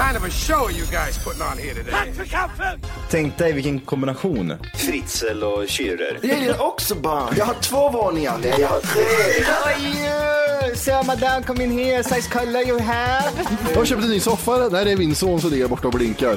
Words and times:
kind 0.00 0.16
of 0.16 0.24
a 0.24 0.30
show 0.30 0.70
you 0.70 0.86
guys 0.86 1.18
putting 1.24 1.42
on 1.42 1.58
here 1.58 1.74
today? 1.74 2.12
Tänk 3.10 3.38
dig 3.38 3.52
vilken 3.52 3.80
kombination. 3.80 4.54
Fritzl 4.74 5.42
och 5.42 5.62
Schürrer. 5.68 6.18
Jag 6.22 6.38
gillar 6.38 6.62
också 6.62 6.94
barn. 6.94 7.34
Jag 7.38 7.44
har 7.44 7.54
två 7.54 7.90
våningar. 7.90 8.38
Nej, 8.42 8.54
jag 8.60 8.68
har 8.68 8.80
tre. 8.80 10.74
So 10.74 11.02
madame, 11.06 11.42
come 11.46 11.64
in 11.64 11.78
here. 11.78 12.02
Size 12.04 12.30
color 12.30 12.62
you 12.68 12.80
have. 12.80 13.30
Jag 13.70 13.76
har 13.76 13.84
köpt 13.84 14.02
en 14.02 14.10
ny 14.10 14.20
soffa. 14.20 14.68
Nej, 14.72 14.84
det 14.84 14.92
är 14.92 14.96
min 14.96 15.14
son 15.14 15.40
som 15.40 15.50
ligger 15.50 15.68
borta 15.68 15.88
och 15.88 15.94
blinkar. 15.94 16.36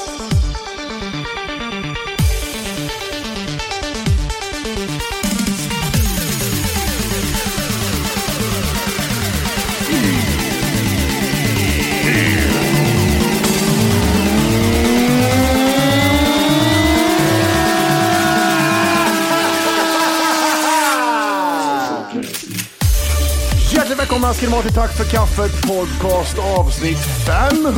Vara 24.31 24.61
till 24.61 24.73
Tack 24.73 24.97
för 24.97 25.03
kaffet 25.03 25.51
podcast 25.67 26.37
avsnitt 26.59 26.97
500. 27.27 27.73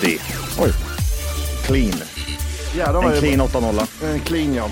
80. 0.00 0.20
Oj. 0.60 0.72
Clean. 1.66 1.92
Jävlar 2.76 3.02
En 3.02 3.10
det 3.10 3.18
clean 3.18 3.40
8-0. 3.40 4.04
En 4.04 4.20
clean 4.20 4.54
ja. 4.54 4.68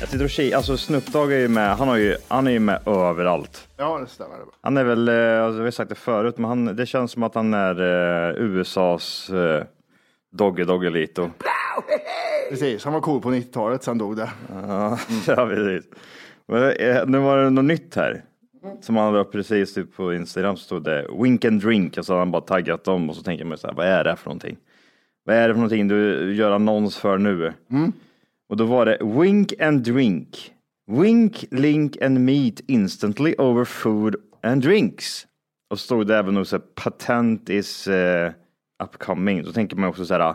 Jag 0.00 0.08
sitter 0.08 0.24
och 0.24 0.30
kikar. 0.30 0.56
Alltså 0.56 0.76
Snoop 0.76 1.06
Dogg 1.06 1.32
är 1.32 1.38
ju 1.38 1.48
med. 1.48 1.76
Han, 1.76 1.88
har 1.88 1.96
ju, 1.96 2.16
han 2.28 2.46
är 2.46 2.50
ju 2.50 2.58
med 2.58 2.88
överallt. 2.88 3.68
Ja, 3.76 3.98
det 3.98 4.06
stämmer. 4.06 4.36
Han 4.60 4.76
är 4.76 4.84
väl, 4.84 5.08
eh, 5.08 5.44
alltså, 5.44 5.58
vi 5.58 5.64
har 5.64 5.70
sagt 5.70 5.88
det 5.88 5.94
förut, 5.94 6.38
men 6.38 6.48
han, 6.48 6.76
det 6.76 6.86
känns 6.86 7.12
som 7.12 7.22
att 7.22 7.34
han 7.34 7.54
är 7.54 7.80
eh, 7.80 8.34
USAs 8.44 9.30
eh, 9.30 9.64
Dogge 10.32 10.64
Doggelito. 10.64 11.30
Precis, 12.50 12.84
han 12.84 12.92
var 12.92 13.00
cool 13.00 13.20
på 13.20 13.30
90-talet, 13.30 13.82
sen 13.82 13.98
dog 13.98 14.16
det. 14.16 14.30
Ja, 14.68 14.98
ja 15.26 15.46
precis. 15.46 15.84
Men, 16.48 16.72
eh, 16.72 17.06
nu 17.06 17.18
var 17.18 17.36
det 17.36 17.50
något 17.50 17.64
nytt 17.64 17.96
här. 17.96 18.24
Som 18.80 18.96
han 18.96 19.14
upp 19.14 19.32
precis 19.32 19.74
typ 19.74 19.96
på 19.96 20.14
Instagram 20.14 20.56
så 20.56 20.64
stod 20.64 20.84
det 20.84 21.06
Wink 21.22 21.44
and 21.44 21.62
drink 21.62 21.98
och 21.98 22.04
så 22.06 22.12
hade 22.12 22.20
han 22.20 22.30
bara 22.30 22.42
taggat 22.42 22.84
dem 22.84 23.10
och 23.10 23.16
så 23.16 23.22
tänker 23.22 23.44
man 23.44 23.58
så 23.58 23.66
här, 23.66 23.74
vad 23.74 23.86
är 23.86 24.04
det 24.04 24.16
för 24.16 24.26
någonting? 24.26 24.56
Vad 25.24 25.36
är 25.36 25.48
det 25.48 25.54
för 25.54 25.60
någonting 25.60 25.88
du 25.88 26.34
gör 26.34 26.50
annons 26.50 26.96
för 26.96 27.18
nu? 27.18 27.52
Och 28.48 28.56
då 28.56 28.64
var 28.64 28.86
det 28.86 28.98
Wink 29.00 29.60
and 29.60 29.80
drink. 29.82 30.52
Wink, 30.90 31.44
link 31.50 32.02
and 32.02 32.20
meet 32.20 32.60
instantly 32.66 33.34
over 33.38 33.64
food 33.64 34.16
and 34.42 34.62
drinks. 34.62 35.26
Och 35.70 35.78
så 35.78 35.84
stod 35.84 36.06
det 36.06 36.16
även 36.16 36.36
också 36.36 36.60
patent 36.74 37.50
is 37.50 37.88
eh, 37.88 38.32
upcoming. 38.82 39.42
Då 39.42 39.52
tänker 39.52 39.76
man 39.76 39.88
också 39.88 40.04
så 40.04 40.14
här, 40.14 40.34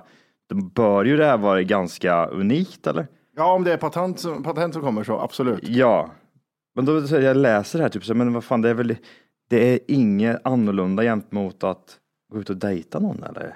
då 0.50 0.56
bör 0.56 1.06
ju 1.06 1.18
det 1.18 1.26
här 1.26 1.38
vara 1.38 1.64
ganska 1.64 2.26
unikt 2.26 2.88
eller? 2.88 3.08
Ja, 3.36 3.54
om 3.54 3.64
det 3.64 3.74
är 3.74 3.78
patent, 3.78 4.44
patent 4.44 4.74
som 4.74 4.84
kommer 4.84 5.04
så 5.04 5.20
absolut. 5.20 5.68
Ja, 5.68 6.12
men 6.76 6.86
då 6.86 7.08
så 7.08 7.16
jag 7.16 7.38
läser 7.38 7.80
här 7.80 7.90
typ 7.90 8.06
så 8.06 8.14
men 8.14 8.34
vad 8.34 8.44
fan 8.44 8.62
det 8.62 8.70
är 8.70 8.74
väl 8.74 8.96
det 9.50 9.74
är 9.74 9.80
inget 9.88 10.42
annorlunda 10.44 11.04
jämt 11.04 11.32
mot 11.32 11.64
att 11.64 11.98
gå 12.32 12.40
ut 12.40 12.50
och 12.50 12.58
dejta 12.58 13.00
någon 13.00 13.24
eller? 13.24 13.56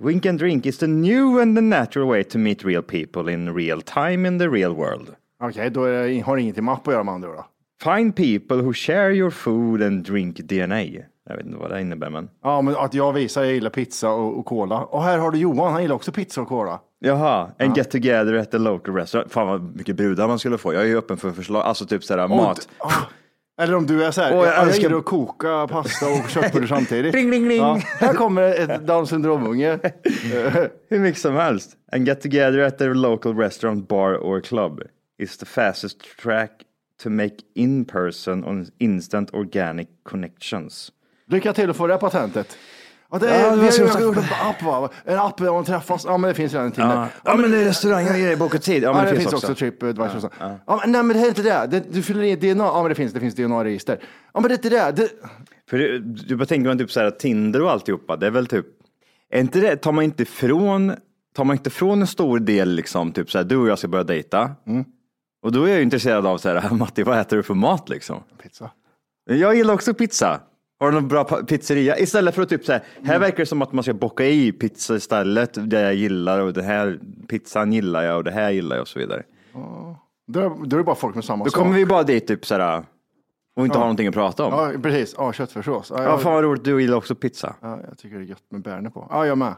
Wink 0.00 0.26
and 0.26 0.38
drink 0.38 0.66
is 0.66 0.78
the 0.78 0.86
new 0.86 1.40
and 1.40 1.56
the 1.56 1.60
natural 1.60 2.08
way 2.08 2.24
to 2.24 2.38
meet 2.38 2.64
real 2.64 2.82
people 2.82 3.32
in 3.32 3.54
real 3.54 3.82
time 3.82 4.28
in 4.28 4.38
the 4.38 4.48
real 4.48 4.74
world. 4.74 5.14
Okej, 5.42 5.70
då 5.70 5.84
är 5.84 6.08
det, 6.08 6.20
har 6.20 6.36
det 6.36 6.42
ingenting 6.42 6.64
med 6.64 6.74
app 6.74 6.88
att 6.88 6.94
göra 6.94 7.04
med 7.04 7.14
andra 7.14 7.28
då. 7.28 7.46
Find 7.82 8.16
people 8.16 8.56
who 8.56 8.72
share 8.72 9.14
your 9.14 9.30
food 9.30 9.82
and 9.82 10.04
drink 10.04 10.36
DNA. 10.36 10.82
Jag 11.28 11.36
vet 11.36 11.46
inte 11.46 11.58
vad 11.58 11.70
det 11.70 11.80
innebär 11.80 12.10
men. 12.10 12.28
Ja, 12.42 12.62
men 12.62 12.76
att 12.76 12.94
jag 12.94 13.12
visar 13.12 13.44
jag 13.44 13.52
gillar 13.52 13.70
pizza 13.70 14.10
och, 14.10 14.38
och 14.38 14.46
cola. 14.46 14.84
Och 14.84 15.02
här 15.02 15.18
har 15.18 15.30
du 15.30 15.38
Johan, 15.38 15.72
han 15.72 15.82
gillar 15.82 15.94
också 15.94 16.12
pizza 16.12 16.40
och 16.40 16.48
cola. 16.48 16.80
Jaha, 17.04 17.50
en 17.58 17.74
get 17.74 17.90
together 17.90 18.34
at 18.34 18.50
the 18.50 18.58
local 18.58 18.94
restaurant. 18.94 19.32
Fan 19.32 19.46
vad 19.46 19.76
mycket 19.76 19.96
brudar 19.96 20.28
man 20.28 20.38
skulle 20.38 20.58
få. 20.58 20.74
Jag 20.74 20.82
är 20.82 20.86
ju 20.86 20.98
öppen 20.98 21.16
för 21.16 21.32
förslag, 21.32 21.62
alltså 21.62 21.86
typ 21.86 22.04
sådär 22.04 22.28
mat. 22.28 22.68
Ah, 22.78 22.92
Eller 23.62 23.74
om 23.74 23.86
du 23.86 24.04
är 24.04 24.10
så 24.10 24.20
här, 24.22 24.36
Åh, 24.36 24.44
jag 24.46 24.54
jag, 24.54 24.62
älskar- 24.68 24.98
att 24.98 25.04
koka 25.04 25.66
pasta 25.70 26.06
och 26.06 26.28
köttbullar 26.30 26.66
samtidigt. 26.76 27.14
Ring, 27.14 27.30
ring, 27.30 27.48
ring. 27.48 27.58
Ja, 27.58 27.80
här 28.00 28.14
kommer 28.14 28.42
ett 28.42 28.86
Down 28.86 29.06
syndromunge. 29.06 29.78
Hur 30.88 30.98
mycket 30.98 31.20
som 31.20 31.34
helst. 31.34 31.70
And 31.92 32.06
get 32.06 32.20
together 32.20 32.58
at 32.58 32.78
their 32.78 32.94
local 32.94 33.36
restaurant, 33.36 33.88
bar 33.88 34.14
or 34.14 34.40
club 34.40 34.82
is 35.18 35.36
the 35.38 35.46
fastest 35.46 35.96
track 36.22 36.50
to 37.02 37.10
make 37.10 37.34
in-person 37.54 38.44
on 38.44 38.66
instant 38.78 39.34
organic 39.34 39.88
connections. 40.02 40.92
Lycka 41.26 41.52
till 41.52 41.70
att 41.70 41.76
få 41.76 41.86
det 41.86 41.96
patentet. 41.96 42.56
Ja, 43.12 43.18
det 43.18 43.26
Ja, 43.26 43.32
är, 43.32 43.56
det 43.56 43.78
vi 43.78 43.88
har 43.88 44.00
ju 44.00 44.06
gjort 44.06 44.16
en 44.16 44.22
app 44.48 44.62
va? 44.62 44.90
En 45.04 45.18
app 45.18 45.38
där 45.38 45.52
man 45.52 45.64
träffas. 45.64 46.04
Ja 46.04 46.16
men 46.18 46.28
det 46.28 46.34
finns 46.34 46.52
redan 46.52 46.66
en 46.66 46.72
Tinder. 46.72 46.94
Ja, 46.96 47.08
ja 47.24 47.36
men 47.36 47.50
det 47.50 47.58
är 47.58 47.64
restauranger 47.64 48.10
och 48.10 48.18
grejer, 48.18 48.36
boka 48.36 48.58
tid. 48.58 48.82
Ja, 48.82 48.88
Ja, 48.88 48.94
men 48.94 49.14
det, 49.14 49.20
finns 49.20 49.32
också, 49.32 49.54
Tripadvisor. 49.54 50.16
och 50.16 50.22
så. 50.22 50.30
Ja, 50.38 50.58
men, 50.66 50.92
nej 50.92 51.02
men 51.02 51.08
det 51.08 51.18
här 51.18 51.24
är 51.24 51.28
inte 51.28 51.42
det. 51.42 51.66
det. 51.70 51.92
Du 51.92 52.02
fyller 52.02 52.22
i 52.22 52.36
DNA. 52.36 52.64
Ja 52.64 52.82
men 52.82 52.88
det 52.88 52.94
finns, 52.94 53.12
det 53.12 53.20
finns 53.20 53.34
DNA-register. 53.34 53.98
Ja 54.34 54.40
men 54.40 54.42
det 54.42 54.54
är 54.54 54.56
inte 54.56 54.68
det. 54.68 54.92
det 54.92 55.08
För 55.70 55.78
det, 55.78 55.98
du 55.98 56.36
bara 56.36 56.46
tänker 56.46 56.68
man 56.68 56.78
typ 56.78 56.90
så 56.90 57.00
här 57.00 57.10
Tinder 57.10 57.62
och 57.62 57.70
alltihopa, 57.70 58.16
det 58.16 58.26
är 58.26 58.30
väl 58.30 58.46
typ, 58.46 58.66
är 59.30 59.40
inte 59.40 59.60
det, 59.60 59.76
tar 59.76 59.92
man 59.92 60.04
inte 60.04 60.22
ifrån, 60.22 60.92
tar 61.36 61.44
man 61.44 61.56
inte 61.56 61.68
ifrån 61.68 62.00
en 62.00 62.06
stor 62.06 62.38
del 62.38 62.68
liksom, 62.68 63.12
typ 63.12 63.30
så 63.30 63.38
här, 63.38 63.44
du 63.44 63.56
och 63.56 63.68
jag 63.68 63.78
ska 63.78 63.88
börja 63.88 64.04
dejta. 64.04 64.50
Och 65.42 65.52
då 65.52 65.64
är 65.64 65.68
jag 65.68 65.76
ju 65.76 65.82
intresserad 65.82 66.26
av 66.26 66.38
så 66.38 66.48
här, 66.48 66.70
Matti, 66.74 67.02
vad 67.02 67.18
äter 67.18 67.36
du 67.36 67.42
för 67.42 67.54
mat 67.54 67.88
liksom? 67.88 68.22
Pizza. 68.42 68.70
Jag 69.30 69.56
gillar 69.56 69.74
också 69.74 69.94
pizza. 69.94 70.40
Har 70.82 70.90
du 70.90 70.94
någon 70.94 71.08
bra 71.08 71.24
pizzeria? 71.24 71.98
Istället 71.98 72.34
för 72.34 72.42
att 72.42 72.48
typ 72.48 72.64
så 72.64 72.72
här, 72.72 72.82
här 73.04 73.18
verkar 73.18 73.36
det 73.36 73.46
som 73.46 73.62
att 73.62 73.72
man 73.72 73.82
ska 73.84 73.94
bocka 73.94 74.24
i 74.26 74.52
pizza 74.52 74.96
istället, 74.96 75.70
det 75.70 75.80
jag 75.80 75.94
gillar 75.94 76.40
och 76.40 76.52
det 76.52 76.62
här 76.62 76.98
pizzan 77.28 77.72
gillar 77.72 78.02
jag 78.02 78.16
och 78.16 78.24
det 78.24 78.30
här 78.30 78.50
gillar 78.50 78.76
jag 78.76 78.82
och 78.82 78.88
så 78.88 78.98
vidare. 78.98 79.22
Då, 80.26 80.40
är- 80.40 80.66
då 80.66 80.76
är 80.76 80.78
det 80.78 80.84
bara 80.84 80.96
folk 80.96 81.14
med 81.14 81.24
samma 81.24 81.44
Då 81.44 81.50
sak. 81.50 81.58
kommer 81.58 81.74
vi 81.76 81.86
bara 81.86 82.02
dit 82.02 82.26
typ 82.26 82.46
så 82.46 82.54
här 82.54 82.82
och 83.56 83.64
inte 83.64 83.78
ha 83.78 83.84
någonting 83.84 84.08
att 84.08 84.14
prata 84.14 84.44
om. 84.44 84.52
Ja, 84.52 84.72
Ja 84.72 84.78
precis. 84.82 85.14
Ja 85.18 85.32
köttfärssås. 85.32 85.92
Ja, 85.96 86.02
jag, 86.02 86.22
fan 86.22 86.32
vad 86.32 86.44
roligt, 86.44 86.64
du 86.64 86.80
gillar 86.82 86.96
också 86.96 87.14
pizza. 87.14 87.54
ja, 87.60 87.78
jag 87.88 87.98
tycker 87.98 88.16
det 88.16 88.24
är 88.24 88.26
gött 88.26 88.42
med 88.50 88.62
bärne 88.62 88.90
på. 88.90 89.06
Ja 89.10 89.26
jag 89.26 89.38
med. 89.38 89.54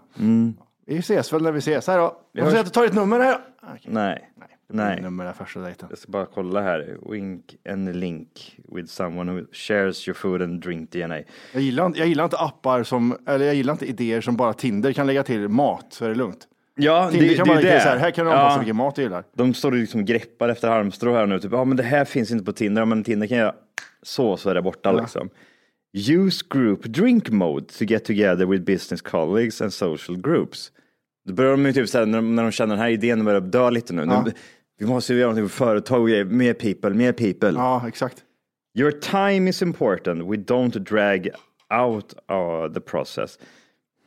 Vi 0.87 0.99
ses 0.99 1.33
väl 1.33 1.43
när 1.43 1.53
vi 1.53 1.59
ses. 1.59 1.87
Här 1.87 1.99
då. 1.99 2.17
Jag 2.33 2.45
får 2.45 2.51
säga 2.51 2.61
att 2.61 2.67
du 2.67 2.73
tar 2.73 2.85
ett 2.85 2.95
nummer 2.95 3.21
här. 3.21 3.39
Okej. 3.63 3.81
Nej. 3.85 4.31
Blir 4.37 4.49
Nej. 4.69 5.03
nummer 5.03 5.33
första 5.33 5.61
dejten. 5.61 5.87
Jag 5.91 5.99
ska 5.99 6.13
bara 6.13 6.27
kolla 6.27 6.61
här. 6.63 6.97
Wink 7.11 7.57
and 7.69 7.97
link 7.97 8.57
with 8.73 8.89
someone 8.89 9.33
who 9.33 9.41
shares 9.53 10.09
your 10.09 10.15
food 10.15 10.43
and 10.43 10.61
drink 10.63 10.91
DNA. 10.91 11.19
Jag 11.53 11.63
gillar, 11.63 11.87
inte, 11.87 11.99
jag 11.99 12.09
gillar 12.09 12.25
inte 12.25 12.39
appar 12.39 12.83
som, 12.83 13.17
eller 13.27 13.47
jag 13.47 13.55
gillar 13.55 13.73
inte 13.73 13.87
idéer 13.87 14.21
som 14.21 14.37
bara 14.37 14.53
Tinder 14.53 14.93
kan 14.93 15.07
lägga 15.07 15.23
till 15.23 15.49
mat 15.49 15.87
så 15.91 16.05
är 16.05 16.09
det 16.09 16.15
lugnt. 16.15 16.49
Ja, 16.77 17.11
Tinder 17.11 17.29
det, 17.29 17.35
kan 17.35 17.49
det 17.49 17.55
bara 17.55 17.63
det. 17.63 17.81
så 17.81 17.89
här, 17.89 17.97
här 17.97 18.11
kan 18.11 18.27
du 18.27 18.33
Ja. 18.33 18.37
anpassa 18.39 18.59
vilken 18.59 18.77
mat 18.77 18.95
du 18.97 19.03
gillar. 19.03 19.25
De 19.35 19.55
står 19.55 19.73
och 19.73 19.79
liksom 19.79 20.05
greppar 20.05 20.49
efter 20.49 20.69
halmstrå 20.69 21.15
här 21.15 21.27
nu. 21.27 21.41
Typ, 21.41 21.53
ja 21.53 21.65
men 21.65 21.77
det 21.77 21.83
här 21.83 22.05
finns 22.05 22.31
inte 22.31 22.45
på 22.45 22.53
Tinder. 22.53 22.83
Ja, 22.83 22.87
men 22.87 23.05
Tinder 23.05 23.27
kan 23.27 23.39
jag 23.39 23.53
så, 24.03 24.37
så 24.37 24.51
är 24.51 24.55
det 24.55 24.63
borta 24.63 24.93
liksom. 24.93 25.31
Use 26.11 26.45
group 26.51 26.83
drink 26.85 27.31
mode 27.31 27.67
to 27.67 27.85
get 27.85 28.05
together 28.05 28.47
with 28.47 28.65
business 28.65 29.03
colleagues 29.03 29.63
and 29.63 29.73
social 29.73 30.17
groups. 30.21 30.73
Då 31.25 31.35
börjar 31.35 31.51
de 31.51 31.67
ju 31.67 31.73
typ 31.73 31.89
såhär, 31.89 32.07
när, 32.07 32.19
de- 32.19 32.35
när 32.37 32.43
de 32.43 32.53
känner 32.53 32.75
den 32.75 32.83
här 32.83 32.91
idén 32.91 33.25
börjar 33.25 33.41
dö 33.41 33.71
lite 33.71 33.93
nu. 33.93 34.03
Ja. 34.03 34.23
Nu- 34.27 34.33
Vi 34.79 34.87
måste 34.87 35.13
ju 35.15 35.19
göra 35.19 35.31
någonting 35.31 35.49
för 35.49 35.65
företag 35.65 36.01
och 36.03 36.09
grejer. 36.09 36.25
Mer 36.25 36.55
people, 36.55 36.91
mer 36.91 37.13
people. 37.13 37.51
Ja, 37.51 37.89
exakt. 37.89 38.25
Your 38.79 38.91
time 38.91 39.51
is 39.51 39.63
important. 39.63 40.23
We 40.23 40.37
don't 40.37 40.79
drag 40.79 41.29
out 41.83 42.15
uh, 42.33 42.75
the 42.75 42.81
process. 42.81 43.39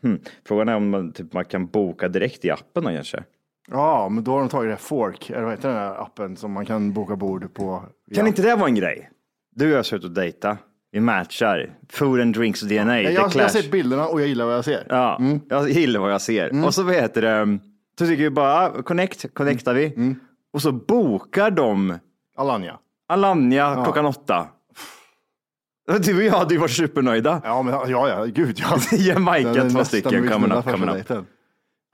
Hmm. 0.04 0.20
Frågan 0.48 0.70
är 0.70 0.76
om 0.76 0.90
man, 0.90 1.12
typ, 1.12 1.34
man 1.34 1.46
kan 1.46 1.66
boka 1.68 2.08
direkt 2.08 2.46
i 2.46 2.52
appen 2.52 2.84
då, 2.84 2.90
kanske. 2.90 3.24
Ja, 3.72 4.10
men 4.10 4.24
då 4.24 4.32
har 4.32 4.40
de 4.40 4.50
tagit 4.50 4.68
det 4.68 4.74
här 4.74 4.78
Fork, 4.80 5.30
eller 5.30 5.42
vad 5.42 5.52
heter 5.52 5.68
den 5.70 5.78
här 5.78 6.02
appen 6.02 6.36
som 6.38 6.52
man 6.52 6.66
kan 6.66 6.94
boka 6.94 7.16
bord 7.16 7.54
på? 7.54 7.78
Kan 7.80 8.24
Ja. 8.24 8.28
inte 8.28 8.42
det 8.42 8.56
vara 8.56 8.68
en 8.68 8.76
grej? 8.76 9.10
Du 9.56 9.72
och 9.72 9.78
jag 9.78 9.86
ska 9.86 9.96
ut 9.96 10.04
och 10.04 10.12
dejta. 10.12 10.58
Vi 10.92 11.00
matchar. 11.00 11.70
Food 11.90 12.22
and 12.22 12.34
drinks 12.36 12.62
DNA. 12.62 13.02
jag, 13.02 13.06
the 13.06 13.14
jag, 13.14 13.36
jag 13.36 13.42
har 13.42 13.50
sett 13.50 13.72
bilderna 13.72 14.08
och 14.08 14.22
jag 14.22 14.28
gillar 14.28 14.46
vad 14.46 14.56
jag 14.56 14.66
ser. 14.66 14.88
Ja, 14.90 15.22
jag 15.50 15.70
gillar 15.70 16.00
vad 16.00 16.12
jag 16.12 16.22
ser. 16.22 16.66
Och 16.66 16.74
så 16.74 16.90
heter 16.90 17.22
det? 17.22 17.60
Så 18.00 18.06
tycker 18.06 18.24
vi 18.24 18.30
bara, 18.30 18.66
ah, 18.66 18.82
connect, 18.84 19.34
connectar 19.34 19.74
vi. 19.74 20.16
Och 20.54 20.62
så 20.62 20.72
bokar 20.72 21.52
de 21.52 22.00
Alanya. 22.38 22.80
Alanya 23.10 23.84
klockan 23.84 24.06
åtta. 24.06 24.48
Du 26.02 26.18
och 26.18 26.24
jag 26.24 26.34
hade 26.34 26.54
ju 26.54 26.60
varit 26.60 26.72
supernöjda. 26.72 27.42
Ja, 27.44 27.62
men, 27.62 27.74
ja, 27.74 28.10
ja, 28.10 28.26
gud 28.26 28.60
ja. 28.60 28.80
Jamaica, 28.98 29.70
två 29.70 29.86
stycken 29.86 30.30
coming 30.30 30.52
up, 30.52 30.66
coming 30.66 30.90
up. 30.90 31.28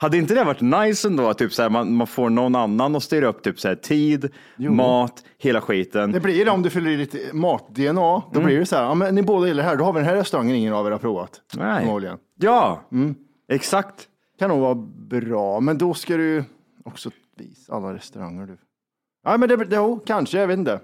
Hade 0.03 0.17
inte 0.17 0.33
det 0.33 0.43
varit 0.43 0.61
nice 0.61 1.07
ändå 1.07 1.29
att 1.29 1.37
typ 1.37 1.53
så 1.53 1.61
här, 1.61 1.69
man, 1.69 1.93
man 1.95 2.07
får 2.07 2.29
någon 2.29 2.55
annan 2.55 2.95
att 2.95 3.03
styra 3.03 3.27
upp 3.27 3.43
typ 3.43 3.59
så 3.59 3.67
här, 3.67 3.75
tid, 3.75 4.29
mat, 4.57 5.23
hela 5.37 5.61
skiten. 5.61 6.11
Det 6.11 6.19
blir 6.19 6.45
det 6.45 6.51
om 6.51 6.61
du 6.61 6.69
fyller 6.69 6.91
i 6.91 6.95
ditt 6.95 7.33
mat-DNA. 7.33 8.21
Då 8.33 8.41
blir 8.41 8.59
det 8.59 8.65
så 8.65 8.75
här, 8.75 8.83
ja, 8.83 8.93
men 8.93 9.15
ni 9.15 9.23
båda 9.23 9.47
gillar 9.47 9.63
det 9.63 9.69
här, 9.69 9.75
då 9.75 9.83
har 9.83 9.93
vi 9.93 9.99
den 9.99 10.09
här 10.09 10.15
restaurangen 10.15 10.55
ingen 10.55 10.73
av 10.73 10.87
er 10.87 10.91
har 10.91 10.97
provat. 10.97 11.41
Nej. 11.55 11.85
Förmodligen. 11.85 12.17
Ja, 12.35 12.81
exakt. 13.49 14.07
Kan 14.39 14.49
nog 14.49 14.59
vara 14.59 14.75
bra, 15.09 15.59
men 15.59 15.77
då 15.77 15.93
ska 15.93 16.17
du 16.17 16.43
också 16.85 17.11
visa 17.37 17.73
alla 17.73 17.93
restauranger 17.93 18.47
du. 18.47 18.57
Ja, 19.23 19.37
men 19.37 19.49
det, 19.49 19.55
det 19.55 19.75
jo, 19.75 19.99
kanske, 20.05 20.39
jag 20.39 20.47
vet 20.47 20.59
inte. 20.59 20.79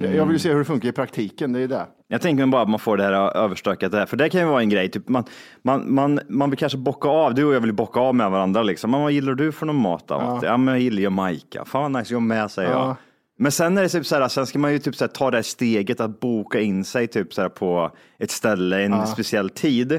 Jag- 0.00 0.14
Jag 0.14 0.24
vill 0.26 0.32
ju 0.34 0.38
se 0.38 0.50
hur 0.52 0.58
det 0.58 0.64
funkar 0.64 0.88
i 0.88 0.92
praktiken, 0.92 1.52
det 1.52 1.60
är 1.60 1.68
det. 1.68 1.86
Jag 2.08 2.20
tänker 2.20 2.46
bara 2.46 2.62
att 2.62 2.68
man 2.68 2.78
får 2.78 2.96
det 2.96 3.02
här 3.04 3.36
överstökat 3.36 3.92
där, 3.92 4.06
för 4.06 4.16
det 4.16 4.28
kan 4.28 4.40
ju 4.40 4.46
vara 4.46 4.60
en 4.60 4.68
grej. 4.68 4.88
Typ 4.90 5.08
man, 5.08 5.24
man, 5.62 5.94
man, 5.94 6.20
man 6.28 6.50
vill 6.50 6.58
kanske 6.58 6.78
bocka 6.78 7.08
av, 7.08 7.34
du 7.34 7.44
och 7.44 7.54
jag 7.54 7.60
vill 7.60 7.72
bocka 7.72 8.00
av 8.00 8.14
med 8.14 8.30
varandra 8.30 8.62
liksom. 8.62 8.90
Men 8.90 9.00
vad 9.02 9.12
gillar 9.12 9.34
du 9.34 9.52
för 9.52 9.66
någon 9.66 9.76
mat 9.76 10.08
då? 10.08 10.14
Ja, 10.14 10.40
ja 10.42 10.56
men 10.56 10.74
jag 10.74 10.80
gillar 10.82 11.00
Jamaica. 11.02 11.64
Fan 11.64 11.92
nice, 11.92 12.14
jag 12.14 12.22
med 12.22 12.50
säger 12.50 12.70
Ja. 12.70 12.86
jag. 12.86 12.96
Men 13.38 13.52
sen 13.52 13.78
är 13.78 13.82
det 13.82 13.88
typ 13.88 14.06
så 14.06 14.16
här, 14.16 14.28
sen 14.28 14.46
ska 14.46 14.58
man 14.58 14.72
ju 14.72 14.78
typ 14.78 14.94
så 14.96 15.04
här, 15.04 15.08
ta 15.08 15.30
det 15.30 15.36
här 15.36 15.42
steget 15.42 16.00
att 16.00 16.20
boka 16.20 16.60
in 16.60 16.84
sig 16.84 17.06
typ 17.06 17.34
så 17.34 17.42
här 17.42 17.48
på 17.48 17.90
ett 18.18 18.30
ställe 18.30 18.82
en 18.84 19.06
speciell 19.06 19.50
tid. 19.50 19.92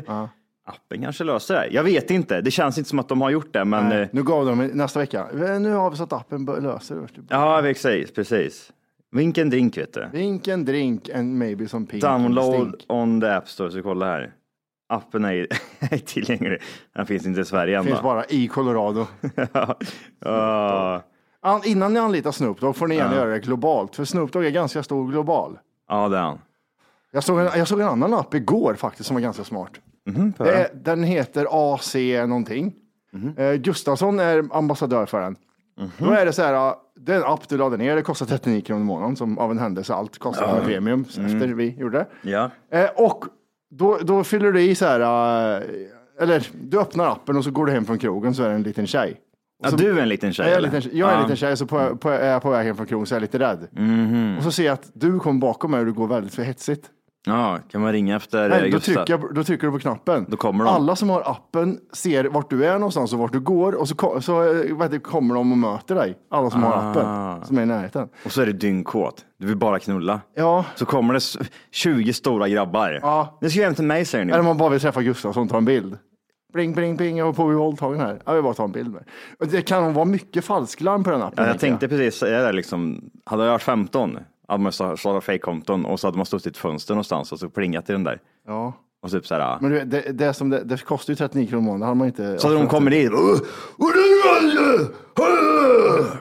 Appen 0.65 1.01
kanske 1.03 1.23
löser 1.23 1.55
det. 1.55 1.67
Jag 1.71 1.83
vet 1.83 2.11
inte. 2.11 2.41
Det 2.41 2.51
känns 2.51 2.77
inte 2.77 2.89
som 2.89 2.99
att 2.99 3.09
de 3.09 3.21
har 3.21 3.29
gjort 3.29 3.53
det, 3.53 3.65
men 3.65 3.91
eh, 3.91 4.07
Nu 4.11 4.23
gav 4.23 4.45
de 4.45 4.67
nästa 4.67 4.99
vecka. 4.99 5.27
Nu 5.59 5.71
har 5.73 5.91
vi 5.91 5.97
så 5.97 6.03
att 6.03 6.13
appen 6.13 6.45
löser 6.45 6.95
det. 6.95 7.21
ja, 7.29 7.59
precis, 7.61 8.11
precis. 8.13 8.71
Vink 9.13 9.37
en 9.37 9.49
drink 9.49 9.77
vet 9.77 9.93
du. 9.93 10.05
Drink 10.11 10.47
en 10.47 10.65
drink 10.65 11.09
and 11.09 11.37
maybe 11.37 11.67
some 11.67 11.85
pink 11.85 12.01
Download 12.03 12.67
stink. 12.69 12.85
on 12.91 13.21
the 13.21 13.27
app 13.27 13.49
store, 13.49 13.71
så 13.71 13.81
kolla 13.81 14.05
här. 14.05 14.33
Appen 14.89 15.25
är, 15.25 15.47
är 15.79 15.97
tillgänglig. 15.97 16.61
Den 16.95 17.05
finns 17.05 17.25
inte 17.25 17.41
i 17.41 17.45
Sverige 17.45 17.77
än 17.77 17.83
Finns 17.83 17.97
då. 17.97 18.03
bara 18.03 18.25
i 18.25 18.47
Colorado. 18.47 19.07
Ja, 20.19 21.03
An- 21.41 21.61
Innan 21.65 21.93
ni 21.93 21.99
anlitar 21.99 22.31
Snoop 22.31 22.59
Dogg 22.59 22.75
får 22.75 22.87
ni 22.87 22.95
gärna 22.95 23.15
göra 23.15 23.29
det 23.29 23.39
globalt, 23.39 23.95
för 23.95 24.05
Snoop 24.05 24.31
Dogg 24.31 24.45
är 24.45 24.49
ganska 24.49 24.83
stor 24.83 25.07
global. 25.07 25.59
ja, 25.89 26.09
det 26.09 26.17
är 26.17 26.21
han. 26.21 26.39
Jag 27.11 27.23
såg, 27.23 27.39
en, 27.39 27.45
jag 27.55 27.67
såg 27.67 27.79
en 27.79 27.87
annan 27.87 28.13
app 28.13 28.33
igår 28.33 28.73
faktiskt 28.75 29.07
som 29.07 29.13
var 29.15 29.21
ganska 29.21 29.43
smart. 29.43 29.71
får 30.37 30.47
jag? 30.47 30.55
är, 30.59 30.67
den 30.73 31.03
heter 31.03 31.47
AC 31.73 31.95
någonting. 32.27 32.73
Mhm. 33.11 33.33
Eh, 33.37 33.53
Gustafsson 33.53 34.19
är 34.19 34.45
ambassadör 34.51 35.05
för 35.05 35.21
den. 35.21 35.35
Då 35.97 36.11
är 36.11 36.25
det 36.25 36.33
så 36.33 36.41
här, 36.41 36.53
ja, 36.53 36.81
det 36.95 37.13
är 37.13 37.17
en 37.17 37.23
app 37.23 37.49
du 37.49 37.57
laddar 37.57 37.77
ner, 37.77 37.95
det 37.95 38.01
kostar 38.01 38.25
39 38.25 38.61
kronor 38.61 38.81
i 38.81 38.85
månaden 38.85 39.15
som 39.15 39.37
av 39.39 39.51
en 39.51 39.59
händelse 39.59 39.93
allt 39.93 40.17
kostar 40.19 40.53
med 40.55 40.63
premium 40.63 41.01
efter 41.09 41.47
vi 41.47 41.75
gjorde 41.79 41.97
det. 41.97 42.29
Ja. 42.29 42.49
Eh, 42.71 42.89
och 42.95 43.25
då, 43.71 43.97
då 44.03 44.23
fyller 44.23 44.51
du 44.51 44.61
i 44.61 44.75
så 44.75 44.85
här, 44.85 44.99
eh, 44.99 45.63
eller 46.19 46.47
du 46.63 46.79
öppnar 46.79 47.05
appen 47.11 47.37
och 47.37 47.43
så 47.43 47.51
går 47.51 47.65
du 47.65 47.71
hem 47.71 47.85
från 47.85 47.97
krogen 47.97 48.33
så 48.35 48.43
är 48.43 48.49
det 48.49 48.55
en 48.55 48.63
liten 48.63 48.87
tjej. 48.87 49.11
Och 49.59 49.65
ja, 49.65 49.69
så- 49.71 49.75
du 49.77 49.97
är 49.97 50.01
en 50.01 50.09
liten 50.09 50.33
tjej 50.33 50.45
jag 50.45 50.53
är, 50.53 50.57
en 50.59 50.65
eller? 50.65 50.79
liten, 50.81 50.97
jag 50.97 51.09
är 51.09 51.13
en 51.13 51.17
Ja. 51.19 51.23
liten 51.23 51.37
tjej, 51.37 51.57
så 51.57 51.65
på, 51.65 51.95
på, 51.97 52.09
är 52.09 52.31
jag 52.31 52.41
på 52.41 52.49
väg 52.49 52.65
hem 52.65 52.75
från 52.75 52.85
krogen 52.85 53.05
så 53.05 53.13
är 53.13 53.17
jag 53.17 53.21
lite 53.21 53.39
rädd. 53.39 53.67
Mhm. 53.71 54.37
Och 54.37 54.43
så 54.43 54.51
ser 54.51 54.63
jag 54.65 54.73
att 54.73 54.91
du 54.93 55.19
kommer 55.19 55.39
bakom 55.39 55.71
mig 55.71 55.79
och 55.79 55.85
det 55.85 55.91
går 55.91 56.07
väldigt 56.07 56.33
för 56.35 56.43
hetsigt. 56.43 56.89
Ja, 57.25 57.59
kan 57.71 57.81
man 57.81 57.91
ringa 57.91 58.15
efter 58.15 58.49
Nej, 58.49 58.57
eh, 58.57 58.63
då, 58.63 58.69
Gustav? 58.69 58.93
trycker 58.93 59.13
jag, 59.13 59.35
då 59.35 59.43
trycker 59.43 59.67
du 59.67 59.73
på 59.73 59.79
knappen. 59.79 60.25
Då 60.29 60.37
kommer 60.37 60.65
de. 60.65 60.73
Alla 60.73 60.95
som 60.95 61.09
har 61.09 61.21
appen 61.31 61.79
ser 61.93 62.23
vart 62.25 62.49
du 62.49 62.65
är 62.65 62.73
någonstans 62.73 63.13
och 63.13 63.19
vart 63.19 63.31
du 63.33 63.39
går 63.39 63.73
och 63.73 63.87
så, 63.87 63.95
ko- 63.95 64.21
så 64.21 64.41
eh, 64.41 64.47
vad 64.47 64.81
heter 64.85 64.89
det, 64.89 64.99
kommer 64.99 65.35
de 65.35 65.51
och 65.51 65.57
möter 65.57 65.95
dig. 65.95 66.17
Alla 66.31 66.49
som 66.49 66.63
har 66.63 66.71
Ah. 66.73 66.89
appen, 66.91 67.45
som 67.47 67.57
är 67.57 67.61
i 67.61 67.65
närheten. 67.65 68.09
Och 68.25 68.31
så 68.31 68.41
är 68.41 68.45
du 68.45 68.53
dyngkåt. 68.53 69.25
Du 69.39 69.47
vill 69.47 69.57
bara 69.57 69.79
knulla. 69.79 70.21
Ja, 70.35 70.65
Så 70.75 70.85
kommer 70.85 71.13
det 71.13 71.17
s- 71.17 71.37
20 71.71 72.13
stora 72.13 72.49
grabbar. 72.49 72.99
Ja. 73.01 73.37
Ni 73.41 73.49
ska 73.49 73.59
ju 73.59 73.65
hem 73.65 73.75
till 73.75 73.83
mig 73.85 74.05
säger 74.05 74.25
ni. 74.25 74.31
eller 74.31 74.43
man 74.43 74.57
bara 74.57 74.69
vill 74.69 74.79
träffa 74.79 75.01
Gustafsson 75.01 75.43
och 75.43 75.49
ta 75.49 75.57
en 75.57 75.65
bild. 75.65 75.97
Bling, 76.53 76.73
bling, 76.73 76.95
bling, 76.97 77.17
jag 77.17 77.25
var 77.25 77.33
på 77.33 77.47
bli 77.47 77.55
våldtagen 77.55 77.99
här. 77.99 78.21
Jag 78.25 78.33
vill 78.33 78.43
bara 78.43 78.53
ta 78.53 78.63
en 78.63 78.71
bild 78.71 78.91
med. 78.93 79.03
Och 79.39 79.47
Det 79.47 79.61
kan 79.61 79.93
vara 79.93 80.05
mycket 80.05 80.45
falsklarm 80.45 81.03
på 81.03 81.09
den 81.11 81.21
appen. 81.21 81.33
Ja, 81.43 81.49
jag 81.51 81.59
tänker 81.59 81.77
tänkte 81.77 81.87
precis 81.97 82.19
säga 82.19 82.41
det 82.41 82.51
liksom. 82.51 83.09
Hade 83.25 83.43
jag 83.43 83.51
varit 83.51 83.61
15 83.61 84.17
hade 84.47 84.63
man 84.63 84.71
startat 84.71 85.23
fejkkonton 85.23 85.85
och 85.85 85.99
så 85.99 86.07
hade 86.07 86.17
man 86.17 86.25
stått 86.25 86.45
i 86.45 86.49
ett 86.49 86.57
fönster 86.57 86.93
någonstans 86.93 87.31
och 87.31 87.39
så 87.39 87.49
plingat 87.49 87.89
i 87.89 87.91
den 87.93 88.03
där. 88.03 88.19
Ja. 88.47 88.73
Och 89.01 89.11
typ 89.11 89.27
så 89.27 89.35
här. 89.35 89.57
Men 89.61 89.71
du, 89.71 89.83
det, 89.83 90.01
det, 90.11 90.33
som 90.33 90.49
det, 90.49 90.63
det 90.63 90.83
kostar 90.85 91.11
ju 91.11 91.15
39 91.15 91.47
kronor 91.47 91.63
i 91.63 91.65
månaden. 91.65 91.87
Hade 91.87 91.97
man 91.97 92.07
inte 92.07 92.39
Så 92.39 92.53
de 92.53 92.67
kommer 92.67 92.91
dit. 92.91 93.11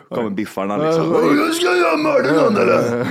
Kommer 0.08 0.30
biffarna 0.30 0.76
liksom. 0.76 1.12
"Åh, 1.12 1.36
Jag 1.36 1.54
ska 1.54 1.66
jag 1.76 2.00
mörda 2.00 2.32
någon 2.42 2.56
eller? 2.56 3.06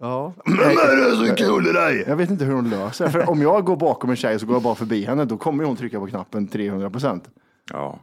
Ja. 0.00 0.32
Vem 0.44 0.58
är 0.58 0.96
det 1.10 1.16
som 1.26 1.36
knullar 1.36 1.72
dig? 1.72 2.04
Jag 2.06 2.16
vet 2.16 2.30
inte 2.30 2.44
hur 2.44 2.54
hon 2.54 2.70
löser 2.70 3.04
det. 3.04 3.10
För 3.10 3.30
om 3.30 3.42
jag 3.42 3.64
går 3.64 3.76
bakom 3.76 4.10
en 4.10 4.16
tjej 4.16 4.38
så 4.38 4.46
går 4.46 4.54
jag 4.54 4.62
bara 4.62 4.74
förbi 4.74 5.04
henne, 5.04 5.24
då 5.24 5.36
kommer 5.36 5.64
hon 5.64 5.76
trycka 5.76 6.00
på 6.00 6.06
knappen 6.06 6.48
300 6.48 6.90
procent. 6.90 7.24
Ja, 7.72 7.98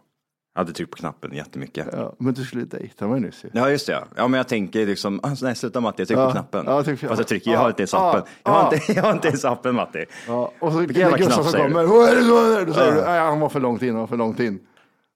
jag 0.58 0.62
hade 0.64 0.74
tryckt 0.74 0.92
på 0.92 0.98
knappen 0.98 1.34
jättemycket. 1.34 1.88
Ja, 1.94 2.14
men 2.20 2.34
du 2.34 2.44
skulle 2.44 2.66
dejta 2.66 3.08
mig 3.08 3.20
nyss 3.22 3.44
ju. 3.46 3.50
Ja 3.54 3.70
just 3.70 3.88
det, 3.88 3.94
ja. 3.94 4.04
ja 4.16 4.28
men 4.28 4.38
jag 4.38 4.48
tänker 4.48 4.86
liksom, 4.86 5.20
alltså, 5.24 5.46
nej 5.46 5.56
sluta 5.56 5.82
Matti, 5.82 6.02
jag 6.02 6.08
trycker 6.08 6.22
Ja. 6.22 6.28
på 6.28 6.32
knappen. 6.32 6.64
Ja, 6.68 6.82
tryck- 6.82 7.08
Fast 7.08 7.20
jag 7.20 7.28
trycker, 7.28 7.52
jag 7.52 7.58
Ja. 7.58 7.62
har 7.62 7.70
inte 7.70 7.82
ens 7.82 7.94
Ja. 7.94 8.10
appen. 8.10 8.24
Jag 8.44 8.52
har 8.52 8.60
Ja. 8.72 8.74
inte, 8.74 8.94
jag 8.96 9.04
har 9.04 9.12
inte 9.14 9.28
ens 9.28 9.46
appen 9.46 9.76
Matti. 9.76 10.06
Ja, 10.28 10.52
och 10.60 10.72
så 10.72 10.78
Vilken 10.80 11.00
jävla 11.00 11.18
knapp 11.18 11.32
säger 11.46 11.68
du? 11.68 11.74
kommer, 11.74 11.82
det? 12.60 12.66
Då 12.66 12.74
säger 12.74 12.88
Ja. 12.96 12.96
du, 12.96 13.02
nej 13.08 13.20
han 13.20 13.40
var 13.40 13.50
för 13.50 13.60
långt 13.60 13.82
in, 13.82 13.90
han 13.90 14.00
var 14.00 14.08
för 14.08 14.18
långt 14.18 14.40
in. 14.40 14.60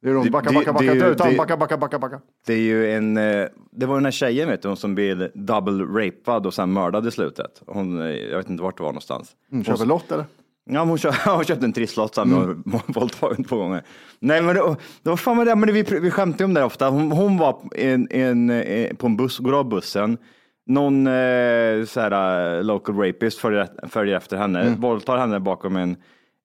Det 0.01 0.09
är 0.09 0.13
de, 0.13 0.29
backa, 0.31 0.51
backa, 0.51 0.73
backa, 0.73 0.85
ta 0.87 1.05
ut 1.07 1.17
det- 1.17 1.37
backa, 1.37 1.57
backa, 1.57 1.77
backa, 1.77 1.99
backa. 1.99 2.19
Det 2.47 2.53
är 2.53 2.57
ju 2.57 2.91
en, 2.93 3.17
eh, 3.17 3.45
det 3.71 3.85
var 3.85 3.95
den 3.95 4.05
här 4.05 4.11
tjejen 4.11 4.49
vet 4.49 4.61
du, 4.61 4.67
hon 4.67 4.77
som 4.77 4.95
blev 4.95 5.31
double 5.33 5.83
rapad 6.05 6.45
och 6.45 6.53
sen 6.53 6.73
mördad 6.73 7.07
i 7.07 7.11
slutet. 7.11 7.61
Hon, 7.67 8.01
eh, 8.01 8.07
jag 8.07 8.37
vet 8.37 8.49
inte 8.49 8.63
vart 8.63 8.77
det 8.77 8.83
var 8.83 8.89
någonstans. 8.89 9.31
Mm, 9.51 9.63
köper 9.63 9.85
lott 9.85 10.11
eller? 10.11 10.25
Ja, 10.73 10.83
hon, 10.83 10.97
köpte, 10.97 11.29
hon 11.29 11.43
köpte 11.43 11.65
en 11.65 11.73
trisslott 11.73 12.17
och 12.17 12.23
mm. 12.23 12.63
våldtagen 12.87 13.43
två 13.43 13.57
gånger. 13.57 13.83
Nej, 14.19 14.41
men 14.41 14.55
det, 14.55 14.75
det 15.01 15.09
var 15.09 15.17
fan 15.17 15.37
vad 15.37 15.47
det, 15.47 15.55
men 15.55 15.73
vi, 15.73 15.83
vi 15.83 16.11
skämtar 16.11 16.45
om 16.45 16.53
det 16.53 16.63
ofta. 16.63 16.89
Hon, 16.89 17.11
hon 17.11 17.37
var 17.37 17.61
en, 17.75 18.07
en, 18.11 18.49
eh, 18.49 18.95
på 18.95 19.07
en 19.07 19.17
buss, 19.17 19.37
går 19.37 19.53
av 19.53 19.69
bussen. 19.69 20.17
Någon 20.65 21.07
eh, 21.07 21.85
så 21.85 21.99
här, 21.99 22.55
eh, 22.57 22.63
local 22.63 22.95
rapist 22.95 23.39
följer, 23.39 23.87
följer 23.87 24.17
efter 24.17 24.37
henne, 24.37 24.75
våldtar 24.79 25.17
henne 25.17 25.39
bakom 25.39 25.75
en, 25.75 25.95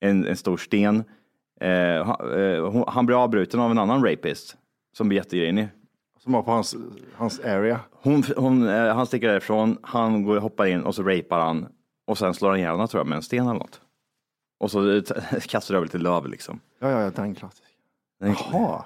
en, 0.00 0.26
en 0.26 0.36
stor 0.36 0.56
sten. 0.56 1.04
Eh, 1.60 2.06
han, 2.06 2.40
eh, 2.40 2.70
hon, 2.70 2.84
han 2.88 3.06
blir 3.06 3.22
avbruten 3.22 3.60
av 3.60 3.70
en 3.70 3.78
annan 3.78 4.04
rapist 4.04 4.56
som 4.96 5.08
blir 5.08 5.18
jättegrinig. 5.18 5.68
Som 6.22 6.32
var 6.32 6.42
på 6.42 6.50
hans, 6.50 6.76
hans 7.14 7.40
area. 7.40 7.80
Hon, 7.92 8.22
hon, 8.36 8.68
eh, 8.68 8.94
han 8.94 9.06
sticker 9.06 9.28
därifrån, 9.28 9.78
han 9.82 10.22
går, 10.22 10.36
hoppar 10.36 10.66
in 10.66 10.82
och 10.82 10.94
så 10.94 11.02
rapar 11.02 11.40
han 11.40 11.66
och 12.06 12.18
sen 12.18 12.34
slår 12.34 12.50
han 12.50 12.58
ihjäl 12.58 12.70
henne 12.70 12.88
tror 12.88 13.00
jag 13.00 13.06
med 13.06 13.16
en 13.16 13.22
sten 13.22 13.44
eller 13.44 13.58
något. 13.58 13.80
Och 14.60 14.70
så 14.70 15.02
kastar 15.48 15.74
över 15.74 15.86
lite 15.86 15.98
löv 15.98 16.26
liksom. 16.28 16.60
Ja, 16.80 16.90
ja, 16.90 17.00
ja, 17.02 17.10
den 17.10 17.34
klassiska. 17.34 17.66
Jaha. 18.20 18.84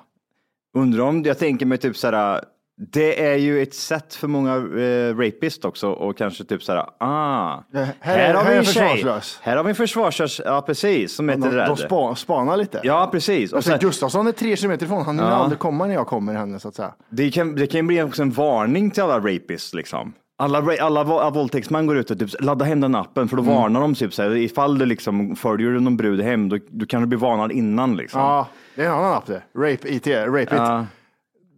Undrar 0.75 1.05
om, 1.05 1.23
jag 1.25 1.39
tänker 1.39 1.67
mig 1.67 1.79
typ 1.79 1.97
såhär, 1.97 2.45
Det 2.77 3.27
är 3.27 3.37
ju 3.37 3.63
ett 3.63 3.75
sätt 3.75 4.15
för 4.15 4.29
många 4.29 4.55
eh, 4.57 5.17
rapist 5.17 5.65
också 5.65 5.91
och 5.91 6.17
kanske 6.17 6.45
typ 6.45 6.63
så 6.63 6.73
här, 6.73 6.87
ah, 6.99 7.63
här 7.73 7.89
här, 8.01 8.19
är- 8.19 8.35
har 8.35 8.43
här 8.45 8.51
vi 8.53 8.59
en 8.59 8.65
tjej. 8.65 9.05
Här 9.43 9.57
har 9.57 9.65
vi 9.65 9.71
en 9.71 9.75
försvarslös, 9.77 10.41
ja 10.45 10.63
precis, 10.63 11.13
som 11.15 11.27
De, 11.27 11.35
lite 11.37 11.49
de 11.49 11.55
rädd. 11.57 11.79
spa, 11.79 12.15
spanar 12.15 12.57
lite. 12.57 12.81
Ja, 12.85 13.09
precis. 13.13 13.53
Och 13.53 13.57
Alltså, 13.57 13.71
sen, 13.71 13.81
Gustafsson 13.81 14.27
är 14.27 14.33
tre 14.33 14.57
kilometer 14.57 14.87
ifrån. 14.87 15.05
Han 15.05 15.19
hinner 15.19 15.31
Ja. 15.31 15.37
aldrig 15.37 15.59
komma 15.59 15.87
när 15.87 15.95
jag 15.95 16.07
kommer 16.07 16.35
henne 16.35 16.61
så 16.61 16.69
att 16.69 16.75
säga. 16.75 16.95
det, 17.09 17.31
kan, 17.31 17.55
det 17.55 17.67
kan 17.67 17.87
bli 17.87 18.03
också 18.03 18.23
en 18.23 18.31
varning 18.31 18.91
till 18.91 19.03
alla 19.03 19.19
rapists 19.19 19.75
liksom. 19.75 20.13
Alla, 20.41 20.77
alla 20.81 21.31
våldtäktsmän 21.31 21.87
går 21.87 21.97
ut 21.97 22.11
och 22.11 22.19
typ, 22.19 22.31
ladda 22.41 22.65
hem 22.65 22.81
den 22.81 22.95
appen 22.95 23.29
för 23.29 23.37
då 23.37 23.43
Mm. 23.43 23.55
varnar 23.55 23.81
de 23.81 23.95
typ 23.95 24.15
så 24.15 24.23
här, 24.23 24.37
ifall 24.37 24.79
du 24.79 24.87
liksom 24.87 25.37
följer 25.37 25.71
någon 25.71 25.97
brud 25.97 26.21
hem, 26.21 26.49
då, 26.49 26.59
då 26.69 26.87
kan 26.87 27.01
du 27.01 27.07
bli 27.07 27.19
varnad 27.19 27.53
innan 27.53 27.97
liksom. 27.97 28.21
Ja, 28.21 28.47
det 28.77 28.83
är 28.83 28.87
en 28.87 28.93
annan 28.93 29.13
app 29.15 29.27
det. 29.27 29.43
Rape 29.55 29.89
IT, 29.95 30.07
Rape 30.07 30.43
It. 30.43 30.49
Ja. 30.53 30.87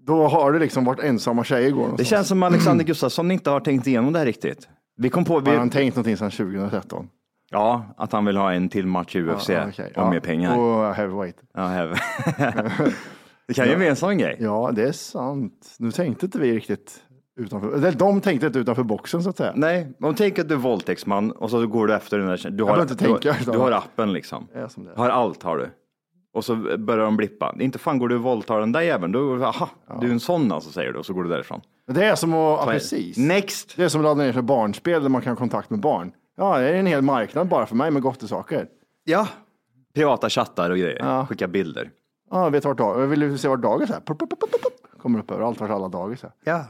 Då 0.07 0.29
har 0.29 0.53
det 0.53 0.59
liksom 0.59 0.85
varit 0.85 1.01
ensamma 1.01 1.45
tjejer 1.45 1.71
går 1.71 1.95
Det 1.99 2.05
känns 2.05 2.29
som 2.29 2.43
Alexander 2.43 2.85
Gustafsson 2.85 3.31
inte 3.31 3.51
har 3.51 3.61
tänkt 3.61 3.87
igenom 3.87 4.13
det 4.13 4.19
här 4.19 4.27
riktigt. 4.27 4.69
Vi 4.97 5.09
kom 5.11 5.25
på, 5.25 5.35
Har 5.35 5.41
vi, 5.41 5.57
han 5.57 5.71
tänkt 5.71 5.97
någonting 5.97 6.17
sedan 6.17 6.31
2013? 6.31 7.09
ja, 7.51 7.95
att 7.97 8.13
han 8.13 8.25
vill 8.25 8.37
ha 8.37 8.53
en 8.53 8.69
till 8.69 8.87
match 8.87 9.17
i 9.17 9.23
UFC 9.23 9.49
Ja, 9.49 9.65
okej. 9.69 9.87
och 9.87 10.03
Ja, 10.03 10.11
mer 10.11 10.21
pengar. 10.21 10.59
Och 10.59 10.95
heavyweight. 10.95 11.37
Ja, 11.55 11.67
här. 11.67 11.89
det 13.49 13.55
kan 13.55 13.69
ju 13.69 13.77
bli 13.77 13.89
en 13.89 13.97
sån 13.97 14.19
grej. 14.19 14.37
Ja, 14.41 14.71
det 14.75 14.83
är 14.83 14.93
sant. 14.93 15.75
Nu 15.79 15.91
tänkte 15.91 16.27
inte 16.27 16.39
vi 16.39 16.53
riktigt 16.57 16.95
utanför. 17.37 17.75
eller 17.75 17.93
De 17.93 18.21
tänkte 18.21 18.47
inte 18.47 18.59
utanför 18.59 18.83
boxen 18.83 19.23
så 19.23 19.31
att 19.31 19.37
säga. 19.37 19.53
Nej, 19.57 19.93
om 20.01 20.15
tänk 20.15 20.39
att 20.39 20.49
du 20.49 20.55
är 20.55 20.59
våldtäktsman 20.59 21.31
och 21.31 21.51
så 21.51 21.67
går 21.67 21.87
du 21.87 21.95
efter 21.95 22.19
den 22.19 22.27
där. 22.27 22.51
Du 22.51 22.65
har, 22.65 22.83
inte 22.83 22.97
tänka, 22.97 23.37
du, 23.45 23.53
du 23.53 23.59
har 23.59 23.73
appen 23.73 24.13
liksom. 24.13 24.49
Det 24.53 24.59
är 24.59 24.69
som 24.69 24.85
det 24.85 24.91
är. 24.91 24.97
Har 24.97 25.09
allt 25.09 25.43
har 25.43 25.57
du. 25.59 25.71
Och 26.35 26.45
så 26.45 26.57
börjar 26.79 27.05
de 27.05 27.17
blippa. 27.17 27.55
Inte 27.61 27.79
fan 27.79 27.99
går 27.99 28.09
du 28.09 28.15
och 28.15 28.23
våldtar 28.23 28.61
den 28.61 28.73
där 28.73 28.81
jäveln. 28.81 29.13
Då, 29.13 29.45
aha, 29.45 29.69
du 30.01 30.07
är 30.07 30.13
en 30.13 30.21
sån 30.21 30.53
alltså 30.53 30.71
säger 30.71 30.93
du 30.93 30.99
och 30.99 31.07
så 31.07 31.15
går 31.15 31.23
du 31.23 31.31
därifrån. 31.31 31.61
Det 31.87 32.05
är 32.05 32.15
som 32.15 32.35
att, 32.35 32.37
ja, 32.37 32.67
precis. 32.67 33.17
Next! 33.17 33.77
Det 33.77 33.85
är 33.85 33.89
som 33.89 34.01
att 34.01 34.05
ladda 34.05 34.23
ner 34.23 34.33
sig 34.33 34.43
barnspel 34.43 35.03
där 35.03 35.09
man 35.09 35.23
kan 35.23 35.31
ha 35.31 35.37
kontakt 35.37 35.71
med 35.71 35.81
barn. 35.81 36.13
Ja, 36.37 36.59
det 36.59 36.69
är 36.69 36.75
en 36.75 36.87
hel 36.87 37.03
marknad 37.03 37.49
bara 37.49 37.67
för 37.67 37.77
mig 37.77 37.91
med 37.91 38.03
gottesaker. 38.03 38.67
Ja. 39.05 39.29
Privata 39.95 40.31
chattar 40.31 40.71
och 40.71 40.77
grejer. 40.79 40.99
Ja. 40.99 41.27
Skicka 41.27 41.49
bilder. 41.49 41.91
Ja, 42.31 42.45
jag 42.45 42.51
vet 42.51 42.65
vart 42.65 42.79
dag, 42.79 43.03
jag 43.03 43.07
vill 43.07 43.39
se 43.39 43.49
vart 43.49 43.63
dagis 43.63 43.91
är. 43.91 44.01
Kommer 44.99 45.19
upp 45.19 45.31
överallt 45.31 45.61
vart 45.61 45.71
alla 45.71 45.89
dagis 45.89 46.25
är. 46.25 46.33
Ja. 46.45 46.65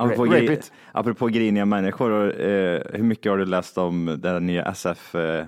Apropå, 0.00 0.24
Rape 0.24 0.40
gri- 0.40 0.52
it. 0.52 0.72
apropå 0.92 1.26
griniga 1.26 1.64
människor, 1.64 2.10
och, 2.10 2.40
eh, 2.40 2.82
hur 2.92 3.02
mycket 3.02 3.30
har 3.30 3.38
du 3.38 3.46
läst 3.46 3.78
om 3.78 4.06
den 4.18 4.32
här 4.32 4.40
nya 4.40 4.64
SF, 4.64 5.14
eh, 5.14 5.46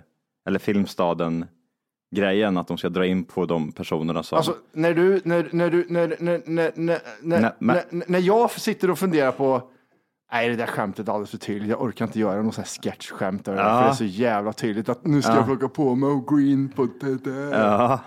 eller 0.48 0.58
Filmstaden 0.58 1.46
grejen, 2.16 2.56
att 2.56 2.68
de 2.68 2.78
ska 2.78 2.88
dra 2.88 3.06
in 3.06 3.24
på 3.24 3.46
de 3.46 3.72
personerna 3.72 4.22
som... 4.22 4.36
Alltså 4.36 4.54
när 4.72 4.94
du, 4.94 5.20
när, 5.24 5.48
när 5.52 5.70
du, 5.70 5.86
när, 5.88 6.16
när, 6.18 6.42
när, 6.46 6.70
när, 6.74 6.98
när, 7.22 7.52
när, 7.58 7.82
när 8.06 8.18
jag 8.18 8.50
sitter 8.50 8.90
och 8.90 8.98
funderar 8.98 9.32
på 9.32 9.62
Nej, 10.32 10.48
det 10.48 10.56
där 10.56 10.66
skämtet 10.66 11.08
är 11.08 11.12
alldeles 11.12 11.30
för 11.30 11.38
tydligt. 11.38 11.70
Jag 11.70 11.82
orkar 11.82 12.04
inte 12.04 12.20
göra 12.20 12.42
någon 12.42 12.52
sån 12.52 12.64
här 12.64 12.82
sketchskämt. 12.82 13.46
Ja. 13.46 13.54
För 13.54 13.62
det 13.62 13.88
är 13.88 13.92
så 13.92 14.04
jävla 14.04 14.52
tydligt 14.52 14.88
att 14.88 15.06
nu 15.06 15.22
ska 15.22 15.34
jag 15.34 15.46
plocka 15.46 15.68
på 15.68 15.94
mig 15.94 16.08
och 16.10 16.26
gå 16.26 16.40
in 16.40 16.68
på 16.68 16.88
det 17.00 17.24
där. 17.24 17.50
ja. 17.60 18.00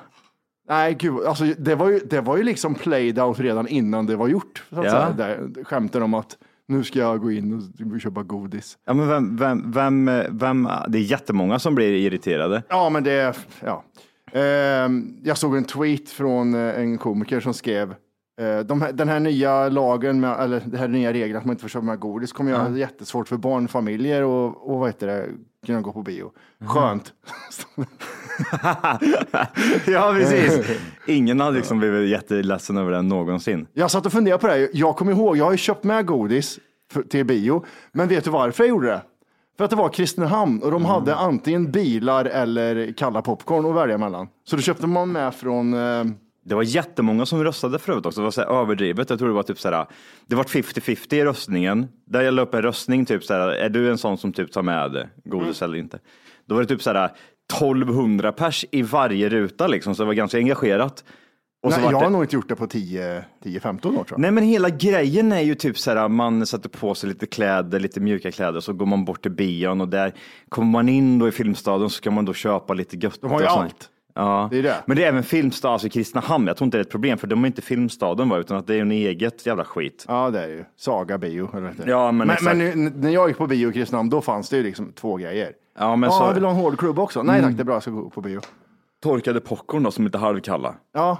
Nej, 0.69 0.93
gud. 1.00 1.25
Alltså, 1.25 1.43
det, 1.57 1.75
var 1.75 1.89
ju, 1.89 2.00
det 2.00 2.22
var 2.22 2.38
ju 2.38 2.43
liksom 2.43 2.75
played 2.75 3.19
out 3.19 3.39
redan 3.39 3.67
innan 3.67 4.05
det 4.05 4.15
var 4.15 4.27
gjort. 4.27 4.63
Så 4.69 4.79
att 4.79 4.86
Ja. 4.86 4.91
säga. 4.91 5.12
Där, 5.12 5.63
skämten 5.63 6.03
om 6.03 6.13
att 6.13 6.38
nu 6.67 6.84
ska 6.84 7.00
jag 7.00 7.22
gå 7.22 7.31
in 7.31 7.72
och 7.93 8.01
köpa 8.01 8.24
godis. 8.24 8.77
ja, 8.86 8.93
men 8.93 9.07
vem, 9.07 9.38
vem, 9.38 9.72
vem, 9.72 10.05
vem, 10.38 10.67
det 10.88 10.98
är 10.98 11.01
jättemånga 11.01 11.60
som 11.60 11.75
blir 11.75 11.91
irriterade. 11.93 12.63
Ja, 12.69 12.89
men 12.89 13.03
det 13.03 13.12
är, 13.12 13.36
ja. 13.63 13.84
Ehm, 14.39 15.17
jag 15.24 15.38
såg 15.38 15.55
en 15.57 15.63
tweet 15.63 16.10
från 16.10 16.53
eh, 16.55 16.79
en 16.79 16.98
komiker 16.98 17.39
som 17.39 17.53
skrev 17.53 17.95
eh, 18.41 18.60
de 18.60 18.86
den 18.93 19.10
här 19.10 19.19
nya 19.19 19.69
lagen, 19.69 20.19
med, 20.19 20.39
eller 20.39 20.60
den 20.65 20.79
här 20.79 20.88
nya 20.88 21.13
regeln 21.13 21.38
att 21.38 21.45
man 21.45 21.51
inte 21.53 21.62
får 21.62 21.69
köpa 21.69 21.86
med 21.86 22.00
godis 22.00 22.31
kommer 22.34 22.51
göra 22.51 22.69
det 22.69 22.79
jättesvårt 22.79 23.27
för 23.27 23.38
barnfamiljer 23.38 24.24
och, 24.24 24.72
och 24.72 24.79
vad 24.79 24.89
heter 24.89 25.07
det, 25.07 25.25
kunna 25.65 25.81
gå 25.81 25.91
på 25.91 26.01
bio. 26.01 26.31
Skönt. 26.65 27.13
ja, 29.88 30.13
precis. 30.13 30.79
Ingen 31.07 31.39
hade 31.39 31.57
liksom 31.57 31.79
blivit 31.79 32.10
jätteledsen 32.10 32.77
över 32.77 32.91
det 32.91 33.01
någonsin. 33.01 33.67
Jag 33.74 33.91
satt 33.91 34.05
och 34.05 34.12
funderade 34.12 34.41
på 34.41 34.48
det. 34.48 34.53
här. 34.53 34.69
Jag 34.74 34.95
kommer 34.95 35.12
ihåg, 35.12 35.38
jag 35.38 35.45
har 35.45 35.51
ju 35.51 35.57
köpt 35.57 35.84
med 35.84 36.05
godis 36.05 36.60
för, 36.91 37.01
till 37.01 37.25
bio. 37.25 37.65
Men 37.91 38.07
vet 38.07 38.24
du 38.24 38.29
varför 38.29 38.63
jag 38.63 38.69
gjorde 38.69 38.88
det? 38.88 39.01
För 39.57 39.63
att 39.63 39.69
det 39.69 39.75
var 39.75 39.89
Kristinehamn 39.89 40.63
och 40.63 40.72
de 40.72 40.86
hade 40.86 41.15
antingen 41.15 41.72
bilar 41.72 42.25
eller 42.25 42.93
kalla 42.98 43.22
popcorn 43.22 43.65
att 43.65 43.75
välja 43.75 43.98
mellan. 43.98 44.27
Så 44.43 44.55
då 44.55 44.62
köpte 44.62 44.88
man 44.88 45.12
med 45.12 45.36
från 45.36 45.74
eh, 45.74 46.03
Det 46.46 46.56
var 46.56 46.64
jättemånga 46.64 47.25
som 47.25 47.44
röstade 47.44 47.80
förut 47.80 48.06
också. 48.06 48.22
Det 48.22 48.24
var 48.24 48.32
så 48.32 48.42
överdrivet. 48.42 49.10
Jag 49.10 49.20
tror 49.20 49.28
det 49.28 49.36
var 49.36 49.44
typ 49.44 49.60
så 49.60 49.70
här. 49.70 49.86
Det 50.28 50.36
var 50.36 50.44
50-50 50.44 51.14
i 51.14 51.24
röstningen. 51.24 51.88
Där 52.06 52.22
jag 52.22 52.34
la 52.34 52.42
upp 52.42 52.54
en 52.54 52.62
röstning 52.62 53.06
typ 53.06 53.24
så 53.24 53.34
här. 53.34 53.48
Är 53.50 53.70
du 53.70 53.90
en 53.90 53.98
sån 53.98 54.18
som 54.18 54.34
typ 54.34 54.52
tar 54.52 54.64
med 54.64 55.10
godis 55.24 55.62
eller 55.62 55.78
inte? 55.78 56.00
Då 56.46 56.56
var 56.56 56.62
det 56.62 56.68
typ 56.68 56.82
så 56.82 56.94
här 56.94 57.12
1200 57.54 58.32
pers 58.32 58.66
i 58.72 58.82
varje 58.82 59.30
ruta 59.30 59.68
liksom. 59.68 59.96
Så 59.96 60.04
det 60.04 60.08
var 60.08 60.14
ganska 60.14 60.38
engagerat. 60.38 61.04
Och 61.64 61.74
så 61.74 61.80
Nej, 61.80 61.90
jag 61.92 62.02
det... 62.02 62.06
har 62.06 62.12
nog 62.12 62.24
inte 62.24 62.36
gjort 62.36 62.50
det 62.50 62.56
på 62.56 62.66
10-15 62.66 63.20
år 63.70 63.80
tror 63.80 64.06
jag. 64.10 64.20
Nej 64.20 64.32
men 64.32 64.44
hela 64.44 64.70
grejen 64.70 65.32
är 65.32 65.42
ju 65.42 65.56
typ 65.56 65.78
så 65.78 65.92
här, 65.92 66.08
man 66.08 66.46
sätter 66.46 66.70
på 66.70 66.96
sig 66.96 67.10
lite 67.10 67.25
kläder, 67.25 67.80
lite 67.80 68.00
mjuka 68.00 68.32
kläder, 68.32 68.60
så 68.60 68.74
går 68.74 68.86
man 68.86 69.06
bort 69.06 69.22
till 69.22 69.32
bion 69.32 69.82
och 69.82 69.88
där 69.88 70.14
kommer 70.50 70.72
man 70.72 70.90
in 70.90 71.20
då 71.20 71.28
i 71.28 71.32
Filmstaden 71.32 71.90
så 71.90 72.02
kan 72.02 72.14
man 72.14 72.25
då 72.25 72.34
köpa 72.34 72.74
lite 72.74 72.98
gött. 72.98 73.22
De 73.22 73.32
har 73.32 73.42
ju 73.42 73.48
allt. 73.48 73.90
Ja, 74.17 74.48
Det 74.51 74.57
är 74.57 74.63
det. 74.63 74.75
men 74.86 74.98
det 74.98 75.03
är 75.03 75.07
även 75.07 75.24
Filmstad, 75.24 75.72
alltså 75.72 75.89
Kristinehamn, 75.89 76.48
jag 76.48 76.57
tror 76.57 76.65
inte 76.65 76.77
det 76.77 76.79
är 76.81 76.86
ett 76.86 76.89
problem 76.91 77.17
för 77.17 77.27
de 77.27 77.43
är 77.43 77.48
inte 77.48 77.62
Filmstaden 77.62 78.29
va, 78.29 78.38
utan 78.38 78.57
att 78.57 78.67
det 78.67 78.75
är 78.75 78.81
en 78.81 78.91
eget 78.91 79.45
jävla 79.45 79.65
skit. 79.65 80.05
Ja, 80.07 80.29
det 80.29 80.43
är 80.43 80.48
det 80.48 80.53
ju. 80.53 80.63
Saga 80.77 81.17
bio. 81.17 81.50
Eller 81.57 81.74
det? 81.77 81.89
Ja, 81.91 82.12
men 82.12 82.27
men, 82.27 82.29
exakt. 82.29 82.57
men 82.57 82.84
när 82.86 83.10
jag 83.10 83.27
gick 83.27 83.38
på 83.38 83.48
bio 83.48 83.69
i 83.69 83.74
Kristinehamn, 83.74 84.10
då 84.10 84.22
fanns 84.22 84.50
det 84.50 84.57
ju 84.57 84.63
liksom 84.63 84.91
två 84.93 85.15
grejer. 85.17 85.51
Ja, 85.79 85.95
men 85.95 86.12
så 86.12 86.24
Mm. 86.24 86.34
vill 86.34 86.43
du 86.43 86.48
ha 86.50 86.55
en 86.55 86.62
hårdklubb 86.62 87.00
också? 87.00 87.24
Nej 87.24 87.41
tack, 87.41 87.53
det 87.53 87.62
är 87.62 87.65
bra, 87.65 87.75
jag 87.75 87.81
ska 87.81 87.91
gå 87.91 88.10
på 88.10 88.22
bio. 88.22 88.39
torkade 89.03 89.39
popcorn 89.41 89.84
då 89.84 89.91
som 89.91 90.03
är 90.03 90.07
lite 90.07 90.17
halvkalla. 90.17 90.75
Ja, 90.93 91.17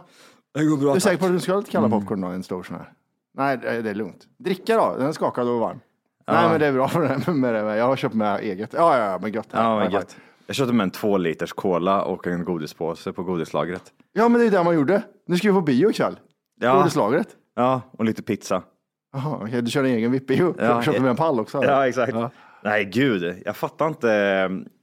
Det 0.54 0.66
går 0.66 0.78
bra. 0.78 0.90
du 0.90 0.96
är 0.96 1.00
säker 1.00 1.18
på 1.18 1.26
att 1.26 1.32
du 1.32 1.40
ska 1.40 1.52
ha 1.52 1.60
lite 1.60 1.72
kalla 1.72 1.86
Mm. 1.88 2.00
popcorn 2.00 2.22
då, 2.22 2.28
en 2.28 2.44
stor 2.44 2.64
sån 2.64 2.76
här? 2.76 2.92
Nej, 3.38 3.58
det 3.58 3.70
är 3.70 3.82
det 3.82 3.90
är 3.90 3.96
lugnt. 3.96 4.24
Dricka 4.40 4.78
då, 4.78 4.96
den 4.98 5.08
är 5.08 5.12
skakad 5.12 5.48
och 5.48 5.60
varm. 5.60 5.80
Nej, 6.28 6.50
men 6.50 6.60
det 6.60 6.66
är 6.68 6.72
bra 6.74 6.88
för 6.88 7.02
det 7.26 7.32
med 7.32 7.54
det. 7.54 7.76
Jag 7.78 7.86
har 7.86 7.96
köpt 7.96 8.16
med 8.16 8.40
eget. 8.40 8.74
Ja, 8.74 8.98
ja, 8.98 9.12
ja, 9.12 9.20
men 9.22 9.32
gött. 9.34 9.48
Ja, 9.52 9.80
men 9.80 9.92
gött. 9.92 10.18
Jag 10.48 10.56
köpte 10.56 10.74
med 10.74 10.84
en 10.84 10.92
två 10.92 11.18
liters 11.18 11.54
cola 11.54 12.02
och 12.04 12.28
en 12.28 12.46
godispåse 12.46 13.14
på 13.14 13.24
godislagret. 13.24 13.84
Ja, 14.14 14.30
men 14.30 14.42
det 14.42 14.48
är 14.48 14.52
det 14.52 14.64
man 14.64 14.76
gjorde. 14.76 15.02
Nu 15.28 15.38
ska 15.38 15.48
vi 15.48 15.54
på 15.54 15.62
bio 15.62 15.90
ikväll. 15.90 16.20
Ja. 16.62 16.78
Godislagret. 16.78 17.28
Ja, 17.56 17.82
och 17.92 18.06
lite 18.06 18.24
pizza. 18.24 18.64
Jaha, 19.14 19.40
okej, 19.42 19.62
du 19.62 19.72
kör 19.72 19.84
en 19.84 19.90
egen 19.90 20.12
VIP-bio. 20.12 20.56
Ja, 20.60 20.82
köpte 20.82 21.02
med 21.02 21.10
en 21.10 21.16
pall 21.16 21.40
också. 21.40 21.58
eller? 21.58 21.72
Ja, 21.74 21.88
exakt. 21.88 22.14
Ja. 22.14 22.30
Nej, 22.64 22.86
gud, 22.86 23.42
jag 23.46 23.56
fattar 23.56 23.88
inte. 23.88 24.08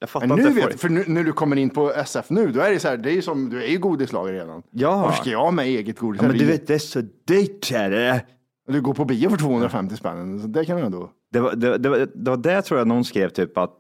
Jag 0.01 0.09
fattar 0.11 0.27
Men 0.27 0.39
inte. 0.39 0.51
nu 0.51 0.61
folk- 0.61 0.75
vet, 0.75 0.81
för 0.81 0.89
nu, 0.89 1.05
när 1.07 1.25
du 1.25 1.33
kommer 1.33 1.57
in 1.57 1.71
på 1.71 1.93
SF 1.93 2.31
nu, 2.31 2.53
då 2.53 2.61
är 2.61 2.71
det 2.71 2.79
så 2.79 2.89
här, 2.89 2.97
det 2.97 3.11
är 3.11 3.15
ju 3.15 3.23
som, 3.23 3.49
du 3.49 3.63
är 3.63 3.69
ju 3.69 3.79
godislagare 3.79 4.37
redan. 4.37 4.63
Ja. 4.71 4.97
Varför 5.03 5.21
ska 5.23 5.31
jag 5.31 5.39
ha 5.39 5.51
med 5.51 5.67
eget 5.67 5.99
godis? 5.99 6.23
Ja, 6.23 6.29
men 6.29 6.39
du 6.39 6.45
vet, 6.45 6.67
det 6.67 6.75
är 6.75 6.79
så 6.79 7.01
dyrt 7.27 7.73
är 7.73 7.91
det. 7.91 8.25
Du 8.69 8.81
går 8.81 8.95
på 8.95 9.05
bio 9.05 9.31
för 9.31 9.37
250 9.37 9.97
spänn, 9.97 10.41
så 10.41 10.47
det 10.47 10.65
kan 10.65 10.77
du 10.77 10.83
ändå. 10.83 11.11
Det 11.33 11.41
var 11.41 11.55
det, 11.55 11.79
det, 11.79 11.89
var, 11.89 12.09
det 12.15 12.31
var 12.31 12.37
det 12.37 12.63
tror 12.63 12.79
jag 12.81 12.89
någon 12.89 13.05
skrev 13.05 13.29
typ 13.29 13.59
att 13.59 13.79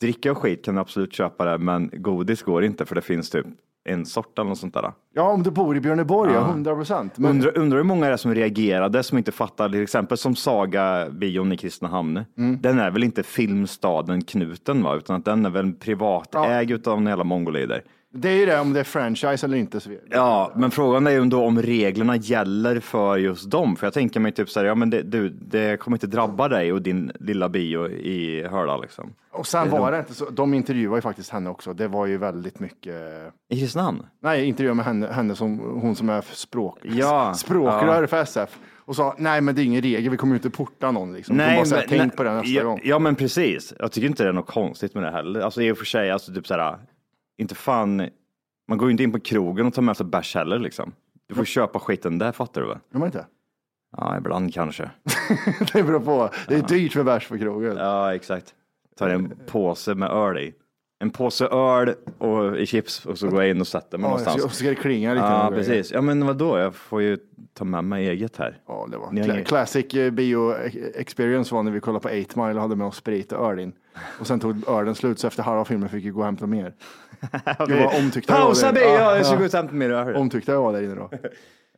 dricka 0.00 0.32
och 0.32 0.38
skit 0.38 0.64
kan 0.64 0.74
du 0.74 0.80
absolut 0.80 1.12
köpa 1.12 1.44
det, 1.44 1.58
men 1.58 1.90
godis 1.92 2.42
går 2.42 2.64
inte 2.64 2.86
för 2.86 2.94
det 2.94 3.02
finns 3.02 3.30
typ 3.30 3.46
en 3.84 4.06
sort 4.06 4.38
eller 4.38 4.48
något 4.48 4.58
sånt 4.58 4.74
där. 4.74 4.92
Ja, 5.18 5.30
om 5.30 5.42
du 5.42 5.50
bor 5.50 5.76
i 5.76 5.80
Björneborg, 5.80 6.32
ja, 6.32 6.40
100 6.40 6.74
procent. 6.74 7.18
Men 7.18 7.30
Undrar, 7.30 7.58
undrar 7.58 7.76
hur 7.76 7.84
många 7.84 8.06
det 8.06 8.12
är 8.12 8.16
som 8.16 8.34
reagerade 8.34 9.02
som 9.02 9.18
inte 9.18 9.32
fattar, 9.32 9.68
till 9.68 9.82
exempel 9.82 10.18
som 10.18 10.36
Saga-bion 10.36 11.52
i 11.52 11.56
Kristinehamn. 11.56 12.24
Mm. 12.38 12.58
Den 12.62 12.78
är 12.78 12.90
väl 12.90 13.04
inte 13.04 13.22
filmstaden 13.22 14.24
knuten 14.24 14.82
va, 14.82 14.96
utan 14.96 15.16
att 15.16 15.24
den 15.24 15.46
är 15.46 15.50
väl 15.50 15.72
privatägd 15.72 16.70
utav 16.70 16.98
en 16.98 17.06
jävla 17.06 17.24
mongolider. 17.24 17.82
det 18.14 18.28
är 18.28 18.36
ju 18.36 18.46
det 18.46 18.60
om 18.60 18.72
det 18.72 18.80
är 18.80 18.84
franchise 18.84 19.46
eller 19.46 19.58
inte. 19.58 19.80
Ja, 20.10 20.52
men 20.56 20.70
frågan 20.70 21.06
är 21.06 21.10
ju 21.10 21.24
då 21.24 21.44
om 21.44 21.62
reglerna 21.62 22.16
gäller 22.16 22.80
för 22.80 23.16
just 23.16 23.50
dem. 23.50 23.76
För 23.76 23.86
jag 23.86 23.94
tänker 23.94 24.20
mig 24.20 24.32
typ 24.32 24.50
så 24.50 24.60
här, 24.60 24.66
ja 24.66 24.74
men 24.74 24.90
det, 24.90 25.02
du, 25.02 25.28
det 25.28 25.80
kommer 25.80 25.96
inte 25.96 26.06
drabba 26.06 26.48
dig 26.48 26.72
och 26.72 26.82
din 26.82 27.12
lilla 27.20 27.48
bio 27.48 27.88
i 27.88 28.46
Hörda 28.50 28.76
liksom. 28.76 29.12
Och 29.30 29.46
sen 29.46 29.70
var 29.70 29.92
det 29.92 29.98
inte 29.98 30.14
så, 30.14 30.30
de 30.30 30.54
intervjuade 30.54 30.96
ju 30.96 31.00
faktiskt 31.00 31.30
henne 31.30 31.50
också. 31.50 31.72
Det 31.72 31.88
var 31.88 32.06
ju 32.06 32.18
väldigt 32.18 32.60
mycket, 32.60 32.94
I 33.48 33.60
Kristinehamn? 33.60 34.06
nej, 34.22 34.44
intervjuade 34.44 34.76
med 34.76 34.84
henne, 34.84 35.05
henne 35.10 35.34
som, 35.36 35.58
hon 35.58 35.96
som 35.96 36.08
är 36.08 36.20
språk, 36.20 36.78
Ja, 36.82 37.34
språkrör 37.36 38.00
ja. 38.02 38.06
för 38.08 38.22
SF. 38.22 38.58
Och 38.74 38.96
sa, 38.96 39.14
nej 39.18 39.40
men 39.40 39.54
det 39.54 39.62
är 39.62 39.64
ingen 39.64 39.82
regel, 39.82 40.10
vi 40.10 40.16
kommer 40.16 40.34
ju 40.34 40.36
inte 40.38 40.50
porta 40.50 40.90
någon 40.90 41.12
liksom. 41.12 41.36
Nej, 41.36 41.56
bara 41.56 41.66
säga, 41.66 41.80
men- 41.80 41.88
tänk 41.88 42.00
nej, 42.02 42.16
på 42.16 42.22
det 42.22 42.34
nästa 42.34 42.48
ja, 42.48 42.64
gång. 42.64 42.80
Ja, 42.84 42.98
men 42.98 43.14
precis. 43.14 43.74
Jag 43.78 43.92
tycker 43.92 44.08
inte 44.08 44.22
det 44.22 44.28
är 44.28 44.32
något 44.32 44.46
konstigt 44.46 44.94
med 44.94 45.02
det 45.02 45.10
heller. 45.10 45.40
Alltså 45.40 45.62
i 45.62 45.72
och 45.72 45.78
för 45.78 45.84
sig, 45.84 46.10
alltså 46.10 46.34
typ 46.34 46.46
så 46.46 46.54
här, 46.54 46.78
inte 47.38 47.54
fan, 47.54 48.08
man 48.68 48.78
går 48.78 48.88
ju 48.88 48.90
inte 48.92 49.02
in 49.02 49.12
på 49.12 49.20
krogen 49.20 49.66
och 49.66 49.74
tar 49.74 49.82
med 49.82 49.96
sig 49.96 50.06
bärs 50.06 50.34
heller 50.34 50.58
liksom. 50.58 50.92
Du 51.28 51.34
får 51.34 51.44
köpa 51.44 51.78
skiten 51.78 52.18
där, 52.18 52.32
fattar 52.32 52.60
du 52.60 52.66
väl? 52.66 52.78
Gör 52.92 52.98
man 52.98 53.06
inte? 53.08 53.26
Ja, 53.96 54.16
ibland 54.16 54.54
kanske. 54.54 54.90
Det 55.72 55.82
beror 55.82 56.00
på. 56.00 56.30
Det 56.48 56.54
är 56.54 56.62
dyrt 56.62 56.96
med 56.96 57.04
bärs 57.04 57.28
på 57.28 57.38
krogen. 57.38 57.76
Ja, 57.76 58.14
exakt. 58.14 58.54
Tar 58.98 59.08
en 59.08 59.32
påse 59.46 59.94
med 59.94 60.10
öl 60.10 60.38
i. 60.38 60.54
en 60.98 61.10
påse 61.10 61.46
öl 61.46 61.94
och 62.18 62.56
i 62.58 62.66
chips 62.66 63.06
och 63.06 63.18
så 63.18 63.28
går 63.28 63.42
jag 63.42 63.50
in 63.50 63.60
och 63.60 63.66
sätter 63.66 63.98
mig 63.98 64.04
Ja, 64.04 64.08
någonstans. 64.08 64.42
så 64.42 64.48
ska 64.48 64.68
det 64.68 64.74
klinga 64.74 65.14
lite. 65.14 65.26
Ja, 65.26 65.48
och 65.48 65.54
precis. 65.54 65.92
Ja, 65.92 66.00
men 66.00 66.26
vadå? 66.26 66.58
Jag 66.58 66.74
får 66.74 67.02
ju 67.02 67.18
ta 67.54 67.64
med 67.64 67.84
mig 67.84 68.08
eget 68.08 68.36
här. 68.36 68.58
Ja, 68.68 68.88
det 68.90 68.96
var 68.98 69.10
Ni 69.12 69.44
classic 69.44 69.94
eh, 69.94 70.10
bio 70.10 70.54
experience 70.94 71.54
var 71.54 71.62
när 71.62 71.70
vi 71.72 71.80
kollade 71.80 72.02
på 72.02 72.08
8 72.30 72.46
Mile 72.46 72.54
och 72.54 72.62
hade 72.62 72.76
med 72.76 72.86
oss 72.86 72.96
sprit 72.96 73.32
och 73.32 73.50
öl 73.50 73.58
in. 73.58 73.72
Och 74.20 74.26
sen 74.26 74.40
tog 74.40 74.68
ölen 74.68 74.94
slut, 74.94 75.18
så 75.18 75.26
efter 75.26 75.42
halva 75.42 75.64
filmen 75.64 75.88
fick 75.88 76.04
vi 76.04 76.08
gå 76.10 76.18
och 76.20 76.24
hämta 76.26 76.46
mer. 76.46 76.72
Gud 77.66 77.78
vad 77.84 77.94
omtyckta 78.04 78.32
var 78.34 78.40
Pausa 78.40 78.72
bio, 78.72 78.82
Ja, 78.82 79.16
jag 79.16 79.26
ska 79.26 79.36
gå 79.36 79.44
och 79.44 79.52
hämta 79.52 79.74
mer 79.74 79.90
öl. 79.90 80.16
Omtyckta 80.16 80.52
jag 80.52 80.62
var 80.62 80.72
där 80.72 80.82
inne 80.82 80.94
då. 80.94 81.10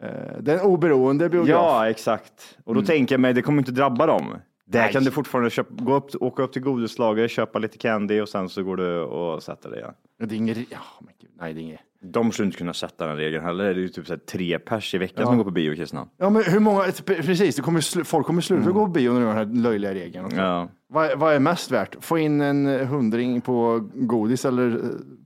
Eh, 0.01 0.11
Det 0.41 0.53
är 0.53 0.59
en 0.59 0.65
oberoende 0.65 1.29
biograf. 1.29 1.49
Ja, 1.49 1.91
exakt. 1.91 2.57
Och 2.65 2.75
då 2.75 2.83
tänker 2.83 3.15
jag 3.15 3.21
mig, 3.21 3.33
det 3.35 3.43
kommer 3.43 3.59
inte 3.59 3.73
drabba 3.73 4.07
dem. 4.07 4.35
Där 4.71 4.81
Nej. 4.83 4.93
kan 4.93 5.05
du 5.05 5.11
fortfarande 5.11 5.51
köpa, 5.51 5.85
gå 5.85 5.95
upp, 5.95 6.11
åka 6.21 6.43
upp 6.43 6.53
till 6.53 6.63
godislagret, 6.63 7.31
köpa 7.31 7.59
lite 7.59 7.79
candy 7.79 8.21
och 8.21 8.29
sen 8.29 8.49
så 8.49 8.63
går 8.63 8.77
du 8.77 9.01
och 9.01 9.43
sätter 9.43 9.71
dig. 9.71 9.81
Ja. 10.19 10.27
Det 10.27 10.35
är 10.35 10.37
inget, 10.37 10.59
ja, 10.71 10.79
men 11.01 11.15
gud, 11.21 11.31
nej 11.41 11.55
det 11.55 11.61
är 11.61 11.63
inget. 11.63 11.81
De 12.03 12.33
skulle 12.33 12.47
inte 12.47 12.59
kunna 12.59 12.75
sätta 12.75 13.07
den 13.07 13.17
regeln 13.17 13.45
heller. 13.45 13.65
Det 13.65 13.71
är 13.71 13.75
ju 13.75 13.89
typ 13.89 14.07
så 14.07 14.13
här 14.13 14.19
tre 14.19 14.59
pers 14.59 14.95
i 14.95 14.99
veckan 14.99 15.17
Ja. 15.21 15.27
som 15.27 15.37
går 15.37 15.45
på 15.45 15.51
bio 15.51 15.75
kristna. 15.75 16.09
Ja, 16.17 16.31
men 16.31 16.43
hur 16.43 16.61
många, 16.61 16.85
precis, 17.05 17.57
det 17.57 17.63
kommer, 17.63 18.05
folk 18.05 18.27
kommer 18.27 18.41
sluta 18.43 18.71
gå 18.71 18.87
på 18.87 18.93
bio 18.93 19.13
när 19.13 19.21
de 19.21 19.27
har 19.27 19.35
den 19.45 19.57
här 19.57 19.63
löjliga 19.63 19.95
regeln. 19.95 20.25
också. 20.25 20.37
Mm. 20.37 20.49
Ja. 20.49 20.69
Vad, 20.89 21.19
vad 21.19 21.35
är 21.35 21.41
mest 21.41 21.71
värt? 21.71 21.97
Få 22.05 22.19
in 22.19 22.41
en 22.41 22.87
hundring 22.87 23.41
på 23.41 23.89
godis 23.95 24.45
eller 24.45 24.81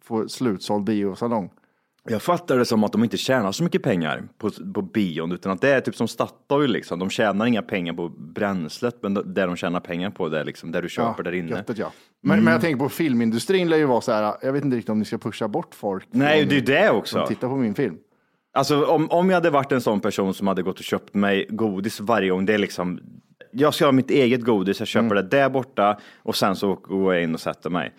få 0.05 0.29
slutsåld 0.29 0.85
biosalong? 0.85 1.51
Jag 2.09 2.23
fattar 2.23 2.59
det 2.59 2.65
som 2.65 2.85
att 2.85 2.93
de 2.93 3.05
inte 3.05 3.17
tjänar 3.17 3.53
så 3.53 3.65
mycket 3.65 3.83
pengar 3.83 4.23
på, 4.39 4.51
på 4.75 4.83
bion, 4.83 5.33
utan 5.33 5.53
att 5.53 5.61
det 5.61 5.69
är 5.71 5.81
typ 5.81 5.97
som 5.97 6.09
Statoil 6.09 6.71
liksom. 6.73 6.99
De 6.99 7.11
tjänar 7.11 7.47
inga 7.47 7.63
pengar 7.63 7.93
på 7.93 8.09
bränslet, 8.09 8.97
men 9.03 9.15
det 9.15 9.47
de 9.47 9.57
tjänar 9.57 9.81
pengar 9.81 10.11
på 10.11 10.29
det 10.29 10.41
är 10.41 10.45
liksom 10.45 10.73
där 10.73 10.83
du 10.83 10.89
köper 10.89 11.23
där 11.23 11.33
inne. 11.33 11.51
Göttet, 11.51 11.79
ja. 11.79 11.93
Men, 12.23 12.33
Mm. 12.33 12.45
men 12.45 12.53
jag 12.53 12.61
tänker 12.61 12.79
på 12.79 12.89
filmindustrin 12.89 13.69
lär 13.71 13.77
ju 13.77 13.85
vara 13.87 14.01
så 14.01 14.13
här, 14.13 14.35
jag 14.43 14.53
vet 14.53 14.65
inte 14.65 14.77
riktigt 14.77 14.91
om 14.91 14.99
ni 14.99 15.05
ska 15.05 15.19
pusha 15.19 15.49
bort 15.49 15.75
folk. 15.75 16.07
Nej, 16.11 16.45
det 16.45 16.57
är 16.57 16.61
det 16.61 16.91
också. 16.91 17.19
Som 17.19 17.27
tittar 17.29 17.49
på 17.49 17.57
min 17.57 17.75
film. 17.75 17.97
Alltså 18.55 18.85
om, 18.87 19.11
om 19.11 19.31
jag 19.31 19.35
hade 19.37 19.51
varit 19.51 19.73
en 19.73 19.81
sån 19.81 20.01
person 20.01 20.35
som 20.35 20.47
hade 20.47 20.63
gått 20.63 20.79
och 20.79 20.85
köpt 20.85 21.15
mig 21.15 21.47
godis 21.51 22.01
varje 22.01 22.31
gång, 22.31 22.47
det 22.47 22.55
är 22.55 22.59
liksom, 22.59 23.01
jag 23.53 23.75
ska 23.75 23.85
ha 23.85 23.93
mitt 23.93 24.11
eget 24.11 24.41
godis, 24.43 24.79
jag 24.79 24.89
köper 24.89 25.15
det 25.15 25.23
där 25.23 25.49
borta 25.51 25.99
och 26.23 26.37
sen 26.37 26.57
så 26.57 26.75
går 26.75 27.15
jag 27.15 27.23
in 27.23 27.35
och 27.35 27.41
sätter 27.41 27.71
mig. 27.71 27.93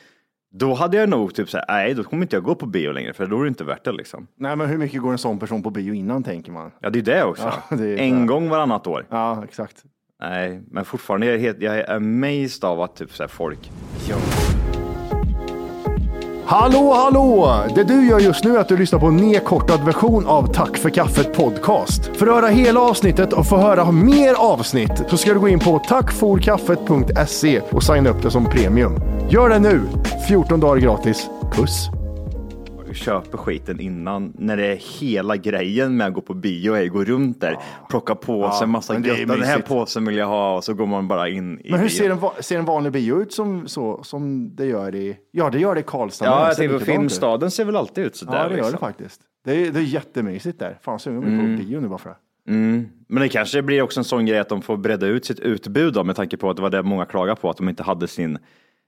Då 0.56 0.74
hade 0.74 0.98
jag 0.98 1.10
nog 1.10 1.36
typ 1.36 1.50
såhär, 1.50 1.66
nej 1.70 1.94
då 1.94 2.04
kommer 2.04 2.24
inte 2.24 2.36
jag 2.36 2.44
gå 2.44 2.56
på 2.56 2.66
bio 2.66 2.92
längre 2.92 3.14
för 3.14 3.28
då 3.28 3.40
är 3.40 3.44
det 3.44 3.48
inte 3.48 3.64
värt 3.64 3.84
det 3.84 3.92
liksom. 3.92 4.28
Nej, 4.36 4.56
men 4.56 4.70
hur 4.70 4.78
mycket 4.78 5.02
går 5.02 5.12
en 5.12 5.18
sån 5.18 5.40
person 5.40 5.64
på 5.64 5.70
bio 5.70 5.94
innan 5.94 6.24
tänker 6.24 6.52
man? 6.52 6.72
Ja 6.80 6.90
det 6.90 7.00
är 7.00 7.04
det 7.04 7.24
också. 7.24 7.54
Ja, 7.70 7.76
det 7.78 7.94
är 7.94 7.98
en 7.98 8.22
det. 8.22 8.28
gång 8.28 8.50
varannat 8.50 8.88
år. 8.88 9.06
Ja, 9.10 9.44
exakt. 9.44 9.84
Nej, 10.22 10.62
men 10.72 10.86
fortfarande 10.86 11.28
är 11.28 11.32
jag, 11.32 11.40
helt, 11.40 11.62
jag 11.62 11.80
är 11.80 11.96
amazed 11.96 12.64
av 12.64 12.82
att 12.82 12.96
typ 12.96 13.12
så 13.12 13.24
här, 13.24 13.28
folk 13.28 13.72
Hallå, 16.54 16.94
hallå! 16.94 17.56
Det 17.76 17.84
du 17.84 18.08
gör 18.08 18.20
just 18.20 18.44
nu 18.44 18.56
är 18.56 18.60
att 18.60 18.68
du 18.68 18.78
lyssnar 18.78 19.00
på 19.00 19.06
en 19.06 19.18
nedkortad 19.18 19.86
version 19.86 20.28
av 20.28 20.54
Tack 20.54 20.78
för 20.78 20.90
kaffet 20.90 21.34
podcast. 21.34 22.06
För 22.16 22.28
att 22.28 22.34
höra 22.34 22.48
hela 22.48 22.80
avsnittet 22.80 23.34
och 23.34 23.48
få 23.48 23.58
höra 23.58 23.92
mer 23.92 24.34
avsnitt 24.34 25.04
så 25.10 25.18
ska 25.18 25.34
du 25.34 25.40
gå 25.40 25.50
in 25.50 25.60
på 25.60 25.80
tackforkaffet.se 25.80 27.60
och 27.60 27.84
signa 27.84 28.10
upp 28.10 28.24
det 28.24 28.32
som 28.32 28.46
premium. 28.46 28.96
Gör 29.30 29.50
det 29.50 29.60
nu! 29.60 29.82
14 30.28 30.60
dagar 30.60 30.82
gratis. 30.82 31.30
Puss! 31.52 32.03
Köper 32.94 33.38
skiten 33.38 33.80
innan 33.80 34.34
när 34.38 34.58
det 34.58 34.66
är 34.66 35.00
hela 35.00 35.38
grejen 35.38 35.98
med 35.98 36.08
att 36.08 36.14
gå 36.14 36.22
på 36.22 36.34
bio 36.34 36.74
är 36.74 36.86
att 36.86 36.92
gå 36.92 37.04
runt 37.04 37.42
där, 37.42 37.58
plocka 37.90 38.16
på 38.16 38.52
sig 38.52 38.68
massa 38.68 38.94
men 38.94 39.02
det 39.02 39.10
är 39.10 39.18
gött. 39.18 39.28
Den 39.28 39.42
här 39.42 39.56
mysigt. 39.56 39.68
påsen 39.68 40.06
vill 40.06 40.18
jag 40.18 40.28
ha 40.28 40.56
och 40.56 40.64
så 40.64 40.74
går 40.74 40.86
man 40.86 41.08
bara 41.08 41.30
in 41.30 41.60
i 41.60 41.72
Men 41.72 41.80
hur 41.80 41.90
ser 41.90 42.10
en, 42.10 42.20
va- 42.20 42.34
ser 42.40 42.60
en 42.60 42.66
vanlig 42.66 42.92
bio 42.92 43.22
ut 43.22 43.34
som, 43.34 43.68
så, 43.68 44.04
som 44.04 44.56
det 44.56 44.66
gör 44.66 44.96
i... 44.96 45.18
Ja, 45.32 45.50
det 45.50 45.60
gör 45.60 45.76
det 45.76 45.82
i 45.82 45.84
Karlstad. 45.88 46.26
Ja, 46.26 46.48
jag 46.48 46.58
tänker 46.58 46.80
på. 46.80 46.86
Filmstaden 46.86 47.52
ser 47.52 47.66
väl 47.66 47.76
alltid 47.76 48.06
ut 48.06 48.16
sådär. 48.16 48.34
Ja, 48.34 48.44
det 48.44 48.50
gör 48.50 48.56
liksom. 48.56 48.72
det 48.72 48.78
faktiskt. 48.78 49.22
Det 49.46 49.52
är, 49.52 49.72
det 49.72 49.80
är 49.80 49.84
jättemysigt 49.84 50.60
där. 50.60 50.78
Fan, 50.82 51.00
sugen 51.00 51.22
på 51.22 51.28
mm. 51.28 51.58
på 51.58 51.64
bio 51.64 51.80
nu 51.80 51.88
bara 51.88 51.98
för 51.98 52.10
det. 52.10 52.16
Mm. 52.48 52.88
Men 53.08 53.22
det 53.22 53.30
kanske 53.30 53.62
blir 53.62 53.82
också 53.82 54.00
en 54.00 54.04
sån 54.04 54.26
grej 54.26 54.40
att 54.40 54.50
de 54.50 54.62
får 54.62 54.78
bredda 54.78 55.08
ut 55.08 55.26
sitt 55.26 55.40
utbud 55.40 55.94
då, 55.94 56.04
med 56.04 56.16
tanke 56.16 56.38
på 56.38 56.50
att 56.50 56.56
det 56.56 56.62
var 56.62 56.70
det 56.70 56.84
många 56.84 57.06
klagade 57.06 57.42
på, 57.42 57.50
att 57.50 57.58
de 57.58 57.70
inte 57.70 57.84
hade 57.84 58.08
sin, 58.08 58.38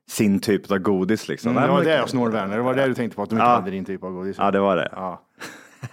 sin 0.10 0.40
typ 0.40 0.72
av 0.72 0.78
godis. 0.78 1.28
Liksom. 1.28 1.52
Mm, 1.52 1.64
det 1.64 1.70
var 1.70 1.84
det 1.84 1.96
jag 1.96 2.10
snor 2.10 2.30
Werner. 2.32 2.56
Det 2.58 2.64
var 2.64 2.74
det 2.76 2.86
du 2.88 2.94
tänkte 2.94 3.16
på, 3.16 3.24
att 3.24 3.30
de 3.30 3.36
inte 3.36 3.46
Ja. 3.46 3.50
hade 3.56 3.72
din 3.72 3.86
typ 3.86 4.04
av 4.04 4.12
godis. 4.12 4.36
Ja, 4.40 4.52
det 4.52 4.60
var 4.60 4.76
det. 4.76 4.90
Ja. 4.92 5.22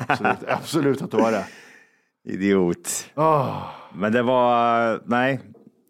Absolut, 0.09 0.37
absolut 0.49 1.03
att 1.03 1.11
det 1.11 1.17
var 1.17 1.33
det. 1.33 1.45
Idiot. 2.25 3.07
Oh. 3.17 3.63
Men 3.95 4.13
det 4.13 4.23
var, 4.23 5.01
nej, 5.05 5.41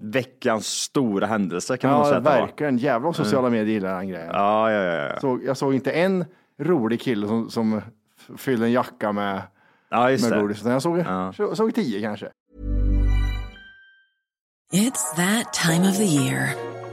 veckans 0.00 0.66
stora 0.66 1.26
händelse 1.26 1.76
kan 1.76 1.90
man 1.90 1.98
Ja, 1.98 2.04
säga 2.04 2.18
att 2.18 2.24
det 2.24 2.30
var. 2.30 2.40
verkligen. 2.40 2.78
Jävlar 2.78 3.06
vad 3.06 3.16
sociala 3.16 3.50
medier 3.50 3.74
gillar 3.74 3.96
den 3.98 4.08
grejen. 4.08 4.30
Ja, 4.32 4.70
ja, 4.72 4.82
ja. 4.82 5.08
ja. 5.08 5.20
Så, 5.20 5.40
jag 5.44 5.56
såg 5.56 5.74
inte 5.74 5.90
en 5.92 6.24
rolig 6.60 7.00
kille 7.00 7.26
som, 7.28 7.50
som 7.50 7.80
fyllde 8.36 8.66
en 8.66 8.72
jacka 8.72 9.12
med, 9.12 9.42
ja 9.90 10.10
just 10.10 10.24
med 10.30 10.38
det. 10.38 10.42
godis. 10.42 10.60
utan 10.60 10.72
Jag 10.72 10.82
såg, 10.82 10.98
Ja. 10.98 11.32
så, 11.32 11.56
såg 11.56 11.74
tio 11.74 12.00
kanske. 12.00 12.28
It's 14.72 15.16
that 15.16 15.52
time 15.52 15.88
of 15.90 15.96
the 15.96 16.04
year. 16.04 16.71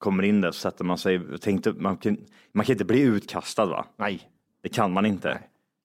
Kommer 0.00 0.22
in 0.22 0.40
där 0.40 0.50
så 0.52 0.60
sätter 0.60 0.84
man 0.84 0.98
sig, 0.98 1.38
tänkte, 1.38 1.72
man, 1.72 1.96
kan, 1.96 2.16
man 2.54 2.66
kan 2.66 2.72
inte 2.72 2.84
bli 2.84 3.00
utkastad 3.00 3.66
va? 3.66 3.84
Nej. 3.96 4.20
Det 4.62 4.68
kan 4.68 4.92
man 4.92 5.06
inte. 5.06 5.38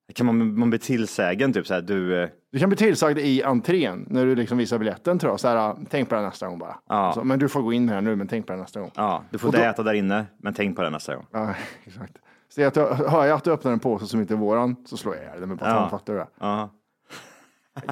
Det 0.08 0.13
kan 0.13 0.25
man, 0.25 0.60
man 0.60 0.69
bli 0.69 0.80
tillsägen 0.80 1.54
typ 1.54 1.67
så 1.67 1.73
här, 1.73 1.82
du, 1.82 2.23
eh, 2.23 2.30
Du 2.51 2.60
kan 2.60 2.69
bli 2.69 2.78
tillsagd 2.78 3.17
i 3.19 3.43
entrén 3.43 4.06
när 4.10 4.25
du 4.25 4.36
liksom 4.36 4.58
visar 4.58 4.78
biljetten 4.80 5.19
tror 5.19 5.32
jag. 5.32 5.39
Så 5.39 5.47
här, 5.47 5.75
tänk 5.89 6.10
på 6.10 6.15
det 6.15 6.21
nästa 6.21 6.47
gång 6.47 6.60
bara. 6.60 6.78
Ja. 6.89 7.12
Så, 7.13 7.23
men 7.23 7.39
du 7.39 7.49
får 7.49 7.62
gå 7.62 7.73
in 7.73 7.89
här 7.89 8.01
nu, 8.01 8.15
men 8.15 8.28
tänk 8.28 8.47
på 8.47 8.54
det 8.54 8.60
nästa 8.60 8.80
gång. 8.80 8.91
ja, 8.95 9.23
du 9.32 9.38
får 9.38 9.47
Och 9.47 9.54
då- 9.54 9.60
äta 9.60 9.84
där 9.84 9.93
inne, 9.93 10.25
men 10.38 10.54
tänk 10.54 10.75
på 10.75 10.82
det 10.82 10.89
nästa 10.89 11.15
gång. 11.15 11.25
Ja, 11.32 11.54
exakt. 11.86 12.17
Så 12.49 12.62
jag, 12.62 12.75
hör 12.86 13.25
jag 13.25 13.36
att 13.36 13.43
du 13.43 13.51
öppnar 13.51 13.71
en 13.71 13.80
påse 13.80 14.06
som 14.08 14.19
inte 14.21 14.34
är 14.34 14.38
våran 14.38 14.75
så 14.86 14.97
slår 14.97 15.15
jag 15.15 15.23
ihjäl 15.23 15.39
dig 15.39 15.47
med 15.47 15.58
baton. 15.58 15.75
Ja. 15.75 15.89
Fattar 15.89 16.13
du 16.13 16.19
det? 16.19 16.28
Ja. 16.39 16.69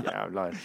Jävlar. 0.06 0.56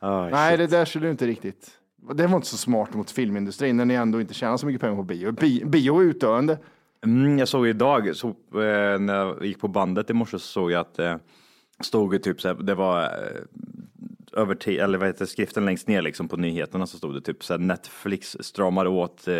Oh, 0.00 0.28
Nej, 0.30 0.56
det 0.56 0.66
där 0.66 0.84
skulle 0.84 1.06
du 1.06 1.10
inte 1.10 1.26
riktigt. 1.26 1.70
Det 2.14 2.26
var 2.26 2.36
inte 2.36 2.48
så 2.48 2.56
smart 2.56 2.94
mot 2.94 3.10
filmindustrin 3.10 3.76
när 3.76 3.84
ni 3.84 3.94
ändå 3.94 4.20
inte 4.20 4.34
tjänar 4.34 4.56
så 4.56 4.66
mycket 4.66 4.80
pengar 4.80 4.96
på 4.96 5.02
bio. 5.02 5.32
Bi, 5.32 5.62
bio 5.66 6.00
är 6.00 6.04
utdöende. 6.04 6.58
Mm, 7.04 7.38
jag 7.38 7.48
såg 7.48 7.68
idag, 7.68 8.16
så, 8.16 8.28
eh, 8.28 8.98
när 9.00 9.14
jag 9.14 9.44
gick 9.46 9.60
på 9.60 9.68
bandet 9.68 10.10
i 10.10 10.12
morse 10.12 10.38
så 10.38 10.46
såg 10.46 10.70
jag 10.70 10.80
att 10.80 10.98
eh, 10.98 11.16
stod 11.80 12.10
det 12.10 12.18
typ 12.18 12.40
så 12.40 12.48
här, 12.48 12.54
det 12.54 12.74
var 12.74 13.02
eh, 13.02 14.40
över 14.40 14.68
eller 14.68 14.98
vad 14.98 15.08
heter 15.08 15.26
skriften 15.26 15.64
längst 15.64 15.88
ner 15.88 16.02
liksom 16.02 16.28
på 16.28 16.36
nyheterna 16.36 16.86
så 16.86 16.96
stod 16.98 17.14
det 17.14 17.20
typ 17.20 17.44
så 17.44 17.52
här 17.54 17.58
Netflix 17.58 18.36
stramar 18.40 18.86
åt 18.86 19.28
eh, 19.28 19.36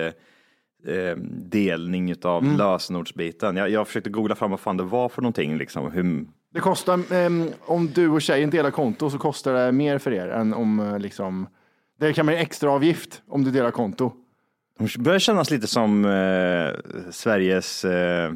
eh, 0.94 1.16
delning 1.50 2.10
utav 2.10 2.42
Mm. 2.44 2.56
lösenordsbiten. 2.56 3.56
Jag, 3.56 3.70
jag 3.70 3.86
försökte 3.86 4.10
googla 4.10 4.34
fram 4.34 4.50
vad 4.50 4.60
fan 4.60 4.76
det 4.76 4.82
var 4.84 5.08
för 5.08 5.22
någonting 5.22 5.56
liksom. 5.58 5.90
Hur, 5.92 6.26
Det 6.54 6.60
kostar, 6.60 7.12
ehm, 7.12 7.48
om 7.60 7.86
du 7.86 8.08
och 8.08 8.22
tjejen 8.22 8.50
delar 8.50 8.70
konto 8.70 9.10
så 9.10 9.18
kostar 9.18 9.52
det 9.54 9.72
mer 9.72 9.98
för 9.98 10.12
er 10.12 10.28
än 10.28 10.54
om 10.54 10.80
eh, 10.80 10.98
liksom, 10.98 11.46
det 12.00 12.12
kan 12.12 12.26
bli 12.26 12.36
extra 12.36 12.70
avgift 12.70 13.22
om 13.28 13.44
du 13.44 13.50
delar 13.50 13.70
konto. 13.70 14.12
hon 14.78 14.88
börjar 14.98 15.18
kännas 15.18 15.50
lite 15.50 15.66
som 15.66 16.04
eh, 16.04 17.10
Sveriges 17.10 17.84
eh, 17.84 18.32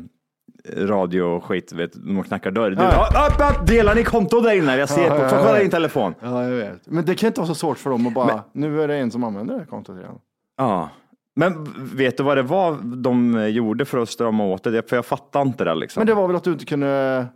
radio 0.76 1.22
och 1.22 1.44
skit, 1.44 1.72
vet, 1.72 1.92
de 1.92 2.22
knackar 2.22 2.50
dörr. 2.50 2.70
Du, 2.70 2.82
Ja. 2.82 3.28
upp, 3.28 3.60
upp, 3.60 3.66
delar 3.66 3.94
ni 3.94 4.04
konto 4.04 4.40
där 4.40 4.54
inne? 4.58 4.76
Jag 4.76 4.88
ser 4.88 5.02
Ja, 5.02 5.10
på, 5.16 5.22
ja, 5.22 5.28
får 5.28 5.36
kolla 5.36 5.58
din 5.58 5.70
telefon. 5.70 6.14
Ja, 6.20 6.44
jag 6.44 6.50
vet. 6.56 6.86
Men 6.86 7.04
det 7.04 7.14
kan 7.14 7.26
inte 7.26 7.40
vara 7.40 7.48
så 7.48 7.54
svårt 7.54 7.78
för 7.78 7.90
dem 7.90 8.06
att 8.06 8.14
bara, 8.14 8.42
nu 8.52 8.82
är 8.82 8.88
det 8.88 8.96
en 8.96 9.10
som 9.10 9.24
använder 9.24 9.54
det 9.54 9.60
här 9.60 9.66
kontot 9.66 9.96
redan. 9.96 10.18
Ja, 10.56 10.88
Men 11.36 11.68
vet 11.96 12.16
du 12.16 12.22
vad 12.22 12.36
det 12.36 12.42
var 12.42 12.78
de 13.02 13.46
gjorde 13.50 13.84
för 13.84 13.98
att 13.98 14.08
strama 14.08 14.44
åt 14.44 14.62
det? 14.64 14.88
För 14.88 14.96
jag 14.96 15.06
fattar 15.06 15.42
inte 15.42 15.64
det 15.64 15.74
liksom. 15.74 16.00
Men 16.00 16.06
det 16.06 16.14
var 16.14 16.26
väl 16.26 16.36
att 16.36 16.44
du 16.44 16.52
inte 16.52 16.64
kunde, 16.64 17.26